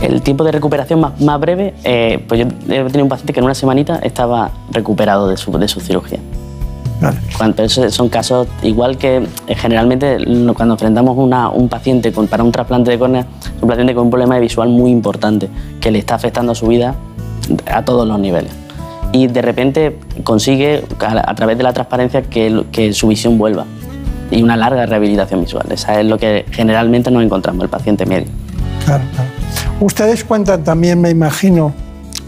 [0.00, 3.44] El tiempo de recuperación más, breve, eh, pues yo he tenido un paciente que en
[3.44, 6.18] una semanita estaba recuperado de su cirugía.
[7.36, 10.18] Cuando- pero eso son casos, igual que eh, generalmente
[10.56, 13.20] cuando enfrentamos una- un paciente con- para un trasplante de córnea,
[13.56, 15.48] es un paciente con un problema visual muy importante
[15.80, 16.94] que le está afectando a su vida
[17.72, 18.52] a todos los niveles.
[19.12, 23.64] Y de repente consigue, a, a través de la transparencia, que, su visión vuelva
[24.30, 25.66] y una larga rehabilitación visual.
[25.70, 28.28] Esa es lo que generalmente nos encontramos el paciente medio.
[28.86, 29.28] Claro, claro.
[29.80, 31.74] Ustedes cuentan también, me imagino,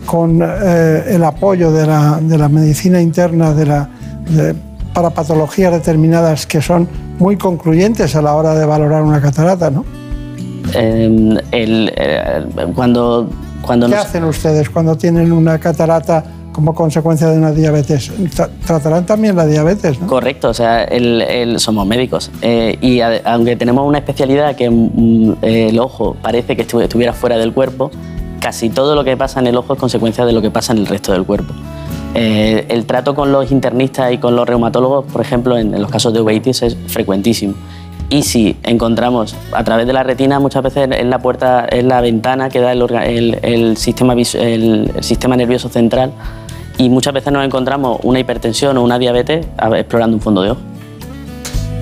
[0.04, 3.88] con eh, el apoyo de la, de la medicina interna de la,
[4.28, 4.54] de-
[4.92, 9.84] para patologías determinadas que son muy concluyentes a la hora de valorar una catarata, ¿no?
[10.74, 13.28] Eh, el- eh, cuando,
[13.62, 18.12] cuando ¿Qué nos- hacen ustedes cuando tienen una catarata como consecuencia de una diabetes.
[18.36, 20.06] Tra- Tratarán también la diabetes, ¿no?
[20.06, 24.70] Correcto, o sea, el- el- somos médicos eh, y a- aunque tenemos una especialidad que
[24.70, 27.90] mm, el ojo parece que estu- estuviera fuera del cuerpo,
[28.40, 30.78] casi todo lo que pasa en el ojo es consecuencia de lo que pasa en
[30.78, 31.52] el resto del cuerpo.
[32.14, 35.90] Eh, el trato con los internistas y con los reumatólogos, por ejemplo, en, en los
[35.90, 37.54] casos de uveitis es frecuentísimo.
[38.10, 42.00] Y si encontramos a través de la retina, muchas veces es la puerta, es la
[42.00, 46.12] ventana que da el, orga- el- el sistema, vis- el- el sistema nervioso central
[46.78, 49.46] y muchas veces nos encontramos una hipertensión o una diabetes
[49.76, 50.60] explorando un fondo de ojo.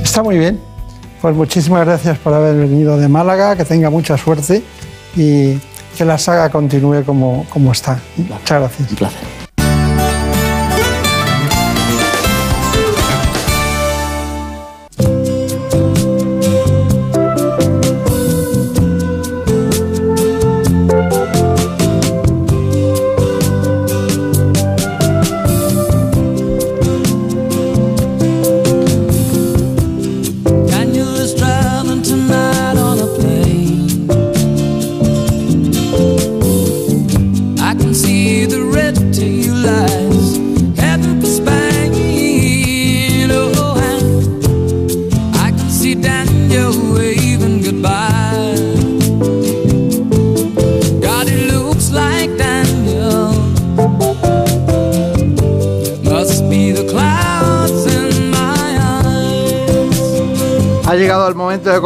[0.02, 0.58] Está muy bien.
[1.20, 4.62] Pues muchísimas gracias por haber venido de Málaga, que tenga mucha suerte
[5.16, 5.58] y
[5.96, 7.98] que la saga continúe como, como está.
[8.16, 8.90] Muchas gracias.
[8.90, 9.41] Un placer.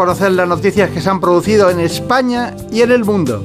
[0.06, 3.44] Conocer las noticias que se han producido en España y en el mundo.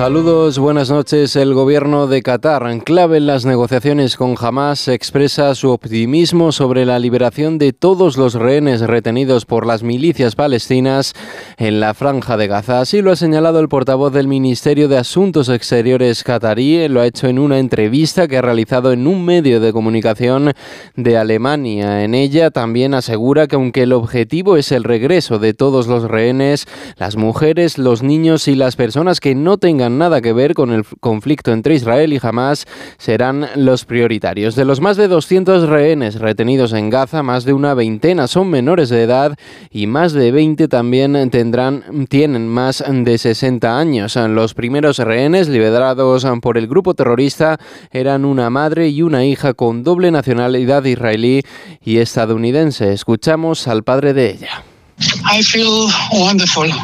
[0.00, 1.36] Saludos, buenas noches.
[1.36, 6.86] El gobierno de Qatar, en clave en las negociaciones con Hamas, expresa su optimismo sobre
[6.86, 11.12] la liberación de todos los rehenes retenidos por las milicias palestinas
[11.58, 12.80] en la franja de Gaza.
[12.80, 16.88] Así lo ha señalado el portavoz del Ministerio de Asuntos Exteriores qatarí.
[16.88, 20.54] Lo ha hecho en una entrevista que ha realizado en un medio de comunicación
[20.96, 22.04] de Alemania.
[22.04, 26.66] En ella también asegura que aunque el objetivo es el regreso de todos los rehenes,
[26.96, 30.84] las mujeres, los niños y las personas que no tengan nada que ver con el
[31.00, 32.66] conflicto entre Israel y Hamas
[32.98, 34.54] serán los prioritarios.
[34.54, 38.88] De los más de 200 rehenes retenidos en Gaza, más de una veintena son menores
[38.88, 39.36] de edad
[39.70, 44.16] y más de 20 también tendrán, tienen más de 60 años.
[44.16, 47.58] Los primeros rehenes liberados por el grupo terrorista
[47.90, 51.42] eran una madre y una hija con doble nacionalidad israelí
[51.84, 52.92] y estadounidense.
[52.92, 54.69] Escuchamos al padre de ella.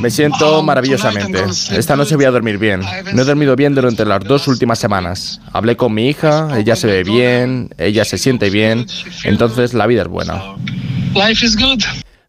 [0.00, 1.44] Me siento maravillosamente.
[1.76, 2.80] Esta noche voy a dormir bien.
[3.12, 5.40] No he dormido bien durante las dos últimas semanas.
[5.52, 8.86] Hablé con mi hija, ella se ve bien, ella se siente bien,
[9.24, 10.42] entonces la vida es buena.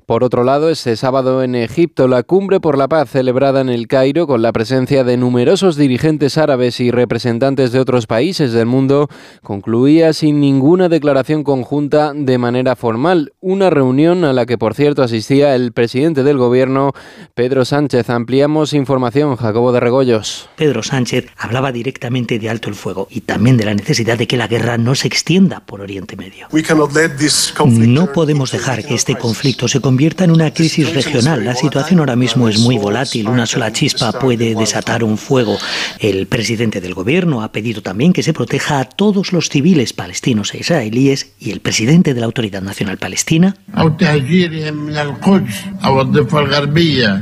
[0.08, 3.89] Por otro lado, este sábado en Egipto, la cumbre por la paz celebrada en el
[3.89, 9.10] Cairo con la presencia de numerosos dirigentes árabes y representantes de otros países del mundo
[9.43, 13.34] concluía sin ninguna declaración conjunta de manera formal.
[13.41, 16.93] Una reunión a la que, por cierto, asistía el presidente del gobierno,
[17.34, 18.10] Pedro Sánchez.
[18.10, 20.47] Ampliamos información, Jacobo de Regoyos.
[20.55, 24.38] Pedro Sánchez hablaba directamente de alto el fuego y también de la necesidad de que
[24.38, 26.47] la guerra no se extienda por Oriente Medio.
[27.66, 31.43] No podemos dejar que este conflicto se convierta en una crisis regional.
[31.43, 33.28] La situación ahora mismo es muy volátil.
[33.28, 35.58] Una sola chispa puede desatar un fuego.
[36.00, 40.54] El presidente del gobierno ha pedido también que se proteja a todos los civiles palestinos
[40.54, 43.56] e israelíes y el presidente de la Autoridad Nacional Palestina,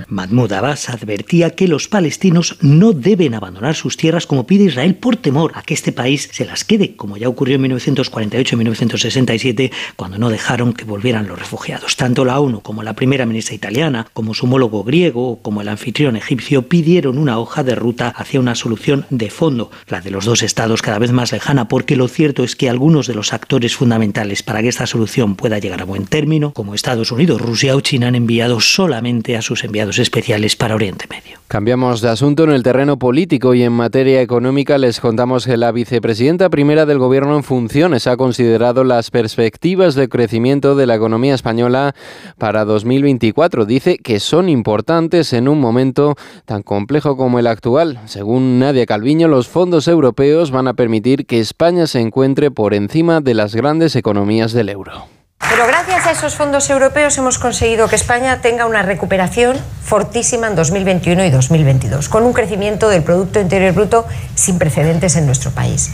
[0.09, 5.15] Mahmoud Abbas, advertía que los palestinos no deben abandonar sus tierras como pide Israel por
[5.15, 9.71] temor a que este país se las quede, como ya ocurrió en 1948 y 1967,
[9.95, 11.95] cuando no dejaron que volvieran los refugiados.
[11.95, 16.15] Tanto la ONU como la primera ministra italiana, como su homólogo griego, como el anfitrión
[16.15, 20.41] egipcio, pidieron una hoja de ruta hacia una solución de fondo, la de los dos
[20.41, 24.41] estados cada vez más lejana, porque lo cierto es que algunos de los actores fundamentales
[24.41, 28.07] para que esta solución pueda llegar a buen término, como Estados Unidos, Rusia o China,
[28.07, 31.44] han enviado solamente a sus enviados especiales para Oriente Medio.
[31.47, 35.71] Cambiamos de asunto en el terreno político y en materia económica les contamos que la
[35.71, 41.35] vicepresidenta primera del Gobierno en funciones ha considerado las perspectivas de crecimiento de la economía
[41.35, 41.93] española
[42.39, 43.65] para 2024.
[43.65, 46.15] Dice que son importantes en un momento
[46.45, 47.99] tan complejo como el actual.
[48.05, 53.21] Según Nadia Calviño, los fondos europeos van a permitir que España se encuentre por encima
[53.21, 55.05] de las grandes economías del euro.
[55.49, 60.55] Pero gracias a esos fondos europeos hemos conseguido que España tenga una recuperación fortísima en
[60.55, 65.91] 2021 y 2022, con un crecimiento del Producto Interior Bruto sin precedentes en nuestro país.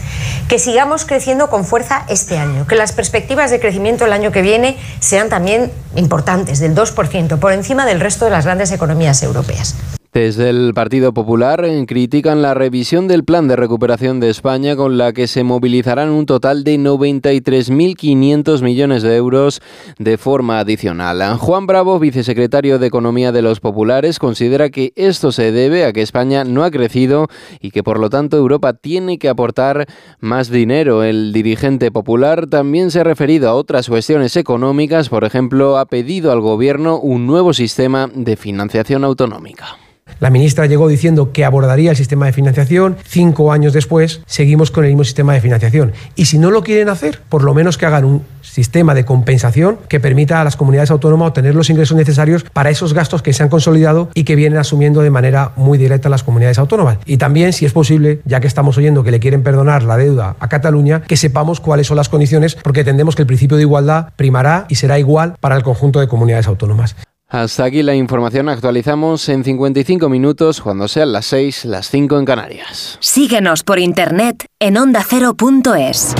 [0.48, 4.40] Que sigamos creciendo con fuerza este año, que las perspectivas de crecimiento el año que
[4.40, 9.76] viene sean también importantes, del 2%, por encima del resto de las grandes economías europeas.
[10.12, 15.14] Desde el Partido Popular critican la revisión del plan de recuperación de España con la
[15.14, 19.62] que se movilizarán un total de 93.500 millones de euros
[19.98, 21.38] de forma adicional.
[21.38, 26.02] Juan Bravo, vicesecretario de Economía de los Populares, considera que esto se debe a que
[26.02, 27.28] España no ha crecido
[27.62, 29.86] y que por lo tanto Europa tiene que aportar
[30.20, 31.04] más dinero.
[31.04, 36.32] El dirigente popular también se ha referido a otras cuestiones económicas, por ejemplo, ha pedido
[36.32, 39.78] al gobierno un nuevo sistema de financiación autonómica.
[40.22, 42.96] La ministra llegó diciendo que abordaría el sistema de financiación.
[43.04, 45.92] Cinco años después, seguimos con el mismo sistema de financiación.
[46.14, 49.78] Y si no lo quieren hacer, por lo menos que hagan un sistema de compensación
[49.88, 53.42] que permita a las comunidades autónomas obtener los ingresos necesarios para esos gastos que se
[53.42, 56.98] han consolidado y que vienen asumiendo de manera muy directa las comunidades autónomas.
[57.04, 60.36] Y también, si es posible, ya que estamos oyendo que le quieren perdonar la deuda
[60.38, 64.10] a Cataluña, que sepamos cuáles son las condiciones, porque entendemos que el principio de igualdad
[64.14, 66.94] primará y será igual para el conjunto de comunidades autónomas.
[67.32, 68.50] Hasta aquí la información.
[68.50, 72.98] Actualizamos en 55 minutos cuando sean las 6, las 5 en Canarias.
[73.00, 76.14] Síguenos por internet en ondacero.es.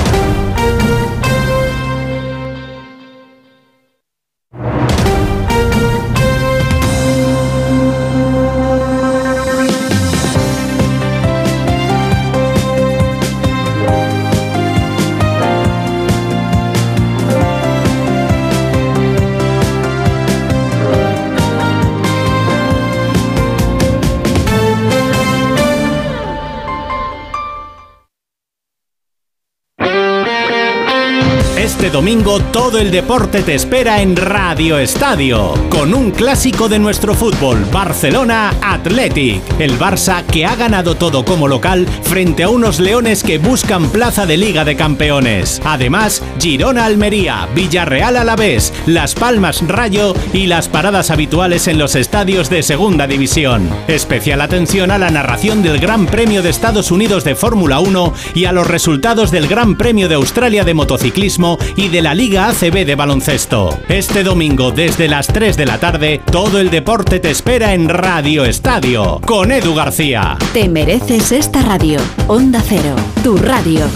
[31.93, 37.67] domingo todo el deporte te espera en Radio Estadio, con un clásico de nuestro fútbol,
[37.71, 39.43] Barcelona Athletic.
[39.59, 44.25] El Barça que ha ganado todo como local frente a unos leones que buscan plaza
[44.25, 45.61] de Liga de Campeones.
[45.65, 52.49] Además, Girona Almería, Villarreal Alavés, Las Palmas Rayo y las paradas habituales en los estadios
[52.49, 53.69] de Segunda División.
[53.87, 58.47] Especial atención a la narración del Gran Premio de Estados Unidos de Fórmula 1 y
[58.47, 61.59] a los resultados del Gran Premio de Australia de motociclismo
[61.89, 63.79] de la Liga ACB de baloncesto.
[63.89, 68.45] Este domingo desde las 3 de la tarde, todo el deporte te espera en Radio
[68.45, 70.37] Estadio con Edu García.
[70.53, 71.99] Te mereces esta radio.
[72.29, 73.87] Onda Cero, tu radio.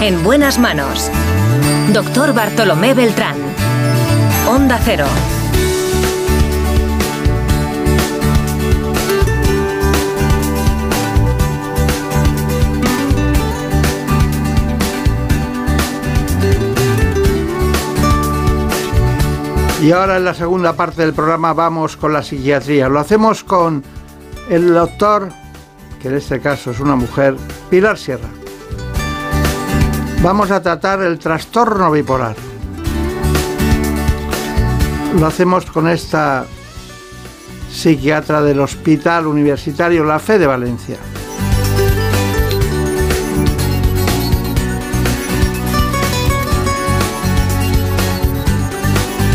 [0.00, 1.10] En buenas manos.
[1.92, 3.36] Doctor Bartolomé Beltrán.
[4.48, 5.06] Onda Cero.
[19.84, 22.88] Y ahora en la segunda parte del programa vamos con la psiquiatría.
[22.88, 23.84] Lo hacemos con
[24.48, 25.28] el doctor,
[26.00, 27.36] que en este caso es una mujer,
[27.68, 28.30] Pilar Sierra.
[30.22, 32.34] Vamos a tratar el trastorno bipolar.
[35.20, 36.46] Lo hacemos con esta
[37.70, 40.96] psiquiatra del Hospital Universitario La Fe de Valencia.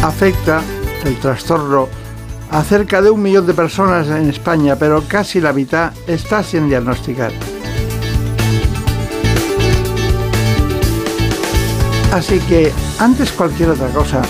[0.10, 0.64] Afecta
[1.05, 1.88] el trastorno
[2.49, 6.68] a cerca de un millón de personas en España, pero casi la mitad está sin
[6.68, 7.32] diagnosticar.
[12.12, 14.24] Así que, antes cualquier otra cosa,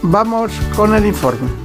[0.00, 1.61] vamos con el informe.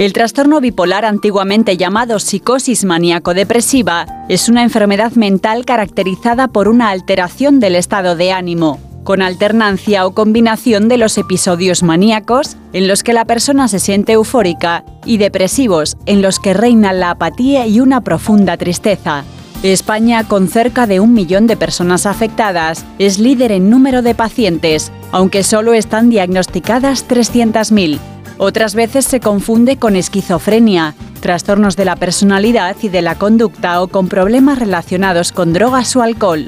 [0.00, 7.60] El trastorno bipolar, antiguamente llamado psicosis maníaco-depresiva, es una enfermedad mental caracterizada por una alteración
[7.60, 13.12] del estado de ánimo, con alternancia o combinación de los episodios maníacos, en los que
[13.12, 18.00] la persona se siente eufórica, y depresivos, en los que reina la apatía y una
[18.00, 19.24] profunda tristeza.
[19.62, 24.92] España, con cerca de un millón de personas afectadas, es líder en número de pacientes,
[25.12, 27.98] aunque solo están diagnosticadas 300.000.
[28.42, 33.88] Otras veces se confunde con esquizofrenia, trastornos de la personalidad y de la conducta o
[33.88, 36.46] con problemas relacionados con drogas o alcohol.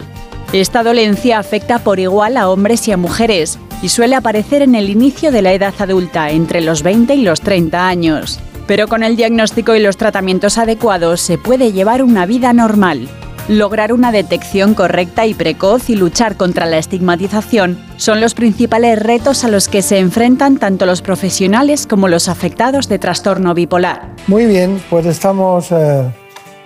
[0.54, 4.88] Esta dolencia afecta por igual a hombres y a mujeres y suele aparecer en el
[4.88, 8.40] inicio de la edad adulta, entre los 20 y los 30 años.
[8.66, 13.06] Pero con el diagnóstico y los tratamientos adecuados se puede llevar una vida normal.
[13.48, 19.42] Lograr una detección correcta y precoz y luchar contra la estigmatización son los principales retos
[19.42, 24.14] a los que se enfrentan tanto los profesionales como los afectados de trastorno bipolar.
[24.28, 26.08] Muy bien, pues estamos eh,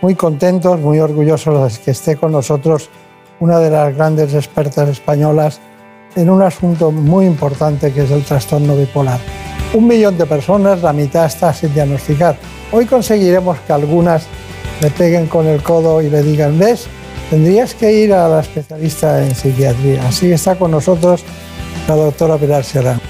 [0.03, 2.91] muy contentos, muy orgullosos de que esté con nosotros
[3.41, 5.61] una de las grandes expertas españolas
[6.15, 9.19] en un asunto muy importante que es el trastorno bipolar.
[9.73, 12.37] Un millón de personas, la mitad está sin diagnosticar.
[12.71, 14.27] Hoy conseguiremos que algunas
[14.81, 16.87] le peguen con el codo y le digan, ves,
[17.31, 20.07] tendrías que ir a la especialista en psiquiatría.
[20.07, 21.25] Así está con nosotros
[21.89, 23.01] la doctora Pilar Serrano.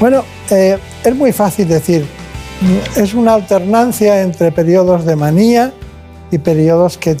[0.00, 2.04] Bueno, eh, es muy fácil decir,
[2.96, 5.72] es una alternancia entre periodos de manía
[6.30, 7.16] y periodos que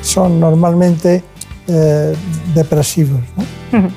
[0.00, 1.22] son normalmente
[1.68, 2.14] eh,
[2.54, 3.20] depresivos.
[3.36, 3.44] ¿no?
[3.72, 3.88] Bueno,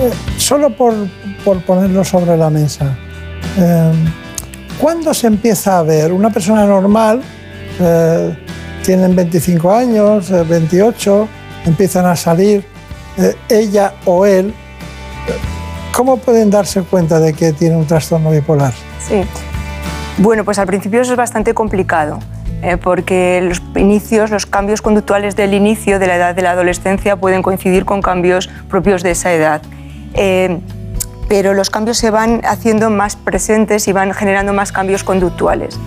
[0.00, 0.94] eh, solo por,
[1.44, 2.96] por, ponerlo sobre la mesa,
[4.80, 7.22] ¿cuándo se empieza a ver una persona normal?
[7.80, 8.36] Eh,
[8.84, 11.28] tienen 25 años, 28,
[11.66, 12.64] empiezan a salir,
[13.48, 14.54] ella o él,
[15.94, 18.72] ¿cómo pueden darse cuenta de que tiene un trastorno bipolar?
[19.06, 19.22] Sí.
[20.18, 22.18] Bueno, pues al principio eso es bastante complicado.
[22.62, 27.16] Eh, porque los inicios, los cambios conductuales del inicio de la edad de la adolescencia
[27.16, 29.62] pueden coincidir con cambios propios de esa edad.
[30.12, 30.58] Eh,
[31.30, 35.78] pero los cambios se van haciendo más presentes y van generando más cambios conductuales.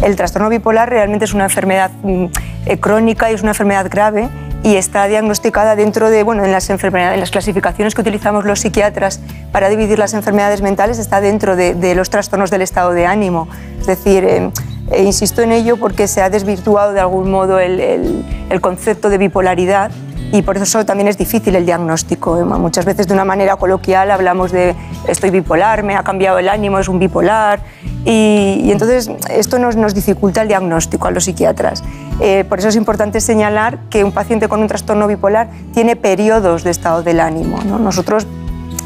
[0.00, 2.26] El trastorno bipolar realmente es una enfermedad mm,
[2.66, 4.28] eh, crónica y es una enfermedad grave
[4.62, 8.60] y está diagnosticada dentro de, bueno, en las, enfermedades, en las clasificaciones que utilizamos los
[8.60, 9.18] psiquiatras
[9.50, 13.48] para dividir las enfermedades mentales, está dentro de, los trastornos del estado de ánimo.
[13.80, 19.08] Es decir, e insisto en ello porque se ha desvirtuado de algún modo el concepto
[19.08, 19.90] de bipolaridad
[20.32, 22.36] y por eso también es difícil el diagnóstico.
[22.44, 24.74] Muchas veces de una manera coloquial hablamos de
[25.06, 27.60] estoy bipolar, me ha cambiado el ánimo, es un bipolar
[28.04, 31.84] y, y entonces esto nos, nos, dificulta el diagnóstico a los psiquiatras.
[32.20, 36.64] Eh, por eso es importante señalar que un paciente con un trastorno bipolar tiene periodos
[36.64, 37.58] de estado del ánimo.
[37.64, 37.78] ¿no?
[37.78, 38.26] Nosotros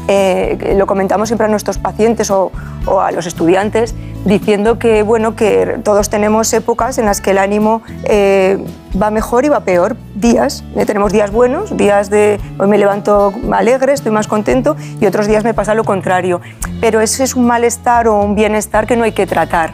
[0.07, 2.51] eh, lo comentamos siempre a nuestros pacientes o,
[2.85, 3.93] o a los estudiantes,
[4.25, 8.57] diciendo que, bueno, que todos tenemos épocas en las que el ánimo eh,
[9.01, 9.95] va mejor y va peor.
[10.15, 15.05] Días, eh, tenemos días buenos, días de hoy me levanto alegre, estoy más contento y
[15.05, 16.41] otros días me pasa lo contrario.
[16.81, 19.71] Pero ese es un malestar o un bienestar que no hay que tratar,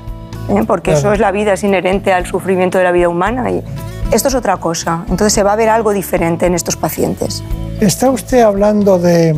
[0.49, 0.63] ¿eh?
[0.67, 0.99] porque Claro.
[0.99, 3.63] eso es la vida, es inherente al sufrimiento de la vida humana y
[4.11, 5.03] esto es otra cosa.
[5.09, 7.43] Entonces se va a ver algo diferente en estos pacientes.
[7.79, 9.35] Está usted hablando de,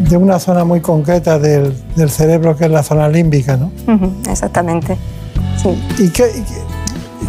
[0.00, 3.70] de una zona muy concreta del, del cerebro que es la zona límbica, ¿no?
[4.28, 4.96] Exactamente.
[5.56, 5.68] Sí.
[5.98, 6.24] Y qué,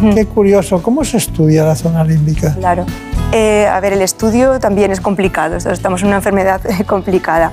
[0.00, 2.54] qué- qué curioso, ¿cómo se estudia la zona límbica?
[2.54, 2.84] Claro.
[3.32, 7.52] Eh, a ver, el estudio también es complicado, estamos en una enfermedad complicada.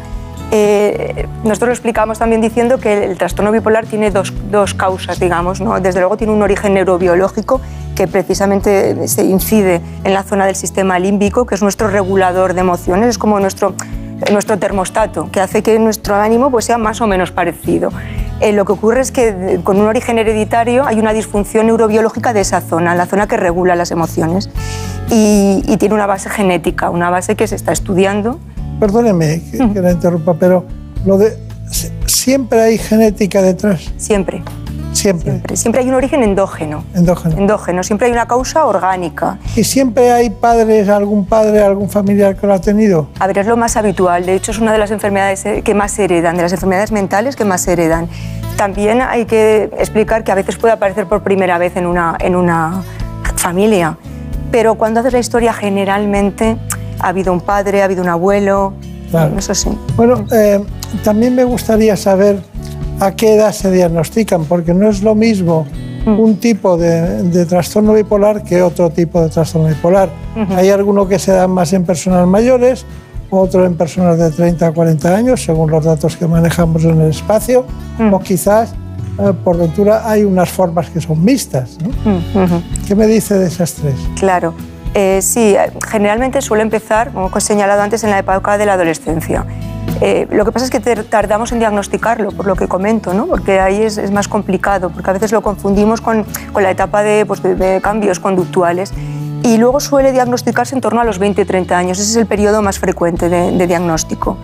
[0.51, 5.61] Eh, nosotros lo explicamos también diciendo que el, trastorno bipolar tiene dos, dos causas, digamos.
[5.61, 5.79] ¿no?
[5.79, 7.61] Desde luego tiene un origen neurobiológico
[7.95, 12.61] que precisamente se incide en la zona del sistema límbico, que es nuestro regulador de
[12.61, 13.75] emociones, es como nuestro,
[14.31, 17.91] nuestro termostato, que hace que nuestro ánimo pues, sea más o menos parecido.
[18.41, 22.33] Eh, lo que ocurre es que eh, con un origen hereditario hay una disfunción neurobiológica
[22.33, 24.49] de esa zona, la zona que regula las emociones,
[25.09, 28.39] y, y tiene una base genética, una base que se está estudiando.
[28.79, 30.65] Perdóneme que, que la interrumpa, pero
[31.05, 31.37] lo de
[31.71, 33.91] si- siempre hay genética detrás.
[33.97, 34.41] Siempre.
[34.99, 35.31] Siempre.
[35.31, 36.83] Siempre, siempre hay un origen endógeno.
[36.93, 37.37] Endógeno.
[37.37, 39.37] Endógeno, siempre hay una causa orgánica.
[39.55, 43.07] Y siempre hay padres, algún padre, algún familiar que lo ha tenido.
[43.17, 44.25] A ver, es lo más habitual.
[44.25, 46.91] De hecho, es una de las enfermedades eh, que más se heredan, de las enfermedades
[46.91, 48.09] mentales que más se heredan.
[48.57, 52.35] También hay que explicar que a veces puede aparecer por primera vez en una, en
[52.35, 52.83] una
[53.37, 53.97] familia.
[54.51, 56.57] Pero cuando haces la historia, generalmente
[56.99, 58.73] ha habido un padre, ha habido un abuelo.
[59.11, 59.37] Claro.
[59.37, 59.69] Eso sí.
[59.95, 60.61] Bueno, eh,
[61.03, 62.41] también me gustaría saber
[62.99, 65.65] a qué edad se diagnostican, porque no es lo mismo
[66.05, 66.17] Mm.
[66.19, 70.09] un tipo de, de trastorno bipolar que otro tipo de trastorno bipolar.
[70.55, 72.85] Hay algunos que se dan más en personas mayores,
[73.29, 77.09] otro en personas de 30 a 40 años, según los datos que manejamos en el
[77.09, 77.65] espacio,
[77.99, 78.13] Mm.
[78.13, 78.73] o quizás,
[79.19, 81.77] eh, por ventura, hay unas formas que son mixtas.
[81.83, 81.89] ¿no?
[81.89, 82.63] Mm.
[82.87, 83.95] ¿Qué me dice de esas tres?
[84.17, 84.53] Claro.
[84.93, 88.73] Eh, sí, eh, generalmente suele empezar, como he señalado antes, en la época de la
[88.73, 89.45] adolescencia.
[90.01, 93.27] Eh, lo que pasa es que tardamos en diagnosticarlo, por lo que comento, ¿no?
[93.27, 97.25] porque ahí es, más complicado, porque a veces lo confundimos con, con la etapa de,
[97.25, 98.93] pues, de- cambios conductuales.
[99.43, 102.79] Y luego suele diagnosticarse en torno a los 20-30 años, ese es el periodo más
[102.79, 104.37] frecuente de diagnóstico.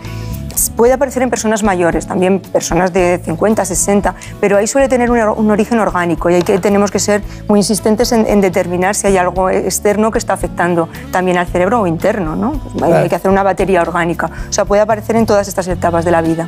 [0.75, 5.19] Puede aparecer en personas mayores, también personas de 50, 60, pero ahí suele tener un,
[5.19, 8.95] or- un origen orgánico y ahí que tenemos que ser muy insistentes en, en determinar
[8.95, 12.35] si hay algo externo que está afectando también al cerebro o interno.
[12.35, 12.51] ¿no?
[12.53, 12.95] Pues hay- Claro.
[13.03, 14.29] Hay que hacer una batería orgánica.
[14.49, 16.47] O sea, puede aparecer en todas estas etapas de la vida.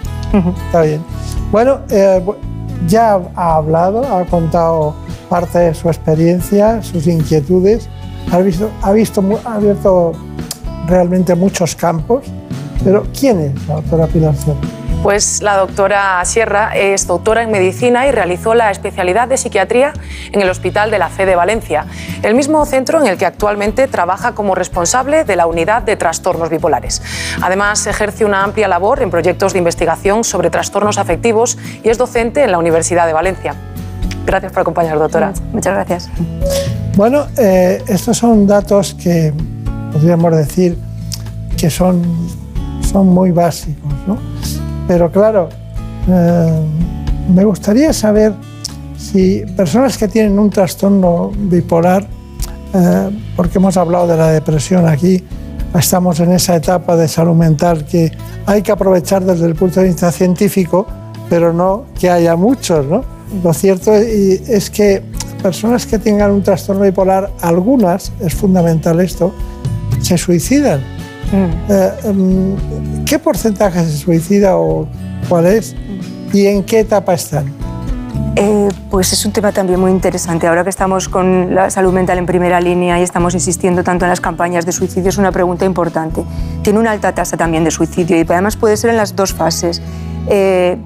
[0.68, 1.04] Está bien.
[1.52, 2.24] Bueno, eh,
[2.88, 4.96] ya ha hablado, ha contado
[5.30, 7.90] parte de su experiencia, sus inquietudes,
[8.32, 10.14] ha visto, ha visto, mu- ha abierto
[10.88, 12.24] realmente muchos campos.
[12.84, 14.60] Pero ¿quién es la doctora Pilar Sierra?
[15.04, 19.94] Pues la doctora Sierra es doctora en medicina y realizó la especialidad de psiquiatría
[20.32, 21.86] en el Hospital de la Fe de Valencia,
[22.24, 26.50] el mismo centro en el que actualmente trabaja como responsable de la unidad de trastornos
[26.50, 27.02] bipolares.
[27.42, 32.44] Además, ejerce una amplia labor en proyectos de investigación sobre trastornos afectivos y es docente
[32.44, 33.56] en la Universidad de Valencia.
[34.26, 35.32] Gracias por acompañarnos, doctora.
[35.54, 36.10] Muchas gracias.
[36.98, 39.32] Bueno, eh, estos son datos que
[39.94, 40.78] podríamos decir
[41.56, 42.02] que son,
[42.88, 44.18] son muy básicos, ¿no?
[44.88, 45.50] Pero claro,
[46.08, 46.62] eh,
[47.34, 48.34] me gustaría saber
[48.98, 52.08] si personas que tienen un trastorno bipolar,
[52.74, 55.24] eh, porque hemos hablado de la depresión aquí,
[55.78, 58.12] estamos en esa etapa de salud mental que
[58.46, 60.88] hay que aprovechar desde el punto de vista científico,
[61.30, 63.04] pero no que haya muchos, ¿no?
[63.44, 65.04] Lo cierto es que
[65.44, 69.34] personas que tengan un trastorno bipolar, algunas, es fundamental esto,
[70.02, 70.97] se suicidan.
[71.34, 72.56] Eh, em,
[73.06, 74.88] ¿Qué porcentaje se suicida o
[75.28, 75.76] cuál es?
[76.34, 77.54] ¿Y en qué etapa están?
[78.36, 80.46] Eh, pues es un tema también muy interesante.
[80.46, 84.10] Ahora que estamos con la salud mental en primera línea y estamos insistiendo tanto en
[84.10, 86.24] las campañas de suicidio, es una pregunta importante.
[86.62, 89.82] Tiene una alta tasa también de suicidio y además puede ser en las dos fases.
[90.30, 90.78] Eh,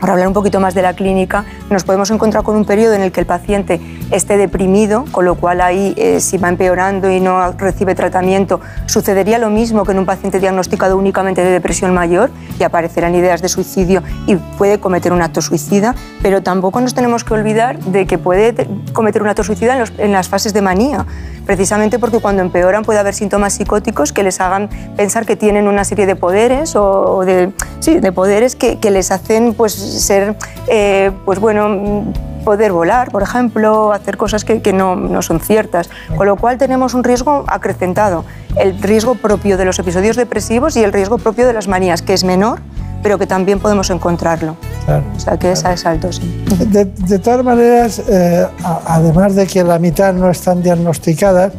[0.00, 3.02] para hablar un poquito más de la clínica, nos podemos encontrar con un periodo en
[3.02, 7.20] el que el paciente esté deprimido, con lo cual ahí eh, si va empeorando y
[7.20, 12.30] no recibe tratamiento, sucedería lo mismo que en un paciente diagnosticado únicamente de depresión mayor
[12.58, 17.24] y aparecerán ideas de suicidio y puede cometer un acto suicida, pero tampoco nos tenemos
[17.24, 21.06] que olvidar de que puede te- cometer un acto suicida en, las fases de manía,
[21.46, 25.84] precisamente porque cuando empeoran puede haber síntomas psicóticos que les hagan pensar que tienen una
[25.84, 30.36] serie de poderes o de, sí, de poderes que, que les hacen pues, ser,
[30.68, 32.04] eh, pues bueno,
[32.44, 35.90] poder volar, por ejemplo, hacer cosas que, que no, no son ciertas.
[36.16, 38.24] Con lo cual tenemos un riesgo acrecentado.
[38.56, 42.14] El riesgo propio de los episodios depresivos y el riesgo propio de las manías, que
[42.14, 42.60] es menor,
[43.02, 44.56] pero que también podemos encontrarlo.
[44.84, 46.44] Claro, O sea, que esa es alto, sí.
[46.70, 48.46] De, de todas maneras, eh,
[48.86, 51.52] además de que la mitad no están diagnosticadas,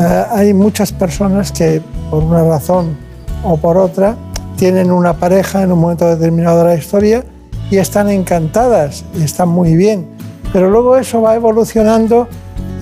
[0.00, 2.96] eh, hay muchas personas que por una razón
[3.42, 4.16] o por otra
[4.56, 7.24] tienen una pareja en un momento determinado de la historia
[7.70, 10.06] y están encantadas y están muy bien.
[10.52, 12.28] Pero luego eso va evolucionando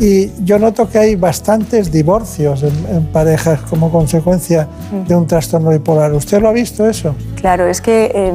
[0.02, 4.66] y yo noto que hay bastantes divorcios en, en parejas como consecuencia
[5.06, 6.12] de un trastorno bipolar.
[6.12, 7.14] ¿Usted lo ha visto eso?
[7.36, 8.32] Claro, es que eh,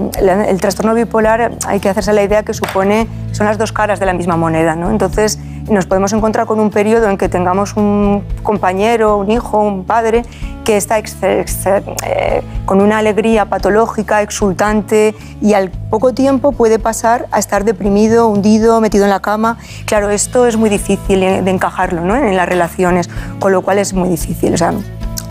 [0.47, 4.05] el trastorno bipolar hay que hacerse la idea que supone, son las dos caras de
[4.05, 4.89] la misma moneda, ¿no?
[4.89, 5.39] Entonces
[5.69, 10.23] nos podemos encontrar con un periodo en que tengamos un compañero, un hijo, un padre
[10.63, 16.79] que está ex- ex- eh, con una alegría patológica, exultante y al poco tiempo puede
[16.79, 19.57] pasar a estar deprimido, hundido, metido en la cama.
[19.85, 22.15] Claro, esto es muy difícil eh, de encajarlo ¿no?
[22.15, 23.09] en las relaciones,
[23.39, 24.53] con lo cual es muy difícil.
[24.53, 24.73] O sea,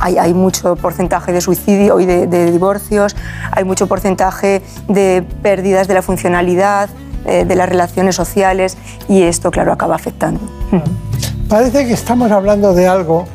[0.00, 3.16] hay, hay mucho porcentaje de suicidio y de, de divorcios,
[3.50, 6.90] hay mucho porcentaje de pérdidas de la funcionalidad,
[7.28, 8.76] eh, de las relaciones sociales
[9.08, 10.40] y esto, claro, acaba afectando.
[11.48, 13.26] Parece que estamos hablando de algo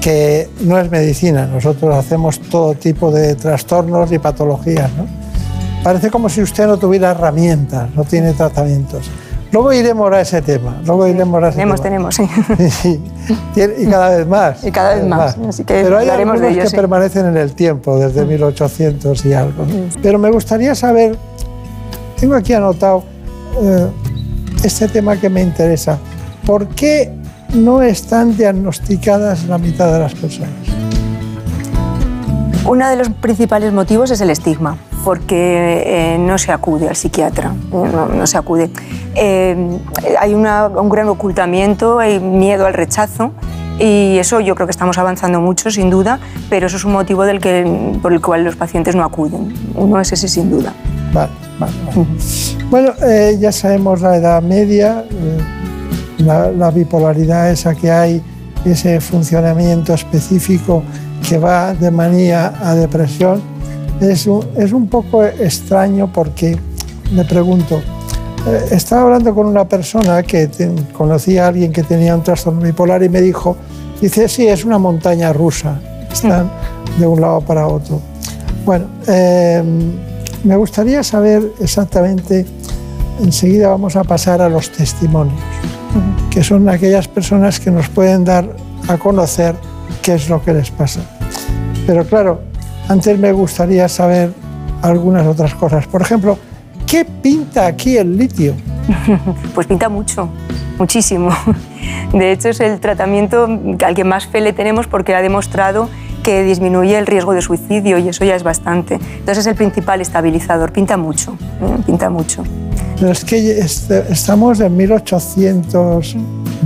[0.00, 1.46] que no es medicina.
[1.46, 4.92] Nosotros hacemos todo tipo de trastornos y patologías.
[4.92, 5.06] ¿no?
[5.82, 9.10] Parece como si usted no tuviera herramientas, no tiene tratamientos.
[9.52, 10.80] Luego iremos a ese tema.
[10.84, 12.08] Luego iremos a ese Tenemos, tema.
[12.10, 12.16] tenemos,
[13.54, 14.64] tiene- y cada vez más.
[14.64, 16.76] Y cada vez más, así que Pero hay algunos de ello, que sí.
[16.76, 19.64] permanecen en el tiempo, desde 1800 y algo.
[20.02, 21.16] Pero me gustaría saber,
[22.20, 23.04] tengo aquí anotado
[23.62, 23.86] eh,
[24.64, 25.98] este tema que me interesa.
[26.44, 27.12] ¿Por qué
[27.54, 30.50] no están diagnosticadas la mitad de las personas?
[32.68, 37.52] Uno de los principales motivos es el estigma, porque eh, no se acude al psiquiatra,
[37.54, 38.70] eh, no, no se acude.
[39.14, 39.78] Eh,
[40.18, 43.30] hay una- un gran ocultamiento, hay miedo al rechazo
[43.78, 46.18] y eso yo creo que estamos avanzando mucho, sin duda,
[46.50, 49.54] pero eso es un motivo del que, por el cual los pacientes no acuden.
[49.76, 50.72] Uno es ese, sin duda.
[51.12, 51.30] Vale,
[51.60, 52.06] vale, vale.
[52.68, 55.38] Bueno, eh, ya sabemos la edad media, eh,
[56.18, 58.20] la, la bipolaridad esa que hay,
[58.64, 60.82] ese funcionamiento específico
[61.28, 63.40] que va de manía a depresión.
[64.00, 66.58] Es un, es un poco extraño porque
[67.12, 67.80] me pregunto,
[68.46, 72.60] eh, estaba hablando con una persona que ten- conocía a alguien que tenía un trastorno
[72.60, 73.56] bipolar y me dijo,
[74.00, 75.80] dice, sí, es una montaña rusa,
[76.12, 76.50] están
[76.98, 78.00] de un lado para otro.
[78.66, 79.62] Bueno, eh,
[80.44, 82.44] me gustaría saber exactamente,
[83.22, 85.40] enseguida vamos a pasar a los testimonios,
[86.30, 88.54] que son aquellas personas que nos pueden dar
[88.88, 89.54] a conocer
[90.06, 91.00] qué es lo que les pasa.
[91.84, 92.40] Pero claro,
[92.88, 94.32] antes me gustaría saber
[94.80, 95.84] algunas otras cosas.
[95.88, 96.38] Por ejemplo,
[96.86, 98.54] ¿qué pinta aquí el litio?
[99.54, 100.28] Pues pinta mucho,
[100.78, 101.30] muchísimo.
[102.12, 103.48] De hecho, es el tratamiento
[103.84, 105.88] al que más fe le tenemos porque ha demostrado
[106.22, 108.94] que disminuye el riesgo de suicidio y eso ya es bastante.
[108.94, 111.82] Entonces es el principal estabilizador, pinta mucho, ¿eh?
[111.84, 112.44] pinta mucho.
[113.00, 114.76] Pero es que este- estamos en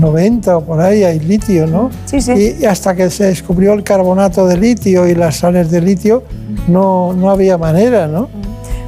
[0.00, 1.90] 1890 o por ahí, hay litio, ¿no?
[2.06, 2.56] Sí, sí.
[2.60, 6.22] Y hasta que se descubrió el carbonato de litio y las sales de litio,
[6.68, 8.28] no, no había manera, ¿no?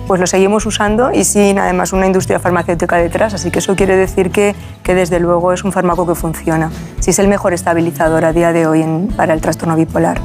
[0.06, 3.96] Pues lo seguimos usando y sin además una industria farmacéutica detrás, así que eso quiere
[3.96, 6.70] decir que, que desde luego es un fármaco que funciona.
[7.00, 10.20] Sí es el mejor estabilizador a día de hoy en- para el trastorno bipolar.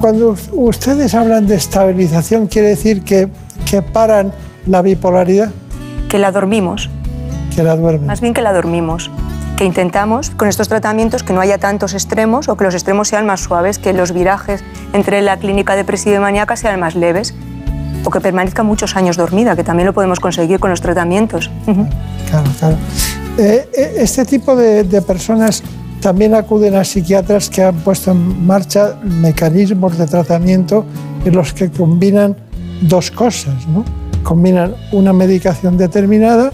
[0.00, 3.28] Cuando us- ustedes hablan de estabilización, quiere decir que,
[3.70, 4.32] que paran
[4.66, 5.50] la bipolaridad,
[6.08, 6.88] Que la dormimos,
[7.54, 8.06] que la duermen.
[8.06, 9.10] Más bien que la dormimos.
[9.60, 13.26] Que intentamos con estos tratamientos que no haya tantos extremos o que los extremos sean
[13.26, 14.64] más suaves, que los virajes
[14.94, 17.34] entre la clínica depresiva y maníaca sean más leves
[18.02, 21.50] o que permanezca muchos años dormida, que también lo podemos conseguir con los tratamientos.
[22.30, 22.76] Claro, claro.
[23.36, 25.62] Eh, eh, este tipo de, de personas
[26.00, 30.86] también acuden a psiquiatras que han puesto en marcha mecanismos de tratamiento
[31.22, 32.34] en los que combinan
[32.80, 33.84] dos cosas, ¿no?
[34.22, 36.50] Combinan una medicación determinada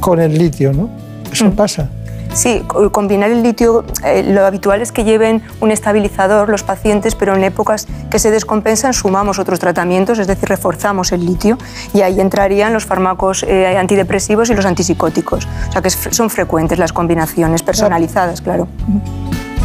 [0.00, 0.88] con el litio, ¿no?
[1.30, 1.90] Eso pasa.
[2.38, 7.16] Sí, co- combinar el litio, eh, lo habitual es que lleven un estabilizador los pacientes,
[7.16, 11.58] pero en épocas que se descompensan sumamos otros tratamientos, es decir, reforzamos el litio
[11.92, 15.48] y ahí entrarían los fármacos eh, antidepresivos y los antipsicóticos.
[15.68, 18.68] O sea que son frecuentes las combinaciones personalizadas, claro.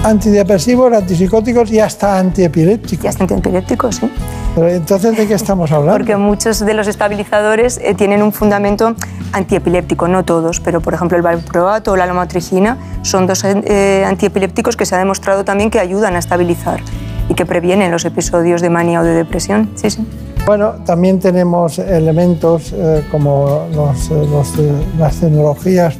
[0.04, 3.06] Antidepresivos, antipsicóticos y hasta antiepilépticos.
[3.06, 4.12] Y hasta antiepilépticos, sí.
[4.54, 5.98] Pero entonces, ¿de qué estamos hablando?
[5.98, 8.96] Porque muchos de los estabilizadores eh, tienen un fundamento
[9.32, 14.76] antiepiléptico, no todos, pero por ejemplo el valproato o la lomotrigina son dos eh, antiepilépticos
[14.76, 16.82] que se ha demostrado también que ayudan a estabilizar
[17.30, 19.72] y que previenen los episodios de manía o de depresión.
[19.76, 20.06] Sí, sí.
[20.46, 24.54] Bueno, también tenemos elementos eh, como los, los,
[25.00, 25.98] las tecnologías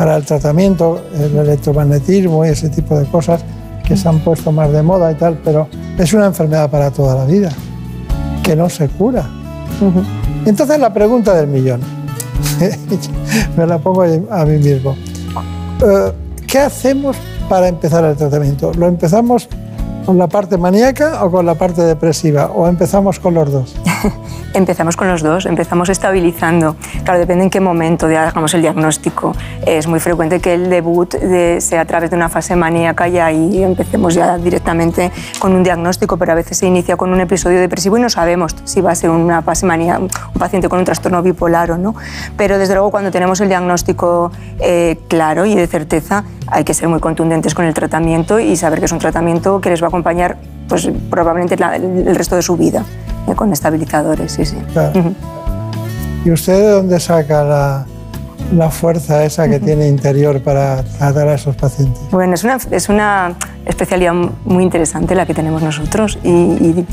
[0.00, 3.44] para el tratamiento, el electromagnetismo y ese tipo de cosas
[3.84, 5.68] que se han puesto más de moda y tal, pero
[5.98, 7.50] es una enfermedad para toda la vida,
[8.42, 9.28] que no se cura.
[10.46, 11.82] Entonces la pregunta del millón,
[13.58, 14.96] me la pongo a mí mismo.
[15.82, 16.12] Eh,
[16.46, 17.18] ¿Qué hacemos
[17.50, 18.72] para empezar el tratamiento?
[18.72, 19.50] ¿Lo empezamos
[20.06, 22.46] con la parte maníaca o con la parte depresiva?
[22.46, 23.76] ¿O empezamos con los dos?
[24.52, 26.74] Empezamos con los dos, empezamos estabilizando.
[27.04, 29.32] Claro, depende en qué momento hagamos el diagnóstico.
[29.64, 33.18] Es muy frecuente que el debut de- sea a través de una fase maníaca y
[33.18, 37.60] ahí empecemos ya directamente con un diagnóstico, pero a veces se inicia con un episodio
[37.60, 40.08] depresivo y no sabemos si va a ser una fase maníaca, un
[40.40, 41.94] paciente con un trastorno bipolar o no.
[42.36, 46.88] Pero desde luego cuando tenemos el diagnóstico eh, claro y de certeza, hay que ser
[46.88, 49.88] muy contundentes con el tratamiento y saber que es un tratamiento que les va a
[49.88, 52.84] acompañar pues, probablemente el resto de su vida,
[53.26, 54.56] eh, con estabilizadores, sí, sí.
[54.72, 55.14] Claro.
[56.24, 57.86] ¿Y usted de dónde saca la,
[58.54, 62.00] la fuerza esa que tiene interior para tratar a esos pacientes?
[62.10, 63.34] Bueno, es una, es una
[63.64, 64.12] especialidad
[64.44, 66.86] muy interesante la que tenemos nosotros y, y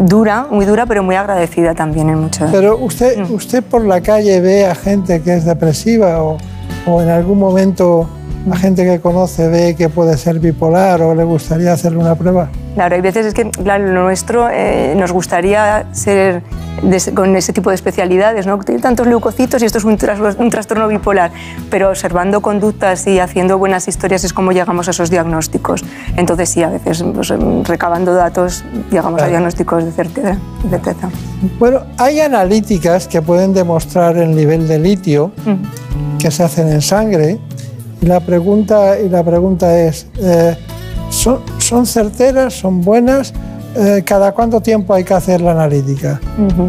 [0.00, 2.50] dura, muy dura, pero muy agradecida también en muchas.
[2.50, 6.38] Pero usted, usted por la calle ve a gente que es depresiva o,
[6.86, 8.08] o en algún momento
[8.50, 12.50] a gente que conoce ve que puede ser bipolar o le gustaría hacerle una prueba.
[12.74, 16.42] Claro, hay veces es que, claro, lo nuestro eh, nos gustaría ser
[16.82, 18.58] de con ese tipo de especialidades, ¿no?
[18.58, 21.30] Tiene tantos leucocitos y esto es un, tras- un trastorno bipolar,
[21.70, 25.84] pero observando conductas y haciendo buenas historias es como llegamos a esos diagnósticos.
[26.16, 30.36] Entonces sí, a veces pues, em, recabando datos llegamos a diagnósticos de certeza.
[30.64, 31.10] de certeza.
[31.60, 35.30] Bueno, hay analíticas que pueden demostrar el nivel de litio
[36.18, 37.38] que se hacen en sangre
[38.00, 40.56] y la pregunta, y la pregunta es, eh,
[41.10, 43.32] ¿son, ¿son certeras, son buenas?
[43.76, 46.20] Eh, ¿Cada cuánto tiempo hay que hacer la analítica?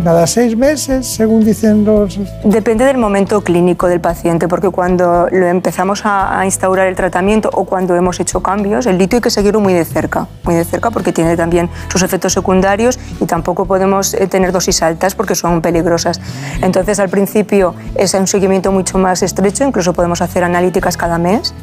[0.03, 2.17] ¿Cada seis meses, según dicen los...?
[2.43, 7.49] Depende del momento clínico del paciente, porque cuando lo empezamos a, a instaurar el tratamiento
[7.53, 10.63] o cuando hemos hecho cambios, el litio hay que seguirlo muy de cerca, muy de
[10.63, 15.35] cerca porque tiene también sus efectos secundarios y tampoco podemos eh, tener dosis altas porque
[15.35, 16.19] son peligrosas.
[16.61, 21.53] Entonces, al principio es un seguimiento mucho más estrecho, incluso podemos hacer analíticas cada mes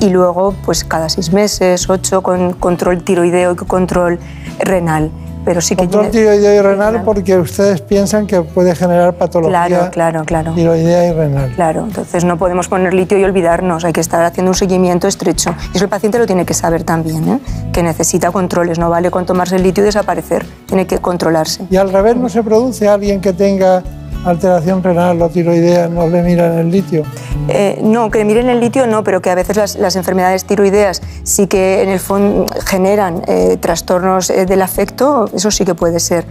[0.00, 4.18] y luego pues cada seis meses, ocho, con control tiroideo y control
[4.58, 5.10] renal.
[5.44, 9.66] Pero sí que Control tiene- tiroideo y renal porque ustedes piensan que puede generar patología
[9.66, 10.52] Claro, claro, claro.
[10.54, 11.50] tiroidea y renal.
[11.56, 15.52] Claro, entonces no podemos poner litio y olvidarnos, hay que estar haciendo un seguimiento estrecho.
[15.72, 17.40] Y eso el paciente lo tiene que saber también, ¿eh?
[17.72, 21.64] que necesita controles, no vale con tomarse el litio y desaparecer, tiene que controlarse.
[21.70, 23.82] Y al revés, ¿no se produce alguien que tenga
[24.24, 27.04] alteración renal o tiroidea, no le miran el litio?
[27.48, 31.02] Eh, no, que miren el litio no, pero que a veces las, las enfermedades tiroideas
[31.24, 36.00] sí que en el fondo generan eh, trastornos eh, del afecto, eso sí que puede
[36.00, 36.24] ser,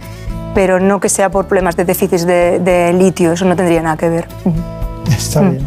[0.54, 3.96] pero no que sea por problemas de déficit de, de litio, eso no tendría nada
[3.96, 4.26] que ver.
[5.08, 5.66] Está bien.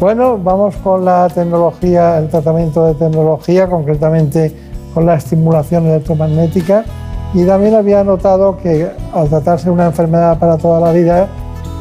[0.00, 4.52] Bueno, vamos con la tecnología, el tratamiento de tecnología, concretamente
[4.92, 6.84] con la estimulación electromagnética.
[7.32, 11.28] Y también había notado que al tratarse de una enfermedad para toda la vida,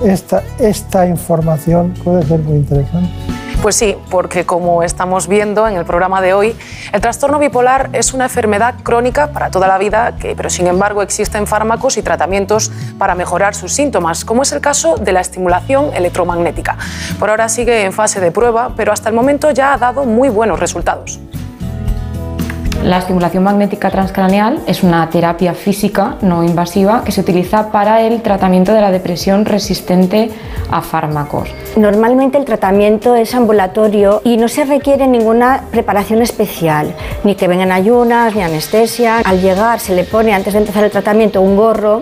[0.04, 3.10] esta, esta información puede ser muy interesante.
[3.64, 6.54] Pues sí, porque como estamos viendo en el programa de hoy,
[6.92, 11.02] el trastorno bipolar es una enfermedad crónica para toda la vida, que, pero sin embargo
[11.02, 15.94] existen fármacos y tratamientos para mejorar sus síntomas, como es el caso de la estimulación
[15.94, 16.78] electromagnética.
[17.18, 20.28] Por ahora sigue en fase de prueba, pero hasta el momento ya ha dado muy
[20.28, 21.22] buenos resultados.
[22.84, 28.22] La estimulación magnética transcraneal es una terapia física no invasiva que se utiliza para el
[28.22, 30.30] tratamiento de la depresión resistente
[30.70, 31.50] a fármacos.
[31.78, 36.94] Normalmente el tratamiento es ambulatorio y no se requiere ninguna preparación especial,
[37.24, 39.20] ni que vengan ayunas, ni anestesia.
[39.24, 42.02] Al llegar se le pone antes de empezar el tratamiento un gorro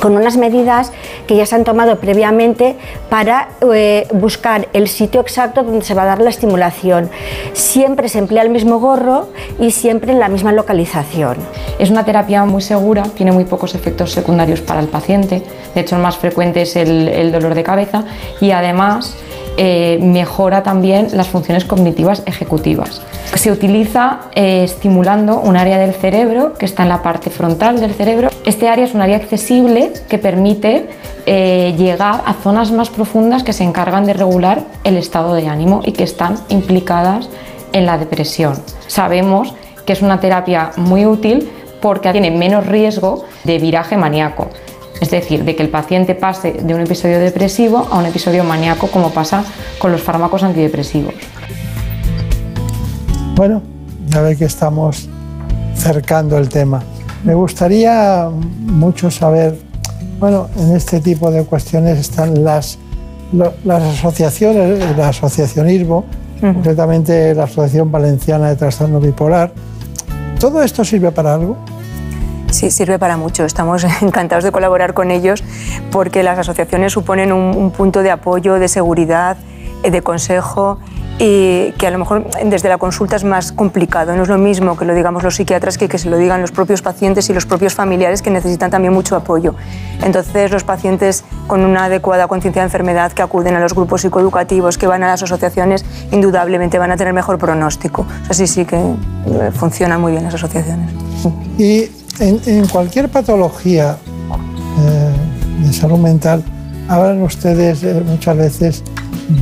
[0.00, 0.92] con unas medidas
[1.26, 2.76] que ya se han tomado previamente
[3.08, 7.10] para eh, buscar el sitio exacto donde se va a dar la estimulación.
[7.52, 11.36] Siempre se emplea el mismo gorro y siempre en la misma localización.
[11.78, 15.42] Es una terapia muy segura, tiene muy pocos efectos secundarios para el paciente,
[15.74, 18.04] de hecho el más frecuente es el, el dolor de cabeza
[18.40, 19.16] y además
[19.56, 23.02] eh, mejora también las funciones cognitivas ejecutivas.
[23.34, 27.94] Se utiliza eh, estimulando un área del cerebro que está en la parte frontal del
[27.94, 28.30] cerebro.
[28.44, 30.88] Este área es un área accesible que permite
[31.26, 35.82] eh, llegar a zonas más profundas que se encargan de regular el estado de ánimo
[35.84, 37.28] y que están implicadas
[37.72, 38.54] en la depresión.
[38.88, 39.54] Sabemos
[39.86, 41.48] que es una terapia muy útil
[41.80, 44.48] porque tiene menos riesgo de viraje maníaco.
[45.00, 48.88] Es decir, de que el paciente pase de un episodio depresivo a un episodio maníaco
[48.88, 49.44] como pasa
[49.78, 51.14] con los fármacos antidepresivos.
[53.34, 53.62] Bueno,
[54.06, 55.08] ya ve que estamos
[55.74, 56.82] cercando el tema.
[57.24, 59.58] Me gustaría mucho saber
[60.20, 62.78] Bueno, en este tipo de cuestiones están las,
[63.68, 66.04] asociaciones, el asociacionismo,
[66.40, 69.52] concretamente la Asociación Valenciana de Trastorno Bipolar.
[70.38, 71.56] ¿Todo esto sirve para algo?
[72.54, 73.44] Sí, sirve para mucho.
[73.44, 75.42] Estamos encantados de colaborar con ellos
[75.90, 79.36] porque las asociaciones suponen un, un punto de apoyo, de seguridad,
[79.82, 80.78] eh, de consejo
[81.18, 84.16] y que a lo mejor desde la consulta es más complicado.
[84.16, 86.52] No es lo mismo que lo digamos los psiquiatras que que se lo digan los
[86.52, 89.54] propios pacientes y los propios familiares que necesitan también mucho apoyo.
[90.02, 94.78] Entonces los pacientes con una adecuada conciencia de enfermedad que acuden a los grupos psicoeducativos,
[94.78, 98.06] que van a las asociaciones, indudablemente van a tener mejor pronóstico.
[98.28, 100.90] O sea, sí, que eh, funcionan muy bien las asociaciones.
[102.20, 103.96] En, cualquier patología
[104.80, 106.42] eh, de salud mental,
[106.88, 108.84] hablan ustedes eh, muchas veces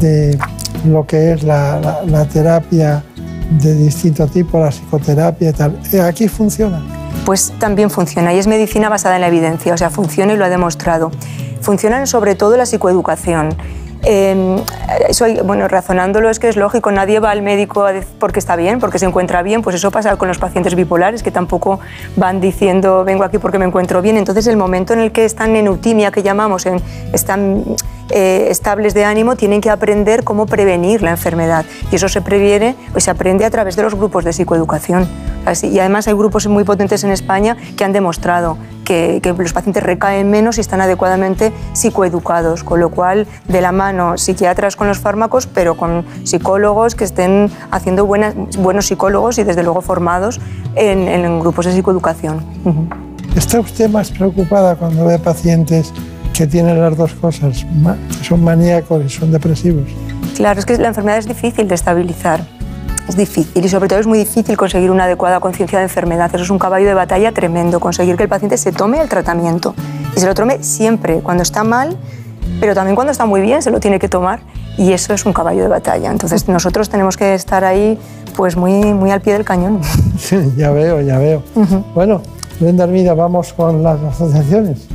[0.00, 0.38] de
[0.86, 3.02] lo que es la terapia
[3.60, 5.78] de distinto tipo, la psicoterapia y tal.
[5.92, 6.82] Eh, ¿Aquí funciona?
[7.24, 10.44] pues también funciona y es medicina basada en la evidencia, o sea, funciona y lo
[10.44, 11.10] ha demostrado.
[11.60, 13.54] Funcionan sobre todo la psicoeducación.
[14.04, 14.56] Eh,
[15.08, 17.86] eso, bueno, razonándolo es que es lógico, nadie va al médico
[18.18, 21.30] porque está bien, porque se encuentra bien, pues eso pasa con los pacientes bipolares que
[21.30, 21.78] tampoco
[22.16, 24.16] van diciendo vengo aquí porque me encuentro bien.
[24.16, 26.80] Entonces el momento en el que están en eutimia, que llamamos, en-
[27.12, 27.64] están
[28.12, 32.76] eh, estables de ánimo, tienen que aprender cómo prevenir la enfermedad y eso se previene,
[32.92, 35.08] pues se aprende a través de los grupos de psicoeducación.
[35.44, 39.82] Así- y además hay grupos muy potentes en España que han demostrado que, los pacientes
[39.82, 44.98] recaen menos y están adecuadamente psicoeducados, con lo cual de la mano psiquiatras con los
[44.98, 50.40] fármacos, pero con psicólogos que estén haciendo buenas, buenos psicólogos y desde luego formados
[50.74, 52.44] en, grupos de psicoeducación.
[53.34, 55.92] ¿Está usted más preocupada cuando ve pacientes
[56.42, 57.64] que tienen las dos cosas,
[58.22, 59.84] son maníacos y son depresivos?
[60.34, 62.40] Claro, es que la enfermedad es difícil de estabilizar.
[63.08, 66.32] Es difícil y sobre todo es muy difícil conseguir una adecuada conciencia de enfermedad.
[66.34, 69.76] Eso es un caballo de batalla tremendo, conseguir que el paciente se tome el tratamiento
[70.16, 71.96] y se lo tome siempre, cuando está mal,
[72.58, 74.40] pero también cuando está muy bien se lo tiene que tomar
[74.76, 76.10] y eso es un caballo de batalla.
[76.10, 78.00] Entonces nosotros tenemos que estar ahí
[78.36, 79.80] pues muy, muy al pie del cañón.
[80.18, 81.44] Sí, ya veo, ya veo.
[81.94, 82.20] Bueno,
[82.58, 84.88] Brenda Armida, vamos con las asociaciones.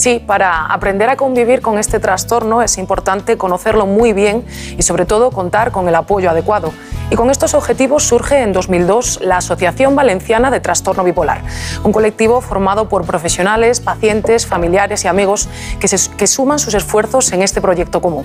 [0.00, 4.46] Sí, para aprender a convivir con este trastorno es importante conocerlo muy bien
[4.78, 6.72] y sobre todo contar con el apoyo adecuado.
[7.10, 11.42] Y con estos objetivos surge en 2002 la Asociación Valenciana de Trastorno Bipolar,
[11.84, 17.42] un colectivo formado por profesionales, pacientes, familiares y amigos que, se- suman sus esfuerzos en
[17.42, 18.24] este proyecto común.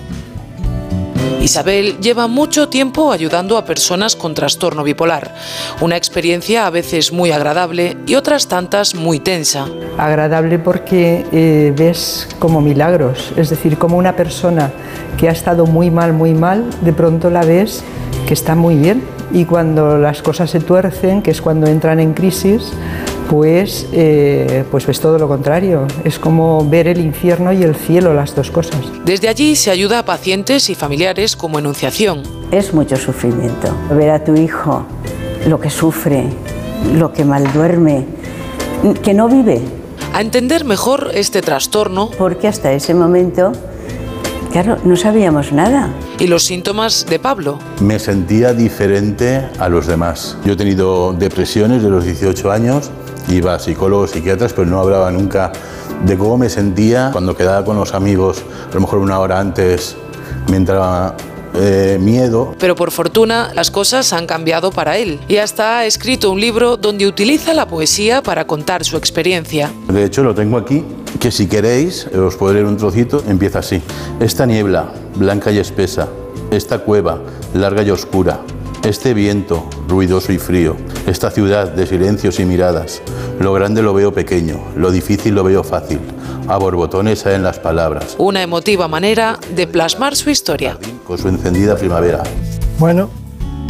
[1.40, 5.34] Isabel lleva mucho tiempo ayudando a personas con trastorno bipolar,
[5.80, 9.66] una experiencia a veces muy agradable y otras tantas muy tensa.
[9.96, 14.72] agradable porque eh, ves como milagros, es decir, como una persona
[15.16, 17.84] que ha estado muy mal, muy mal, de pronto la ves
[18.26, 22.12] que está muy bien y cuando las cosas se tuercen, que es cuando entran en
[22.12, 22.72] crisis,
[23.28, 28.14] pues, eh, pues ves todo lo contrario, es como ver el infierno y el cielo,
[28.14, 28.80] las dos cosas.
[29.04, 32.22] Desde allí se ayuda a pacientes y familiares como Enunciación.
[32.50, 33.74] Es mucho sufrimiento.
[33.90, 34.86] Ver a tu hijo
[35.46, 36.24] lo que sufre,
[36.94, 38.04] lo que mal duerme,
[39.02, 39.60] que no vive.
[40.12, 42.10] A entender mejor este trastorno.
[42.16, 43.52] Porque hasta ese momento,
[44.52, 45.90] claro, no sabíamos nada.
[46.18, 47.58] Y los síntomas de Pablo.
[47.80, 50.38] Me sentía diferente a los demás.
[50.44, 52.90] Yo he tenido depresiones de los 18 años,
[53.28, 55.52] iba a psicólogos, psiquiatras, pero no hablaba nunca
[56.04, 59.96] de cómo me sentía cuando quedaba con los amigos, a lo mejor una hora antes
[60.50, 61.16] me entraba
[61.54, 62.54] eh, miedo.
[62.58, 66.76] Pero por fortuna las cosas han cambiado para él y hasta ha escrito un libro
[66.76, 69.70] donde utiliza la poesía para contar su experiencia.
[69.88, 70.84] De hecho, lo tengo aquí,
[71.18, 73.80] que si queréis, os puedo leer un trocito, empieza así.
[74.20, 76.08] Esta niebla, blanca y espesa,
[76.50, 77.20] esta cueva,
[77.54, 78.40] larga y oscura,
[78.86, 80.76] este viento, ruidoso y frío,
[81.08, 83.02] esta ciudad de silencios y miradas,
[83.40, 85.98] lo grande lo veo pequeño, lo difícil lo veo fácil,
[86.46, 90.78] a borbotones en las palabras, Una emotiva manera de plasmar su historia.
[91.04, 92.22] con su encendida primavera.
[92.78, 93.10] Bueno,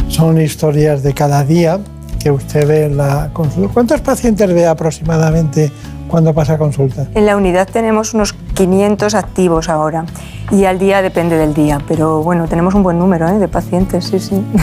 [0.07, 1.79] son historias de cada día
[2.19, 3.73] que usted ve en la consulta.
[3.73, 5.71] ¿Cuántos pacientes ve aproximadamente
[6.07, 7.07] cuando pasa a consulta?
[7.15, 10.05] En la unidad tenemos unos 500 activos ahora
[10.51, 13.39] y al día depende del día, pero bueno, tenemos un buen número ¿eh?
[13.39, 14.35] de pacientes, sí, sí.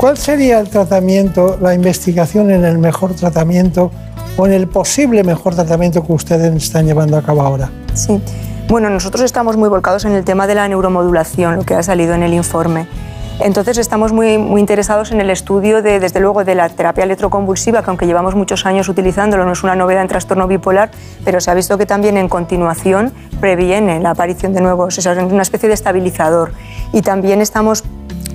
[0.00, 3.90] ¿Cuál sería el tratamiento, la investigación en el mejor tratamiento
[4.38, 7.68] o en el posible mejor tratamiento que ustedes están llevando a cabo ahora?
[7.92, 8.18] Sí.
[8.66, 12.14] Bueno, nosotros estamos muy volcados en el tema de la neuromodulación, lo que ha salido
[12.14, 12.86] en el informe.
[13.40, 17.82] Entonces estamos muy, muy interesados en el estudio de, desde luego, de la terapia electroconvulsiva,
[17.82, 20.90] que aunque llevamos muchos años utilizándolo, no es una novedad en trastorno bipolar,
[21.26, 25.42] pero se ha visto que también en continuación previene la aparición de nuevos, es una
[25.42, 26.52] especie de estabilizador.
[26.94, 27.84] Y también estamos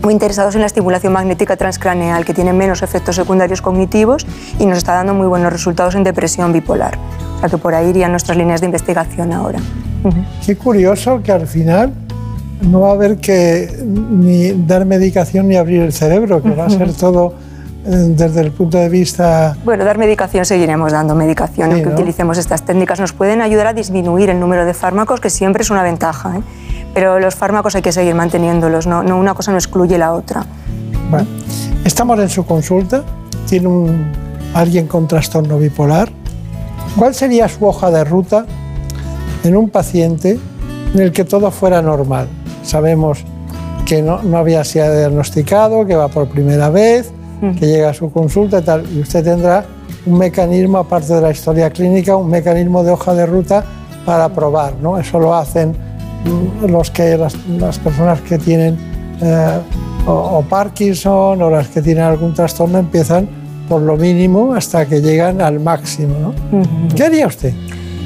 [0.05, 4.27] muy interesados en la estimulación magnética transcraneal, que tiene menos efectos secundarios cognitivos
[4.59, 6.95] y nos está dando muy buenos resultados en depresión bipolar.
[7.37, 9.59] O sea que por ahí irían nuestras líneas de investigación ahora.
[10.45, 11.91] Qué curioso que al final
[12.61, 16.69] no va a haber que ni dar medicación ni abrir el cerebro, que va a
[16.69, 17.33] ser todo
[17.87, 19.57] eh, desde el punto de vista...
[19.65, 21.95] Bueno, dar medicación seguiremos dando medicación, Sí, aunque ¿no?
[21.95, 22.99] utilicemos estas técnicas.
[22.99, 26.37] Nos pueden ayudar a disminuir el número de fármacos, que siempre es una ventaja.
[26.37, 26.41] ¿eh?
[26.95, 30.45] Pero los fármacos hay que seguir manteniéndolos, no, no una cosa no excluye la otra.
[31.11, 31.27] Bueno,
[31.83, 33.03] estamos en su consulta,
[33.47, 34.11] tiene un,
[34.53, 36.09] alguien con trastorno bipolar.
[36.97, 38.45] ¿Cuál sería su hoja de ruta
[39.43, 40.39] en un paciente
[40.93, 42.29] en el que todo fuera normal?
[42.63, 43.25] Sabemos
[43.85, 47.11] que no, no había sido diagnosticado, que va por primera vez,
[47.59, 49.65] que llega a su consulta y tal, y usted tendrá
[50.05, 53.65] un mecanismo, aparte de la historia clínica, un mecanismo de hoja de ruta
[54.05, 54.97] para probar, ¿no?
[54.97, 55.94] Eso lo hacen mm,
[56.67, 58.77] los que, las, las personas que tienen
[59.21, 59.59] eh,
[60.07, 63.27] o, o Parkinson o las que tienen algún trastorno empiezan
[63.67, 66.33] por lo mínimo hasta que llegan al máximo, ¿no?
[66.95, 67.53] ¿Qué haría usted?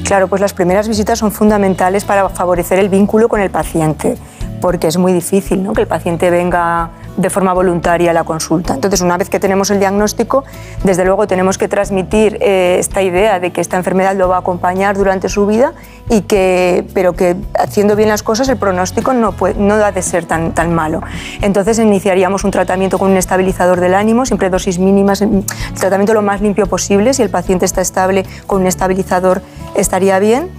[0.04, 4.16] Claro, pues las primeras visitas son fundamentales para favorecer el vínculo con el paciente,
[4.62, 5.74] porque es muy difícil ¿no?
[5.74, 6.90] que el paciente venga
[7.20, 8.74] de forma voluntaria la consulta.
[8.74, 10.46] Entonces, una vez que tenemos el diagnóstico,
[10.84, 14.40] desde luego tenemos que transmitir eh, esta idea de que esta enfermedad lo va a
[14.40, 15.74] acompañar durante su vida,
[16.10, 20.02] y que, pero que haciendo bien las cosas el pronóstico no, puede, no ha de
[20.02, 21.02] ser tan, tan malo.
[21.42, 25.44] Entonces, iniciaríamos un tratamiento con un estabilizador del ánimo, siempre dosis mínimas, el
[25.78, 27.14] tratamiento lo más limpio posible.
[27.14, 29.42] Si el paciente está estable con un estabilizador,
[29.76, 30.50] estaría bien.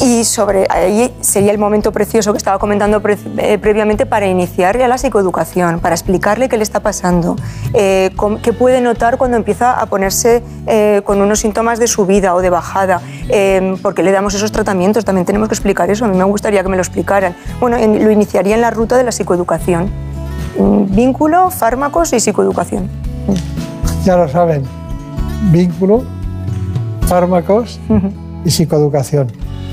[0.00, 4.78] Y sobre ahí sería el momento precioso que estaba comentando pre- eh, previamente para iniciar
[4.78, 7.36] ya la psicoeducación, para explicarle qué le está pasando,
[7.72, 12.34] eh, com- qué puede notar cuando empieza a ponerse eh, con unos síntomas de subida
[12.34, 13.00] o de bajada,
[13.30, 15.04] eh, porque le damos esos tratamientos.
[15.04, 16.04] También tenemos que explicar eso.
[16.04, 17.34] A mí me gustaría que me lo explicaran.
[17.58, 19.90] Bueno, en- lo iniciaría en la ruta de la psicoeducación.
[20.58, 22.88] Vínculo, fármacos y psicoeducación.
[24.04, 24.62] Ya lo saben,
[25.50, 26.04] vínculo,
[27.08, 27.80] fármacos
[28.44, 29.26] y psicoeducación.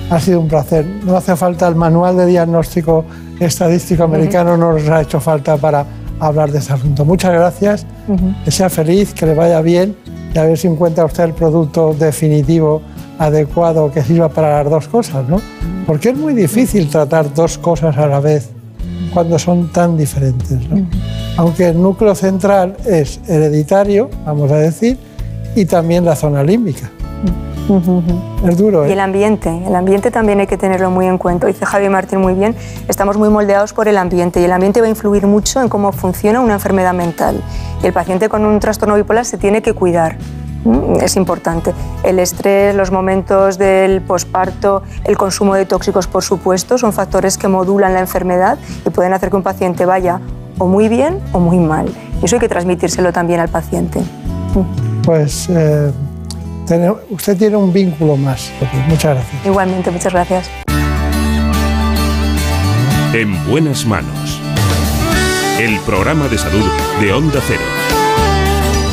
[0.09, 0.85] Ha sido un placer.
[1.05, 3.05] No hace falta el manual de diagnóstico
[3.39, 5.85] estadístico americano, no nos ha hecho falta para
[6.19, 7.05] hablar de este asunto.
[7.05, 7.85] Muchas gracias,
[8.45, 9.95] que sea feliz, que le vaya bien
[10.33, 12.81] y a ver si encuentra usted el producto definitivo
[13.19, 15.41] adecuado que sirva para las dos cosas, ¿no?
[15.85, 18.49] Porque es muy difícil tratar dos cosas a la vez
[19.13, 20.67] cuando son tan diferentes.
[20.69, 20.87] ¿no?
[21.37, 24.97] Aunque el núcleo central es hereditario, vamos a decir,
[25.55, 26.89] y también la zona límbica.
[28.45, 28.93] Es duro, Y ¿eh?
[28.93, 31.47] el ambiente, el ambiente también hay que tenerlo muy en cuenta.
[31.47, 32.55] Dice Javi Martín muy bien,
[32.87, 35.91] estamos muy moldeados por el ambiente y el ambiente va a influir mucho en cómo
[35.91, 37.41] funciona una enfermedad mental.
[37.81, 40.17] Y el paciente con un trastorno bipolar se tiene que cuidar.
[41.01, 41.73] Es importante.
[42.03, 47.49] El estrés, los momentos del posparto, el consumo de tóxicos, por supuesto, son factores que
[47.49, 50.21] modulan la enfermedad y pueden hacer que un paciente vaya
[50.57, 51.87] o muy bien o muy mal.
[52.21, 54.01] Y eso hay que transmitírselo también al paciente.
[55.03, 55.91] Pues eh,
[57.09, 58.51] usted tiene un vínculo más.
[58.87, 59.45] Muchas gracias.
[59.45, 60.49] Igualmente, muchas gracias.
[63.13, 64.39] En buenas manos.
[65.59, 66.65] El programa de salud
[66.99, 67.61] de Onda Cero.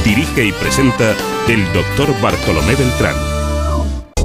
[0.04, 1.14] Dirige y presenta
[1.48, 3.39] el doctor Bartolomé Beltrán.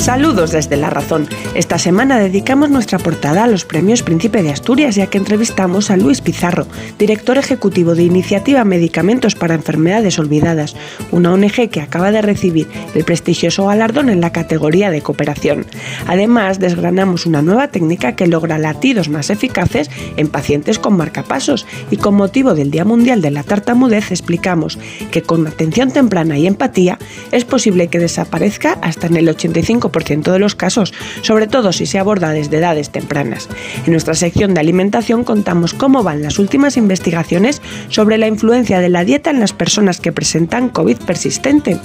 [0.00, 1.28] Saludos desde La Razón.
[1.54, 5.98] Esta semana dedicamos nuestra portada a los premios Príncipe de Asturias, ya que entrevistamos a
[5.98, 6.66] Luis Pizarro,
[6.98, 10.74] director ejecutivo de Iniciativa Medicamentos para Enfermedades Olvidadas,
[11.10, 15.66] una ONG que acaba de recibir el prestigioso galardón en la categoría de cooperación.
[16.06, 21.98] Además, desgranamos una nueva técnica que logra latidos más eficaces en pacientes con marcapasos y
[21.98, 24.78] con motivo del Día Mundial de la Tartamudez explicamos
[25.10, 26.98] que con atención temprana y empatía
[27.32, 30.92] es posible que desaparezca hasta en el 85% de los casos,
[31.22, 33.48] sobre todo si se aborda desde edades tempranas.
[33.86, 38.88] En nuestra sección de alimentación contamos cómo van las últimas investigaciones sobre la influencia de
[38.88, 41.78] la dieta en las personas que presentan COVID persistente.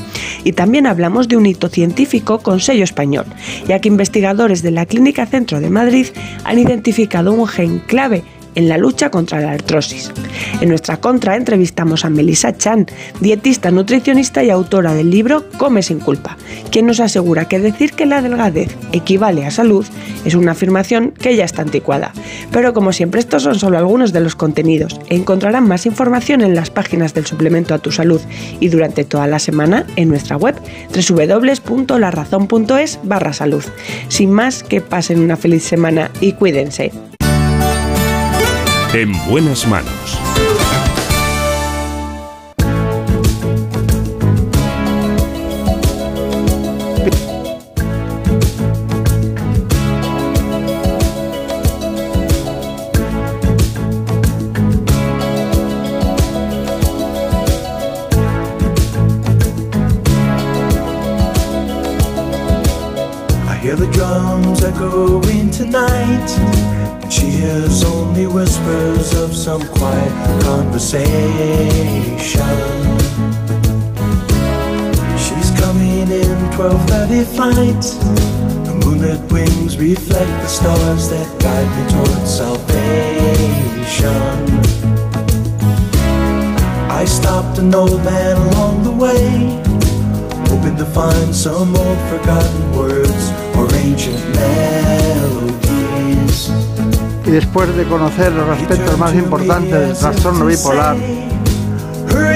[0.43, 3.25] Y también hablamos de un hito científico con sello español,
[3.67, 6.07] ya que investigadores de la Clínica Centro de Madrid
[6.43, 8.23] han identificado un gen clave
[8.55, 10.11] en la lucha contra la artrosis.
[10.61, 12.87] En nuestra contra entrevistamos a Melissa Chan,
[13.19, 16.37] dietista, nutricionista y autora del libro Come sin culpa,
[16.71, 19.85] quien nos asegura que decir que la delgadez equivale a salud
[20.25, 22.13] es una afirmación que ya está anticuada.
[22.51, 24.99] Pero como siempre estos son solo algunos de los contenidos.
[25.09, 28.21] Encontrarán más información en las páginas del suplemento a tu salud
[28.59, 30.55] y durante toda la semana en nuestra web
[30.93, 33.63] www.larazón.es barra salud.
[34.07, 36.91] Sin más, que pasen una feliz semana y cuídense.
[38.95, 40.24] En buenas manos.
[97.55, 100.97] Después de conocer los aspectos más importantes del trastorno bipolar,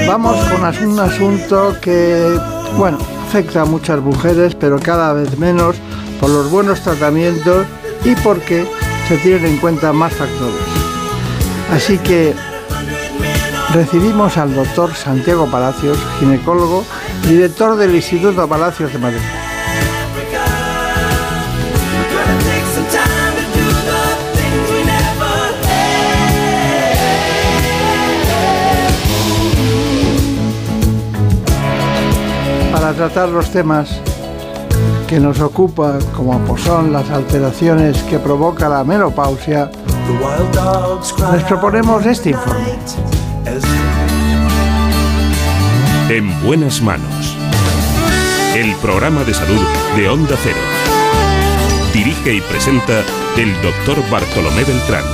[0.06, 2.38] vamos con un asunto que,
[2.78, 2.96] bueno,
[3.28, 5.76] afecta a muchas mujeres, pero cada vez menos
[6.18, 7.66] por los buenos tratamientos
[8.02, 8.66] y porque
[9.08, 10.56] se tienen en cuenta más factores.
[11.70, 12.34] Así que
[13.74, 16.82] recibimos al doctor Santiago Palacios, ginecólogo,
[17.28, 19.39] director del Instituto Palacios de Madrid.
[32.90, 34.00] Para tratar los temas
[35.06, 39.70] que nos ocupan, como pues son las alteraciones que provoca la menopausia,
[41.32, 42.64] les proponemos este informe.
[46.08, 47.36] En buenas manos.
[48.56, 49.64] El programa de salud
[49.96, 50.58] de Onda Cero.
[51.94, 53.04] Dirige y presenta
[53.36, 55.04] el doctor Bartolomé Beltrán.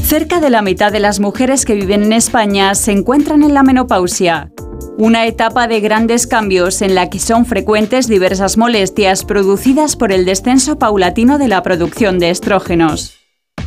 [0.00, 3.64] Cerca de la mitad de las mujeres que viven en España se encuentran en la
[3.64, 4.52] menopausia,
[5.00, 10.26] una etapa de grandes cambios en la que son frecuentes diversas molestias producidas por el
[10.26, 13.16] descenso paulatino de la producción de estrógenos.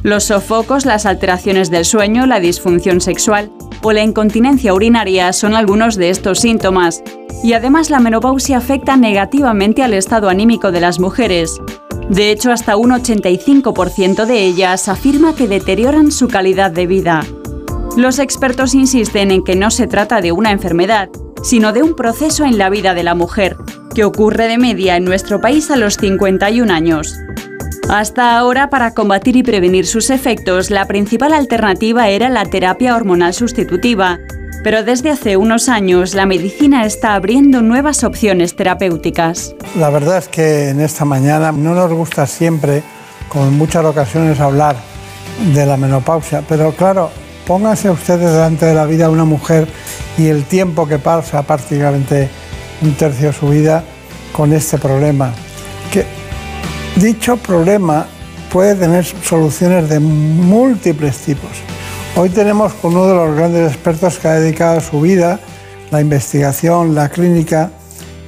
[0.04, 3.52] Los sofocos, las alteraciones del sueño, la disfunción sexual
[3.82, 7.02] o la incontinencia urinaria son algunos de estos síntomas.
[7.44, 11.60] Y además la menopausia afecta negativamente al estado anímico de las mujeres.
[12.10, 17.26] De hecho, hasta un 85% de ellas afirma que deterioran su calidad de vida.
[17.98, 21.10] Los expertos insisten en que no se trata de una enfermedad,
[21.44, 23.57] sino de un proceso en la vida de la mujer,
[23.94, 27.20] que ocurre de media en nuestro país a los 51 años.
[27.90, 33.34] Hasta ahora, para combatir y prevenir sus efectos, la principal alternativa era la terapia hormonal
[33.34, 34.20] sustitutiva,
[34.64, 39.53] pero desde hace unos años la medicina está abriendo nuevas opciones terapéuticas.
[39.78, 42.82] La verdad es que en esta mañana no nos gusta siempre,
[43.28, 44.78] como en muchas ocasiones, hablar
[45.53, 47.11] de la menopausia, pero claro,
[47.45, 49.68] pónganse ustedes delante de la vida de una mujer
[50.18, 52.30] y el tiempo que pasa, prácticamente
[52.82, 53.84] un tercio de su vida,
[54.32, 55.34] con este problema.
[55.91, 56.06] Que
[56.95, 58.07] dicho problema
[58.52, 61.52] puede tener soluciones de múltiples tipos.
[62.15, 65.40] Hoy tenemos con uno de los grandes expertos que ha dedicado su vida,
[65.91, 67.72] la investigación, la clínica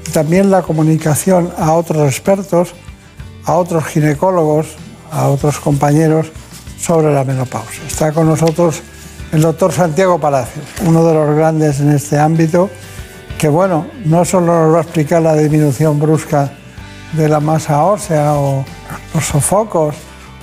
[0.07, 2.73] y también la comunicación a otros expertos,
[3.45, 4.75] a otros ginecólogos,
[5.11, 6.31] a otros compañeros
[6.79, 7.83] sobre la menopausia.
[7.87, 8.81] Está con nosotros
[9.35, 12.69] el doctor Santiago Palacios, uno de los grandes en este ámbito,
[13.37, 16.51] que bueno, no solo nos va a explicar la disminución brusca
[17.11, 18.63] de la masa ósea o
[19.13, 19.93] los sofocos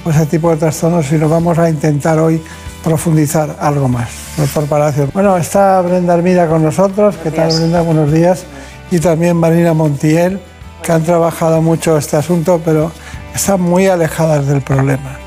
[0.05, 2.43] o ese tipo de trastornos, sino vamos a intentar hoy
[2.85, 4.10] profundizar algo más.
[4.36, 5.10] Doctor Palacios.
[5.14, 7.14] Bueno, está Brenda Armida con nosotros.
[7.23, 7.81] ¿Qué tal, Brenda?
[7.81, 8.44] Buenos días.
[8.90, 10.39] Y también Marina Montiel,
[10.82, 12.93] que han trabajado mucho este asunto, pero
[13.35, 15.22] están muy alejadas del problema.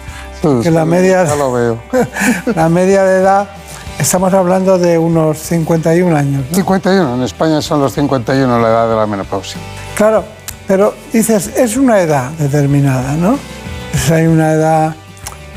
[0.64, 1.80] Que la media, Ya lo veo.
[2.56, 3.48] la media de edad,
[4.00, 6.44] estamos hablando de unos 51 años.
[6.50, 6.56] ¿no?
[6.56, 9.60] 51, en España son los 51 la edad de la menopausia.
[9.96, 10.24] Claro,
[10.68, 13.38] pero dices, es una edad determinada, ¿no?
[13.92, 14.96] Pues hay una edad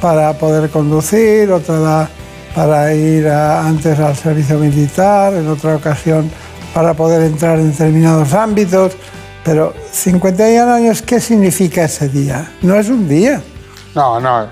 [0.00, 2.08] para poder conducir, otra edad
[2.54, 6.30] para ir a- antes al servicio militar, en otra ocasión
[6.74, 8.92] para poder entrar en determinados ámbitos.
[9.44, 12.52] Pero 51 años, ¿qué significa ese día?
[12.62, 13.40] No es un día.
[13.94, 14.46] No, no.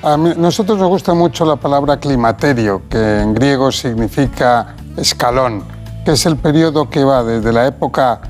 [0.00, 5.64] A nosotros nos gusta mucho la palabra climaterio, que en griego significa escalón,
[6.04, 8.20] que es el periodo que va desde la época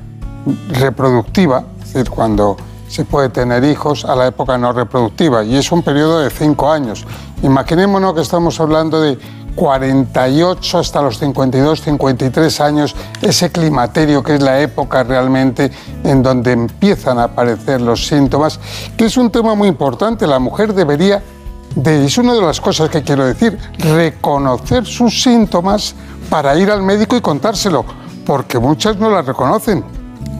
[0.69, 5.71] reproductiva, es decir, cuando se puede tener hijos, a la época no reproductiva, y es
[5.71, 7.05] un periodo de cinco años.
[7.43, 9.19] Imaginémonos que estamos hablando de
[9.55, 15.71] 48 hasta los 52, 53 años, ese climaterio que es la época realmente
[16.03, 18.59] en donde empiezan a aparecer los síntomas,
[18.97, 20.25] que es un tema muy importante.
[20.25, 21.21] La mujer debería,
[21.75, 25.95] de, es una de las cosas que quiero decir, reconocer sus síntomas
[26.29, 27.85] para ir al médico y contárselo,
[28.25, 29.83] porque muchas no las reconocen.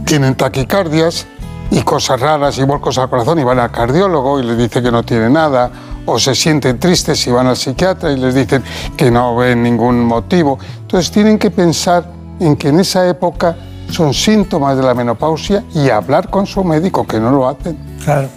[0.06, 1.26] Tienen taquicardias
[1.72, 4.92] y cosas raras y cosas al corazón y van al cardiólogo y le dice que
[4.92, 5.72] no tiene nada
[6.06, 8.64] o se sienten tristes y van al psiquiatra y les dicen
[8.98, 10.58] que no ven ningún motivo.
[10.82, 12.06] Entonces tienen que pensar
[12.40, 13.56] en que en esa época
[13.92, 17.78] son síntomas de la menopausia y hablar con su médico, que no lo hacen.
[18.04, 18.30] Claro,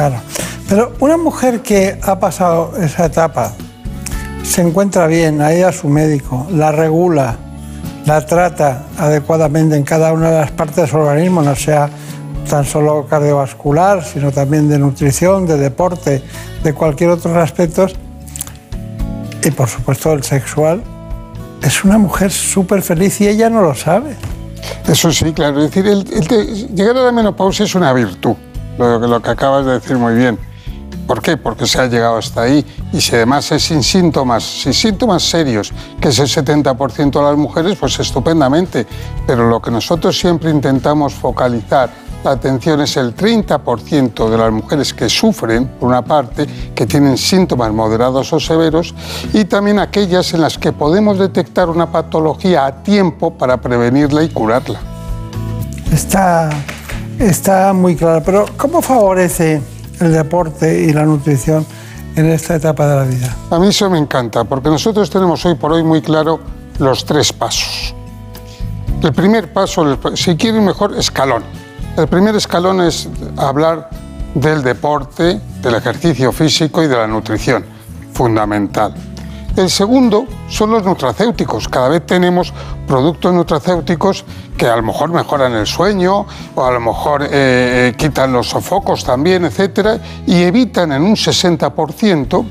[0.00, 0.22] claro.
[0.68, 3.52] Pero una mujer que ha pasado esa etapa,
[4.42, 7.36] se encuentra bien, a su médico, la regula,
[8.06, 11.90] la trata adecuadamente en cada una de las partes de su organismo, no sea
[12.48, 16.22] tan solo cardiovascular, sino también de nutrición, de deporte,
[16.64, 17.86] de cualquier otro aspecto,
[19.44, 20.82] y por supuesto el sexual,
[21.62, 24.16] es una mujer súper feliz y ella no lo sabe.
[24.88, 25.62] Eso sí, claro.
[25.62, 25.84] Es decir,
[26.74, 28.34] llegar a la menopausia es una virtud,
[28.80, 30.38] lo, lo que acabas de decir muy bien.
[31.06, 31.36] ¿Por qué?
[31.36, 35.72] Porque se ha llegado hasta ahí y si además es sin síntomas, sin síntomas serios,
[36.00, 38.86] que es el 70% de las mujeres, pues estupendamente.
[39.26, 41.90] Pero lo que nosotros siempre intentamos focalizar
[42.22, 47.16] la atención es el 30% de las mujeres que sufren, por una parte, que tienen
[47.16, 48.94] síntomas moderados o severos,
[49.32, 54.28] y también aquellas en las que podemos detectar una patología a tiempo para prevenirla y
[54.28, 54.80] curarla.
[55.90, 56.50] Está,
[57.20, 59.60] está muy claro, pero ¿cómo favorece
[60.00, 61.64] el deporte y la nutrición
[62.16, 63.36] en esta etapa de la vida?
[63.50, 66.40] A mí eso me encanta, porque nosotros tenemos hoy por hoy muy claro
[66.78, 67.94] los tres pasos.
[69.02, 71.42] El primer paso, si quieren mejor, escalón
[71.96, 73.90] el primer escalón es hablar
[74.34, 77.64] del deporte, del ejercicio físico y de la nutrición,
[78.14, 78.94] fundamental.
[79.60, 81.68] El segundo son los nutracéuticos.
[81.68, 82.50] Cada vez tenemos
[82.88, 84.24] productos nutracéuticos
[84.56, 86.24] que a lo mejor mejoran el sueño
[86.54, 91.14] o a lo mejor eh, eh, quitan los sofocos también, etcétera, y evitan en un
[91.14, 92.42] 60%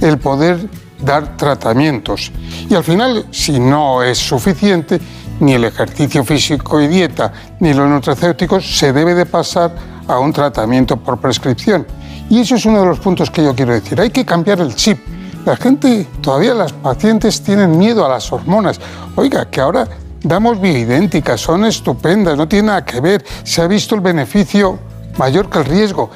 [0.00, 0.68] el poder
[1.00, 2.32] dar tratamientos.
[2.68, 5.00] Y al final, si no es suficiente,
[5.38, 9.72] ni el ejercicio físico y dieta, ni los nutracéuticos, se debe de pasar
[10.08, 11.86] a un tratamiento por prescripción.
[12.28, 14.00] Y eso es uno de los puntos que yo quiero decir.
[14.00, 15.19] Hay que cambiar el chip.
[15.44, 18.78] La gente, todavía las pacientes tienen miedo a las hormonas.
[19.16, 19.88] Oiga, que ahora
[20.22, 23.24] damos bioidénticas, son estupendas, no tiene nada que ver.
[23.42, 24.78] Se ha visto el beneficio
[25.18, 26.10] mayor que el riesgo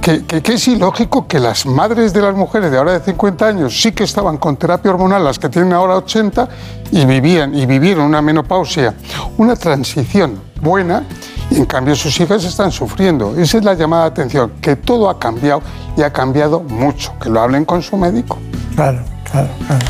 [0.00, 3.92] que, es ilógico que las madres de las mujeres de ahora de 50 años sí
[3.92, 6.48] que estaban con terapia hormonal, las que tienen ahora 80,
[6.90, 8.94] y vivían y vivieron una menopausia,
[9.36, 11.04] una transición buena,
[11.50, 13.36] y en cambio sus hijas están sufriendo.
[13.36, 15.62] Esa es la llamada de atención, que todo ha cambiado
[15.96, 18.38] y ha cambiado mucho, que lo hablen con su médico.
[18.74, 18.98] Claro,
[19.30, 19.86] claro, claro.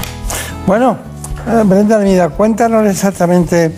[0.66, 0.96] Bueno,
[1.46, 3.72] eh, Brenda Almida, cuéntanos exactamente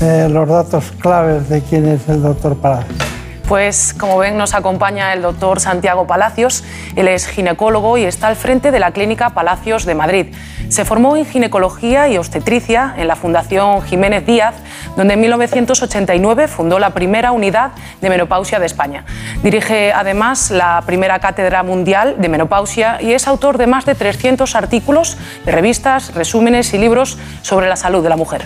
[0.00, 3.07] eh, los datos claves de quién es el doctor Palacios.
[3.48, 6.64] Pues como ven nos acompaña el doctor Santiago Palacios.
[6.96, 10.26] Él es ginecólogo y está al frente de la Clínica Palacios de Madrid.
[10.68, 14.54] Se formó en ginecología y obstetricia en la Fundación Jiménez Díaz,
[14.98, 17.70] donde en 1989 fundó la primera unidad
[18.02, 19.06] de menopausia de España.
[19.42, 24.54] Dirige además la primera cátedra mundial de menopausia y es autor de más de 300
[24.56, 25.16] artículos
[25.46, 28.44] de revistas, resúmenes y libros sobre la salud de la mujer.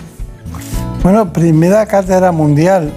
[1.03, 2.93] Bueno, primera cátedra mundial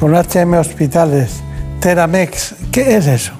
[0.00, 1.42] con HM Hospitales,
[1.80, 2.54] Teramex.
[2.70, 3.32] ¿Qué es eso?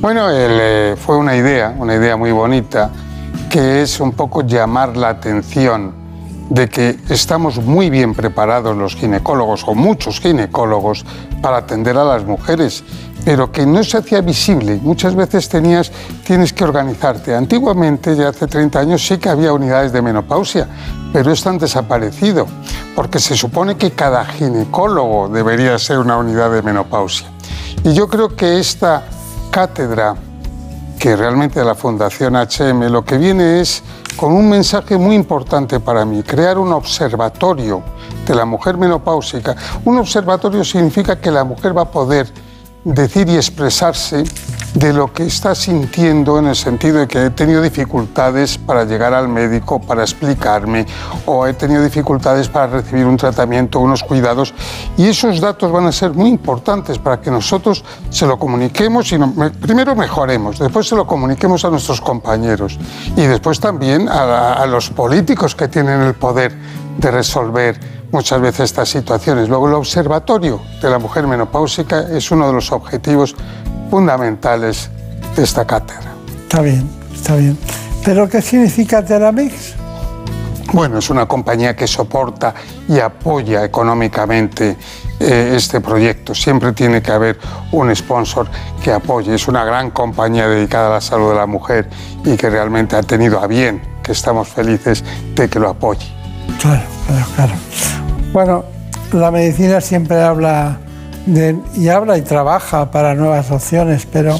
[0.00, 2.90] Bueno, eh, fue una idea, una idea muy bonita,
[3.50, 5.92] que es un poco llamar la atención
[6.50, 11.04] de que estamos muy bien preparados los ginecólogos o muchos ginecólogos
[11.42, 12.84] para atender a las mujeres,
[13.28, 14.80] pero que no se hacía visible.
[14.82, 15.92] Muchas veces tenías,
[16.24, 17.34] tienes que organizarte.
[17.34, 20.66] Antiguamente, ya hace 30 años, sí que había unidades de menopausia,
[21.12, 22.46] pero están desaparecido,
[22.96, 27.26] porque se supone que cada ginecólogo debería ser una unidad de menopausia.
[27.84, 29.04] Y yo creo que esta
[29.50, 30.14] cátedra,
[30.98, 33.82] que realmente de la Fundación HM, lo que viene es
[34.16, 37.82] con un mensaje muy importante para mí, crear un observatorio
[38.26, 39.54] de la mujer menopáusica.
[39.84, 42.47] Un observatorio significa que la mujer va a poder
[42.94, 44.24] decir y expresarse
[44.74, 49.14] de lo que está sintiendo en el sentido de que he tenido dificultades para llegar
[49.14, 50.86] al médico, para explicarme,
[51.26, 54.54] o he tenido dificultades para recibir un tratamiento, unos cuidados.
[54.96, 59.18] Y esos datos van a ser muy importantes para que nosotros se lo comuniquemos y
[59.60, 62.78] primero mejoremos, después se lo comuniquemos a nuestros compañeros
[63.16, 66.54] y después también a, los políticos que tienen el poder
[66.98, 69.48] de resolver muchas veces estas situaciones.
[69.48, 73.34] Luego el observatorio de la mujer menopáusica es uno de los objetivos
[73.90, 74.90] fundamentales
[75.36, 76.12] de esta cátedra.
[76.42, 77.58] Está bien, está bien.
[78.04, 79.74] ¿Pero qué significa Teramix?
[80.72, 82.54] Bueno, es una compañía que soporta
[82.88, 84.76] y apoya económicamente
[85.18, 86.34] eh, este proyecto.
[86.34, 87.38] Siempre tiene que haber
[87.72, 88.48] un sponsor
[88.82, 89.34] que apoye.
[89.34, 91.88] Es una gran compañía dedicada a la salud de la mujer
[92.24, 95.02] y que realmente ha tenido a bien, que estamos felices
[95.34, 96.17] de que lo apoye.
[96.60, 97.52] Claro, claro, claro.
[98.32, 98.64] Bueno,
[99.12, 100.78] la medicina siempre habla
[101.74, 104.38] y habla y trabaja para nuevas opciones, pero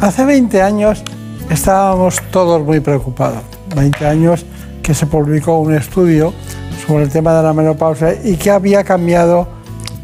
[0.00, 1.02] hace 20 años
[1.50, 3.42] estábamos todos muy preocupados.
[3.74, 4.46] 20 años
[4.82, 6.32] que se publicó un estudio
[6.86, 9.48] sobre el tema de la menopausia y que había cambiado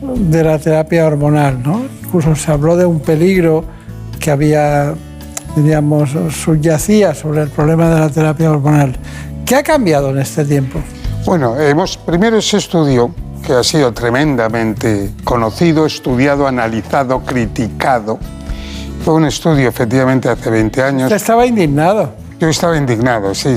[0.03, 1.63] de la terapia hormonal.
[2.05, 3.65] Incluso se habló de un peligro
[4.19, 4.95] que había,
[5.57, 8.97] diríamos, subyacía sobre el problema de la terapia hormonal.
[9.45, 10.81] ¿Qué ha cambiado en este tiempo?
[11.25, 13.11] Bueno, hemos, primero ese estudio
[13.47, 18.19] que ha sido tremendamente conocido, estudiado, analizado, criticado.
[19.05, 21.03] Fue un estudio efectivamente hace 20 años.
[21.05, 22.11] ¿Usted estaba indignado?
[22.39, 23.55] Yo estaba indignado, sí.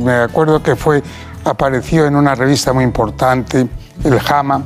[0.00, 1.02] Me acuerdo que fue,
[1.44, 3.66] apareció en una revista muy importante,
[4.04, 4.62] el JAMA,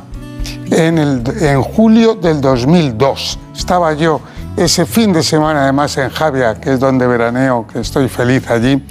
[0.72, 3.38] en, el, en julio del 2002.
[3.56, 4.20] Estaba yo
[4.64, 8.84] ese fin de semana además en Javia, que es donde veraneo, que estoy feliz allí,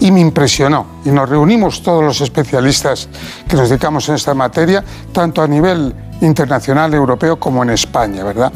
[0.00, 0.86] y me impresionó.
[1.04, 3.08] Y nos reunimos todos los especialistas
[3.46, 4.82] que nos dedicamos en esta materia,
[5.12, 8.52] tanto a nivel internacional, europeo, como en España, ¿verdad?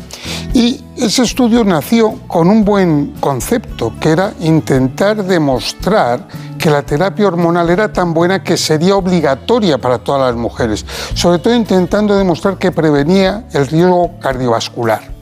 [0.54, 6.26] Y ese estudio nació con un buen concepto, que era intentar demostrar
[6.58, 11.38] que la terapia hormonal era tan buena que sería obligatoria para todas las mujeres, sobre
[11.38, 15.13] todo intentando demostrar que prevenía el riesgo cardiovascular.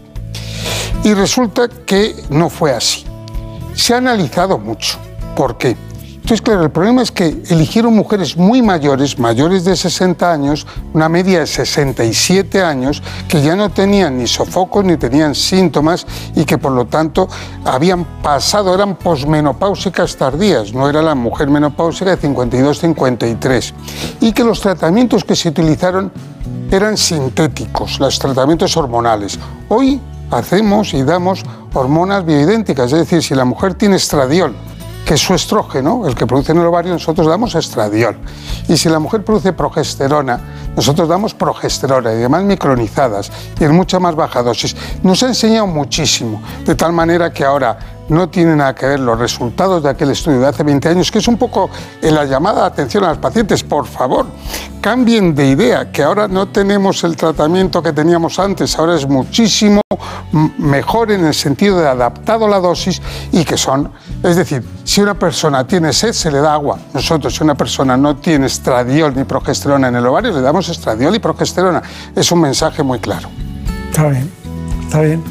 [1.04, 3.04] Y resulta que no fue así.
[3.74, 4.98] Se ha analizado mucho.
[5.34, 5.76] ¿Por qué?
[6.22, 10.64] Entonces, claro, el problema es que eligieron mujeres muy mayores, mayores de 60 años,
[10.94, 16.06] una media de 67 años, que ya no tenían ni sofocos ni tenían síntomas
[16.36, 17.28] y que por lo tanto
[17.64, 23.72] habían pasado, eran posmenopáusicas tardías, no era la mujer menopáusica de 52-53.
[24.20, 26.12] Y que los tratamientos que se utilizaron
[26.70, 29.40] eran sintéticos, los tratamientos hormonales.
[29.68, 30.00] Hoy
[30.32, 31.42] hacemos y damos
[31.74, 34.54] hormonas bioidénticas, es decir, si la mujer tiene estradiol,
[35.04, 38.16] que es su estrógeno, el que produce en el ovario, nosotros damos estradiol.
[38.68, 40.40] Y si la mujer produce progesterona,
[40.76, 43.30] nosotros damos progesterona y además micronizadas
[43.60, 44.74] y en mucha más baja dosis.
[45.02, 47.78] Nos ha enseñado muchísimo, de tal manera que ahora
[48.12, 51.18] no tiene nada que ver los resultados de aquel estudio de hace 20 años, que
[51.18, 51.70] es un poco
[52.00, 54.26] en la llamada de atención a los pacientes, por favor,
[54.80, 59.80] cambien de idea, que ahora no tenemos el tratamiento que teníamos antes, ahora es muchísimo
[60.58, 63.00] mejor en el sentido de adaptado a la dosis
[63.32, 63.90] y que son,
[64.22, 66.78] es decir, si una persona tiene sed, se le da agua.
[66.92, 71.14] Nosotros, si una persona no tiene estradiol ni progesterona en el ovario, le damos estradiol
[71.14, 71.82] y progesterona.
[72.14, 73.28] Es un mensaje muy claro.
[73.90, 74.30] Está bien,
[74.84, 75.22] está bien.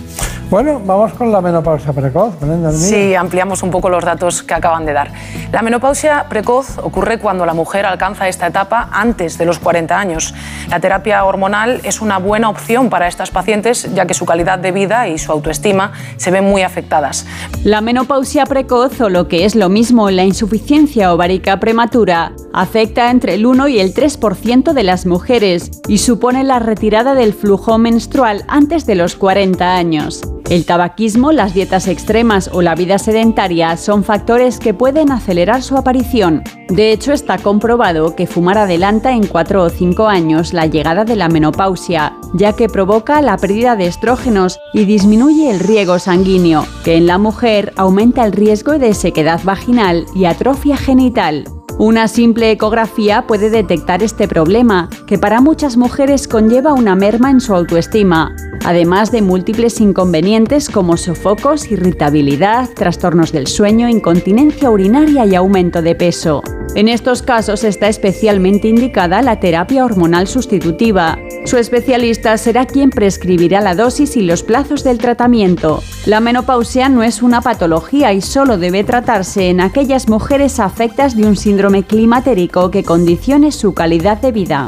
[0.52, 2.34] Bueno, vamos con la menopausia precoz,
[2.74, 5.10] Sí, ampliamos un poco los datos que acaban de dar.
[5.50, 10.34] La menopausia precoz ocurre cuando la mujer alcanza esta etapa antes de los 40 años.
[10.70, 14.74] La terapia hormonal es una buena opción para estas pacientes ya que su calidad de
[14.74, 17.26] vida y su autoestima se ven muy afectadas.
[17.64, 23.36] La menopausia precoz o lo que es lo mismo la insuficiencia ovárica prematura afecta entre
[23.36, 28.44] el 1 y el 3% de las mujeres y supone la retirada del flujo menstrual
[28.48, 30.22] antes de los 40 años.
[30.52, 35.78] El tabaquismo, las dietas extremas o la vida sedentaria son factores que pueden acelerar su
[35.78, 36.44] aparición.
[36.68, 41.16] De hecho, está comprobado que fumar adelanta en 4 o 5 años la llegada de
[41.16, 46.96] la menopausia, ya que provoca la pérdida de estrógenos y disminuye el riego sanguíneo, que
[46.96, 51.46] en la mujer aumenta el riesgo de sequedad vaginal y atrofia genital.
[51.80, 57.42] Una simple ecografía puede detectar este problema, que para muchas mujeres conlleva una merma en
[57.42, 65.34] su autoestima, además de múltiples inconvenientes como sofocos, irritabilidad, trastornos del sueño, incontinencia urinaria y
[65.34, 66.44] aumento de peso.
[66.74, 71.20] En estos casos está especialmente indicada la terapia hormonal sustitutiva.
[71.44, 75.84] Su especialista será quien prescribirá la dosis y los plazos del tratamiento.
[76.06, 81.26] La menopausia no es una patología y solo debe tratarse en aquellas mujeres afectas de
[81.26, 84.68] un síndrome climatérico que condicione su calidad de vida.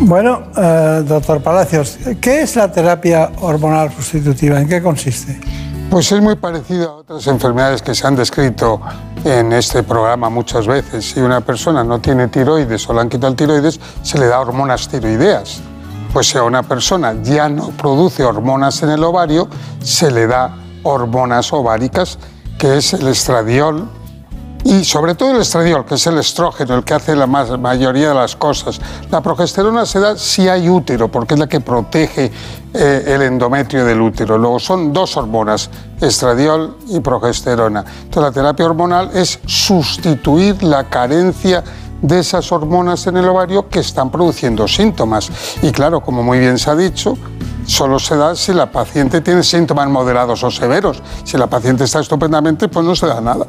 [0.00, 4.60] Bueno, eh, doctor Palacios, ¿qué es la terapia hormonal sustitutiva?
[4.60, 5.40] ¿En qué consiste?
[5.90, 8.80] Pues es muy parecido a otras enfermedades que se han descrito
[9.24, 11.10] en este programa muchas veces.
[11.10, 14.40] Si una persona no tiene tiroides o le han quitado el tiroides, se le da
[14.40, 15.60] hormonas tiroideas.
[16.12, 19.48] Pues si a una persona ya no produce hormonas en el ovario,
[19.82, 22.18] se le da hormonas ováricas,
[22.58, 23.88] que es el estradiol,
[24.64, 28.14] y sobre todo el estradiol, que es el estrógeno, el que hace la mayoría de
[28.14, 28.80] las cosas.
[29.10, 32.30] La progesterona se da si hay útero, porque es la que protege
[32.74, 34.36] eh, el endometrio del útero.
[34.36, 35.70] Luego son dos hormonas,
[36.00, 37.84] estradiol y progesterona.
[38.04, 41.62] Entonces la terapia hormonal es sustituir la carencia
[42.02, 45.30] de esas hormonas en el ovario que están produciendo síntomas.
[45.62, 47.16] Y claro, como muy bien se ha dicho,
[47.66, 51.02] solo se da si la paciente tiene síntomas moderados o severos.
[51.24, 53.46] Si la paciente está estupendamente, pues no se da nada.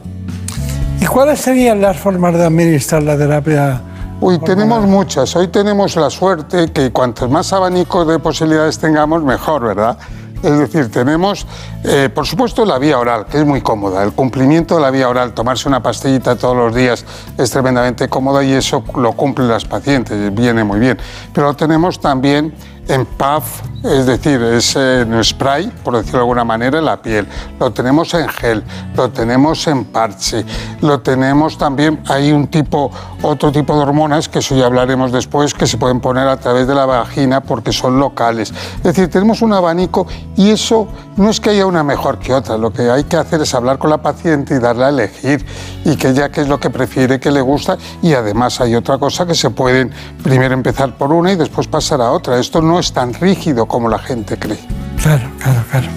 [1.01, 3.81] ¿Y cuáles serían las formas de administrar la terapia?
[4.19, 5.33] Uy, tenemos muchas.
[5.35, 9.97] Hoy tenemos la suerte que cuantos más abanico de posibilidades tengamos, mejor, ¿verdad?
[10.43, 11.45] Es decir, tenemos,
[11.83, 14.03] eh, por supuesto, la vía oral, que es muy cómoda.
[14.03, 17.05] El cumplimiento de la vía oral, tomarse una pastillita todos los días
[17.37, 20.97] es tremendamente cómoda y eso lo cumplen las pacientes, viene muy bien.
[21.33, 22.53] Pero tenemos también
[22.89, 27.27] en puff, es decir, es en spray, por decirlo de alguna manera, en la piel.
[27.59, 28.63] Lo tenemos en gel,
[28.95, 30.43] lo tenemos en parche,
[30.81, 32.91] lo tenemos también, hay un tipo,
[33.21, 36.67] otro tipo de hormonas, que eso ya hablaremos después, que se pueden poner a través
[36.67, 38.51] de la vagina porque son locales.
[38.77, 42.57] Es decir, tenemos un abanico y eso no es que haya una mejor que otra,
[42.57, 45.45] lo que hay que hacer es hablar con la paciente y darle a elegir
[45.85, 48.97] y que ya qué es lo que prefiere, que le gusta y además hay otra
[48.97, 49.91] cosa que se pueden
[50.23, 52.39] primero empezar por una y después pasar a otra.
[52.39, 54.59] Esto no es tan rígido como la gente cree.
[55.01, 55.87] Claro, claro, claro.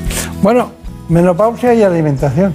[0.43, 0.71] Bueno,
[1.09, 2.55] menopausia y alimentación.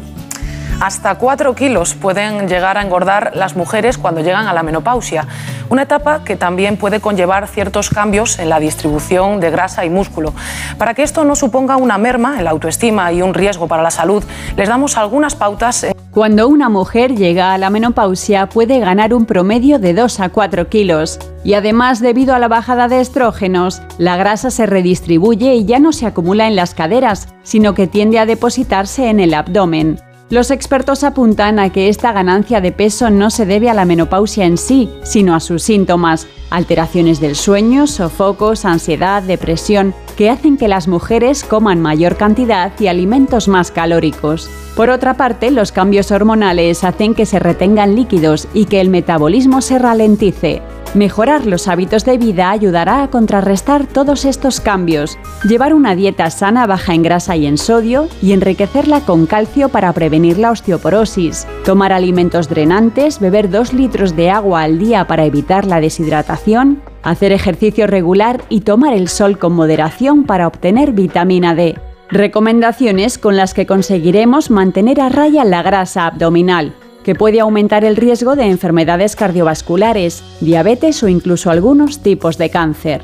[0.80, 5.26] Hasta 4 kilos pueden llegar a engordar las mujeres cuando llegan a la menopausia,
[5.70, 10.34] una etapa que también puede conllevar ciertos cambios en la distribución de grasa y músculo.
[10.78, 13.90] Para que esto no suponga una merma en la autoestima y un riesgo para la
[13.90, 14.24] salud,
[14.56, 15.88] les damos algunas pautas.
[16.12, 20.70] Cuando una mujer llega a la menopausia puede ganar un promedio de 2 a 4
[20.70, 21.18] kilos.
[21.44, 25.92] Y además, debido a la bajada de estrógenos, la grasa se redistribuye y ya no
[25.92, 30.00] se acumula en las caderas, sino que tiende a depositarse en el abdomen.
[30.30, 34.46] Los expertos apuntan a que esta ganancia de peso no se debe a la menopausia
[34.46, 40.68] en sí, sino a sus síntomas, alteraciones del sueño, sofocos, ansiedad, depresión, que hacen que
[40.68, 44.50] las mujeres coman mayor cantidad y alimentos más calóricos.
[44.76, 49.62] Por otra parte, los cambios hormonales hacen que se retengan líquidos y que el metabolismo
[49.62, 50.62] se ralentice.
[50.94, 56.66] Mejorar los hábitos de vida ayudará a contrarrestar todos estos cambios, llevar una dieta sana
[56.66, 61.94] baja en grasa y en sodio y enriquecerla con calcio para prevenir la osteoporosis, tomar
[61.94, 67.88] alimentos drenantes, beber 2 litros de agua al día para evitar la deshidratación, hacer ejercicio
[67.88, 71.78] regular y tomar el sol con moderación para obtener vitamina D.
[72.10, 76.74] Recomendaciones con las que conseguiremos mantener a raya la grasa abdominal
[77.04, 83.02] que puede aumentar el riesgo de enfermedades cardiovasculares, diabetes o incluso algunos tipos de cáncer.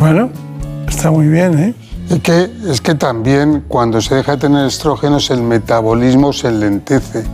[0.00, 0.30] Bueno,
[0.88, 1.74] está muy bien, ¿eh?
[2.10, 7.24] Y que, es que también cuando se deja de tener estrógenos el metabolismo se lentece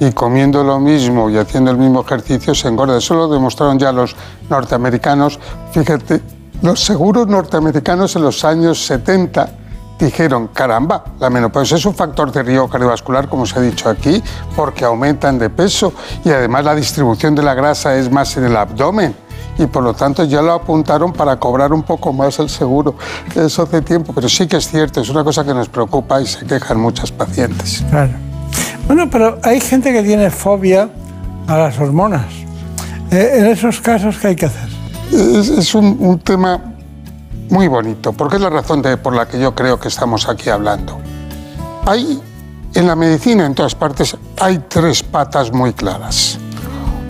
[0.00, 2.98] y comiendo lo mismo y haciendo el mismo ejercicio se engorda.
[2.98, 4.14] Eso lo demostraron ya los
[4.48, 5.38] norteamericanos.
[5.72, 6.20] Fíjate,
[6.62, 9.50] los seguros norteamericanos en los años 70
[9.98, 14.22] dijeron, caramba, la menopausia es un factor de riesgo cardiovascular, como se ha dicho aquí,
[14.54, 15.92] porque aumentan de peso
[16.24, 19.27] y además la distribución de la grasa es más en el abdomen
[19.58, 22.94] y por lo tanto ya lo apuntaron para cobrar un poco más el seguro.
[23.34, 26.26] Eso hace tiempo, pero sí que es cierto, es una cosa que nos preocupa y
[26.26, 27.84] se quejan muchas pacientes.
[27.90, 28.12] Claro.
[28.86, 30.88] Bueno, pero hay gente que tiene fobia
[31.46, 32.26] a las hormonas.
[33.10, 34.68] Eh, en esos casos, ¿qué hay que hacer?
[35.12, 36.60] Es, un, un tema
[37.50, 40.50] muy bonito, porque es la razón de, por la que yo creo que estamos aquí
[40.50, 40.98] hablando.
[41.86, 42.20] Hay,
[42.74, 46.38] en la medicina, en todas partes, hay tres patas muy claras.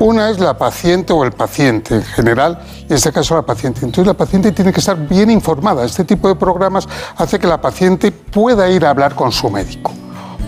[0.01, 3.81] Una es la paciente o el paciente en general, en este caso la paciente.
[3.81, 5.85] Entonces la paciente tiene que estar bien informada.
[5.85, 9.93] Este tipo de programas hace que la paciente pueda ir a hablar con su médico.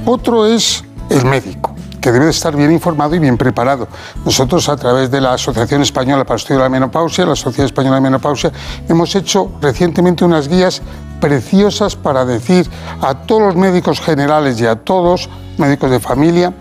[0.06, 3.88] Otro es el médico que debe estar bien informado y bien preparado.
[4.24, 7.66] Nosotros, a través de la Asociación Española para el Estudio de la Menopausia, la Sociedad
[7.66, 8.52] Española de Menopausia,
[8.88, 10.80] hemos hecho recientemente unas guías
[11.20, 12.70] preciosas para decir
[13.02, 15.28] a todos los médicos generales y a todos,
[15.58, 16.54] médicos de familia,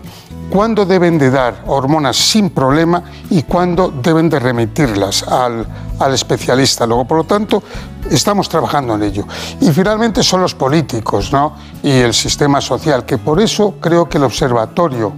[0.50, 5.66] cuándo deben de dar hormonas sin problema y cuándo deben de remitirlas al,
[5.98, 6.86] al, especialista.
[6.86, 7.62] Luego, por lo tanto,
[8.10, 9.24] estamos trabajando en ello.
[9.60, 11.54] Y finalmente son los políticos ¿no?
[11.82, 15.12] y el sistema social, que por eso creo que el observatorio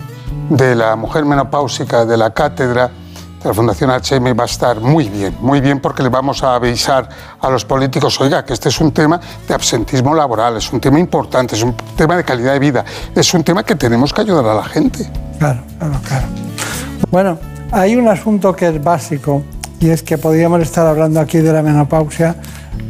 [0.48, 2.90] de la mujer menopáusica de la cátedra
[3.44, 7.08] la Fundación HM va a estar muy bien, muy bien porque le vamos a avisar
[7.40, 10.98] a los políticos, oiga, que este es un tema de absentismo laboral, es un tema
[10.98, 14.46] importante, es un tema de calidad de vida, es un tema que tenemos que ayudar
[14.46, 15.10] a la gente.
[15.38, 16.26] Claro, claro, claro.
[17.10, 17.38] Bueno,
[17.72, 19.42] hay un asunto que es básico
[19.80, 22.36] y es que podríamos estar hablando aquí de la menopausia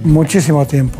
[0.04, 0.98] muchísimo tiempo.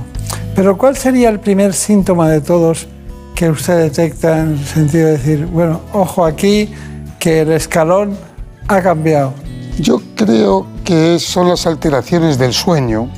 [0.55, 2.87] Pero ¿cuál sería el primer síntoma de todos
[3.35, 6.73] que usted detecta en el sentido de decir, bueno, ojo aquí,
[7.19, 8.17] que el escalón
[8.73, 9.35] ha cambiado?
[9.79, 13.09] Yo creo que son las alteraciones del sueño,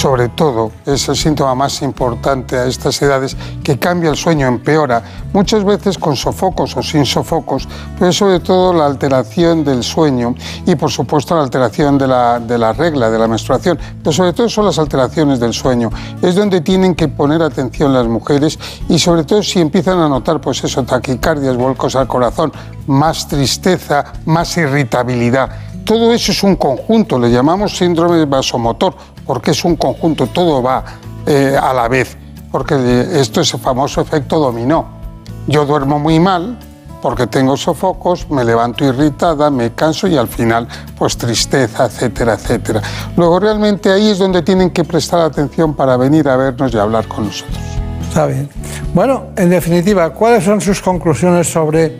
[0.00, 5.02] sobre todo, es el síntoma más importante a estas edades, que cambia el sueño, empeora,
[5.34, 7.68] muchas veces con sofocos o sin sofocos,
[7.98, 12.56] pero sobre todo la alteración del sueño y por supuesto la alteración de la, de
[12.56, 15.90] la regla, de la menstruación, pero sobre todo son las alteraciones del sueño.
[16.22, 18.58] Es donde tienen que poner atención las mujeres
[18.88, 22.50] y sobre todo si empiezan a notar pues eso, taquicardias, vuelcos al corazón,
[22.86, 25.50] más tristeza, más irritabilidad
[25.90, 28.94] todo eso es un conjunto, le llamamos síndrome vasomotor,
[29.30, 30.82] porque es un conjunto, todo va
[31.24, 32.16] eh, a la vez,
[32.50, 32.74] porque
[33.12, 34.88] esto es el famoso efecto dominó.
[35.46, 36.58] Yo duermo muy mal
[37.00, 40.66] porque tengo sofocos, me levanto irritada, me canso y al final
[40.98, 42.82] pues tristeza, etcétera, etcétera.
[43.16, 47.06] Luego realmente ahí es donde tienen que prestar atención para venir a vernos y hablar
[47.06, 47.56] con nosotros.
[48.08, 48.48] Está bien.
[48.92, 51.96] Bueno, en definitiva, ¿cuáles son sus conclusiones sobre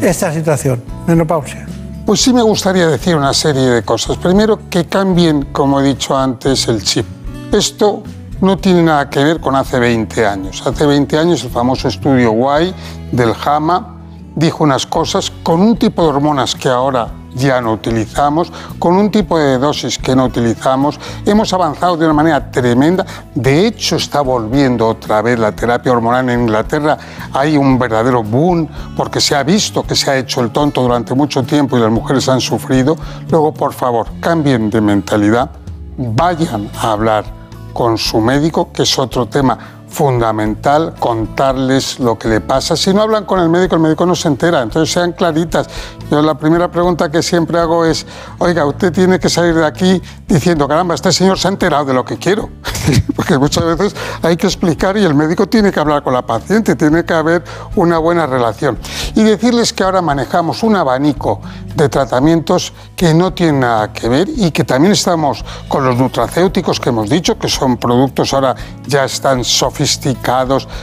[0.00, 1.66] esta situación, menopausia?
[2.12, 4.18] Pues sí me gustaría decir una serie de cosas.
[4.18, 7.06] Primero, que cambien, como he dicho antes, el chip.
[7.50, 8.02] Esto
[8.42, 10.62] no tiene nada que ver con hace 20 años.
[10.66, 12.74] Hace 20 años el famoso estudio Y
[13.12, 14.01] del JAMA
[14.34, 19.10] dijo unas cosas con un tipo de hormonas que ahora ya no utilizamos, con un
[19.10, 20.98] tipo de dosis que no utilizamos.
[21.24, 23.06] Hemos avanzado de una manera tremenda.
[23.34, 26.98] De hecho, está volviendo otra vez la terapia hormonal en Inglaterra.
[27.32, 31.14] Hay un verdadero boom porque se ha visto que se ha hecho el tonto durante
[31.14, 32.96] mucho tiempo y las mujeres han sufrido.
[33.30, 35.50] Luego, por favor, cambien de mentalidad,
[35.96, 37.24] vayan a hablar
[37.72, 42.76] con su médico, que es otro tema fundamental contarles lo que le pasa.
[42.76, 45.68] Si no hablan con el médico, el médico no se entera, entonces sean claritas.
[46.10, 48.06] Yo la primera pregunta que siempre hago es,
[48.38, 51.94] oiga, usted tiene que salir de aquí diciendo, caramba, este señor se ha enterado de
[51.94, 52.48] lo que quiero.
[53.16, 56.74] Porque muchas veces hay que explicar y el médico tiene que hablar con la paciente,
[56.74, 57.44] tiene que haber
[57.76, 58.78] una buena relación.
[59.14, 61.40] Y decirles que ahora manejamos un abanico
[61.76, 66.80] de tratamientos que no tienen nada que ver y que también estamos con los nutracéuticos
[66.80, 68.54] que hemos dicho, que son productos ahora
[68.86, 69.81] ya están sofisticados,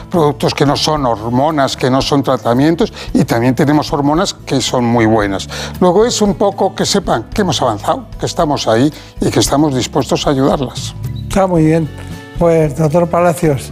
[0.10, 4.86] productos que no son hormonas, que no son tratamientos y también tenemos hormonas que son
[4.86, 5.48] muy buenas.
[5.80, 9.76] Luego es un poco que sepan que hemos avanzado, que estamos ahí y que estamos
[9.76, 10.96] dispuestos a ayudarlas.
[11.28, 11.90] Está muy bien.
[12.38, 13.70] Pues, doctor Palacios,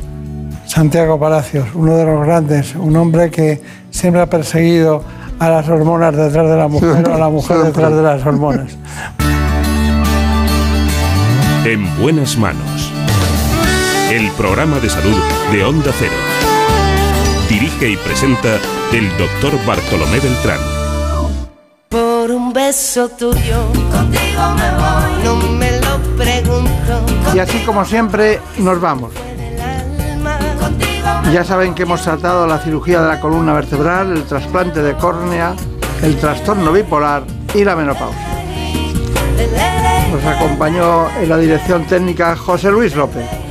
[0.66, 5.02] Santiago Palacios, uno de los grandes, un hombre que siempre ha perseguido
[5.40, 8.78] a las hormonas detrás de la mujer o a la mujer detrás de las hormonas.
[11.66, 12.87] En buenas manos.
[14.10, 15.18] El programa de salud
[15.52, 16.14] de Onda Cero.
[17.50, 18.58] Dirige y presenta
[18.94, 20.60] el doctor Bartolomé Beltrán.
[21.90, 27.36] Por un beso tuyo, contigo me voy, no me lo pregunto.
[27.36, 29.12] Y así como siempre, nos vamos.
[31.34, 35.54] Ya saben que hemos tratado la cirugía de la columna vertebral, el trasplante de córnea,
[36.02, 37.24] el trastorno bipolar
[37.54, 38.26] y la menopausia.
[40.14, 43.47] Nos acompañó en la dirección técnica José Luis López.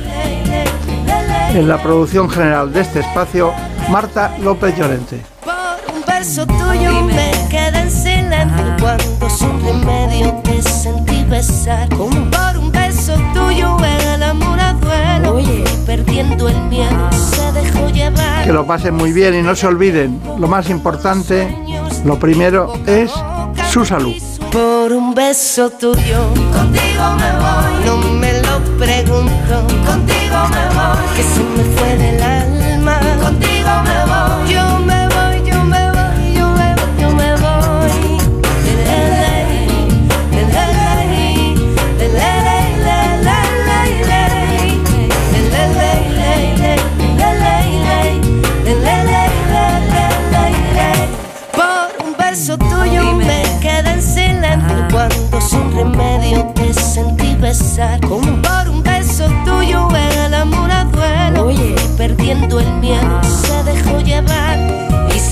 [1.53, 3.51] En la producción general de este espacio,
[3.89, 5.23] Marta López Llorente.
[5.43, 11.89] Por un beso tuyo me quedé en silencio cuando sin remedio te sentí besar.
[11.89, 13.77] Por un beso tuyo
[14.15, 18.43] el amor a duelo y perdiendo el miedo se dejó llevar.
[18.43, 21.47] Que lo pasen muy bien y no se olviden, lo más importante,
[22.05, 23.11] lo primero es
[23.71, 24.15] su salud.
[24.51, 30.16] Por un beso tuyo, contigo me voy, no me lo pregunto, contigo me voy,
[31.15, 36.33] que se me fue del alma, contigo me voy, yo me voy, yo me voy,
[36.35, 37.47] yo me voy, yo me voy.
[51.53, 57.99] Por un beso tuyo me quedé en silencio cuando sin remedio te sentí besar.
[58.01, 58.56] Por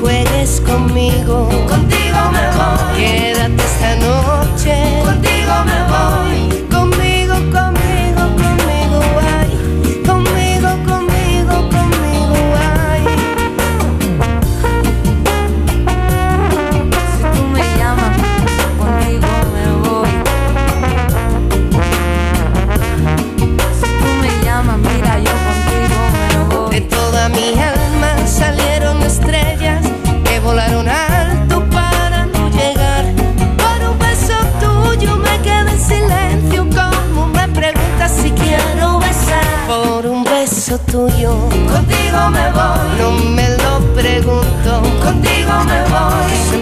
[0.00, 1.48] Juegues conmigo.
[1.68, 3.31] Contigo me voy.
[41.72, 42.82] contigo me voy.
[42.98, 46.61] No me lo pregunto, contigo me voy.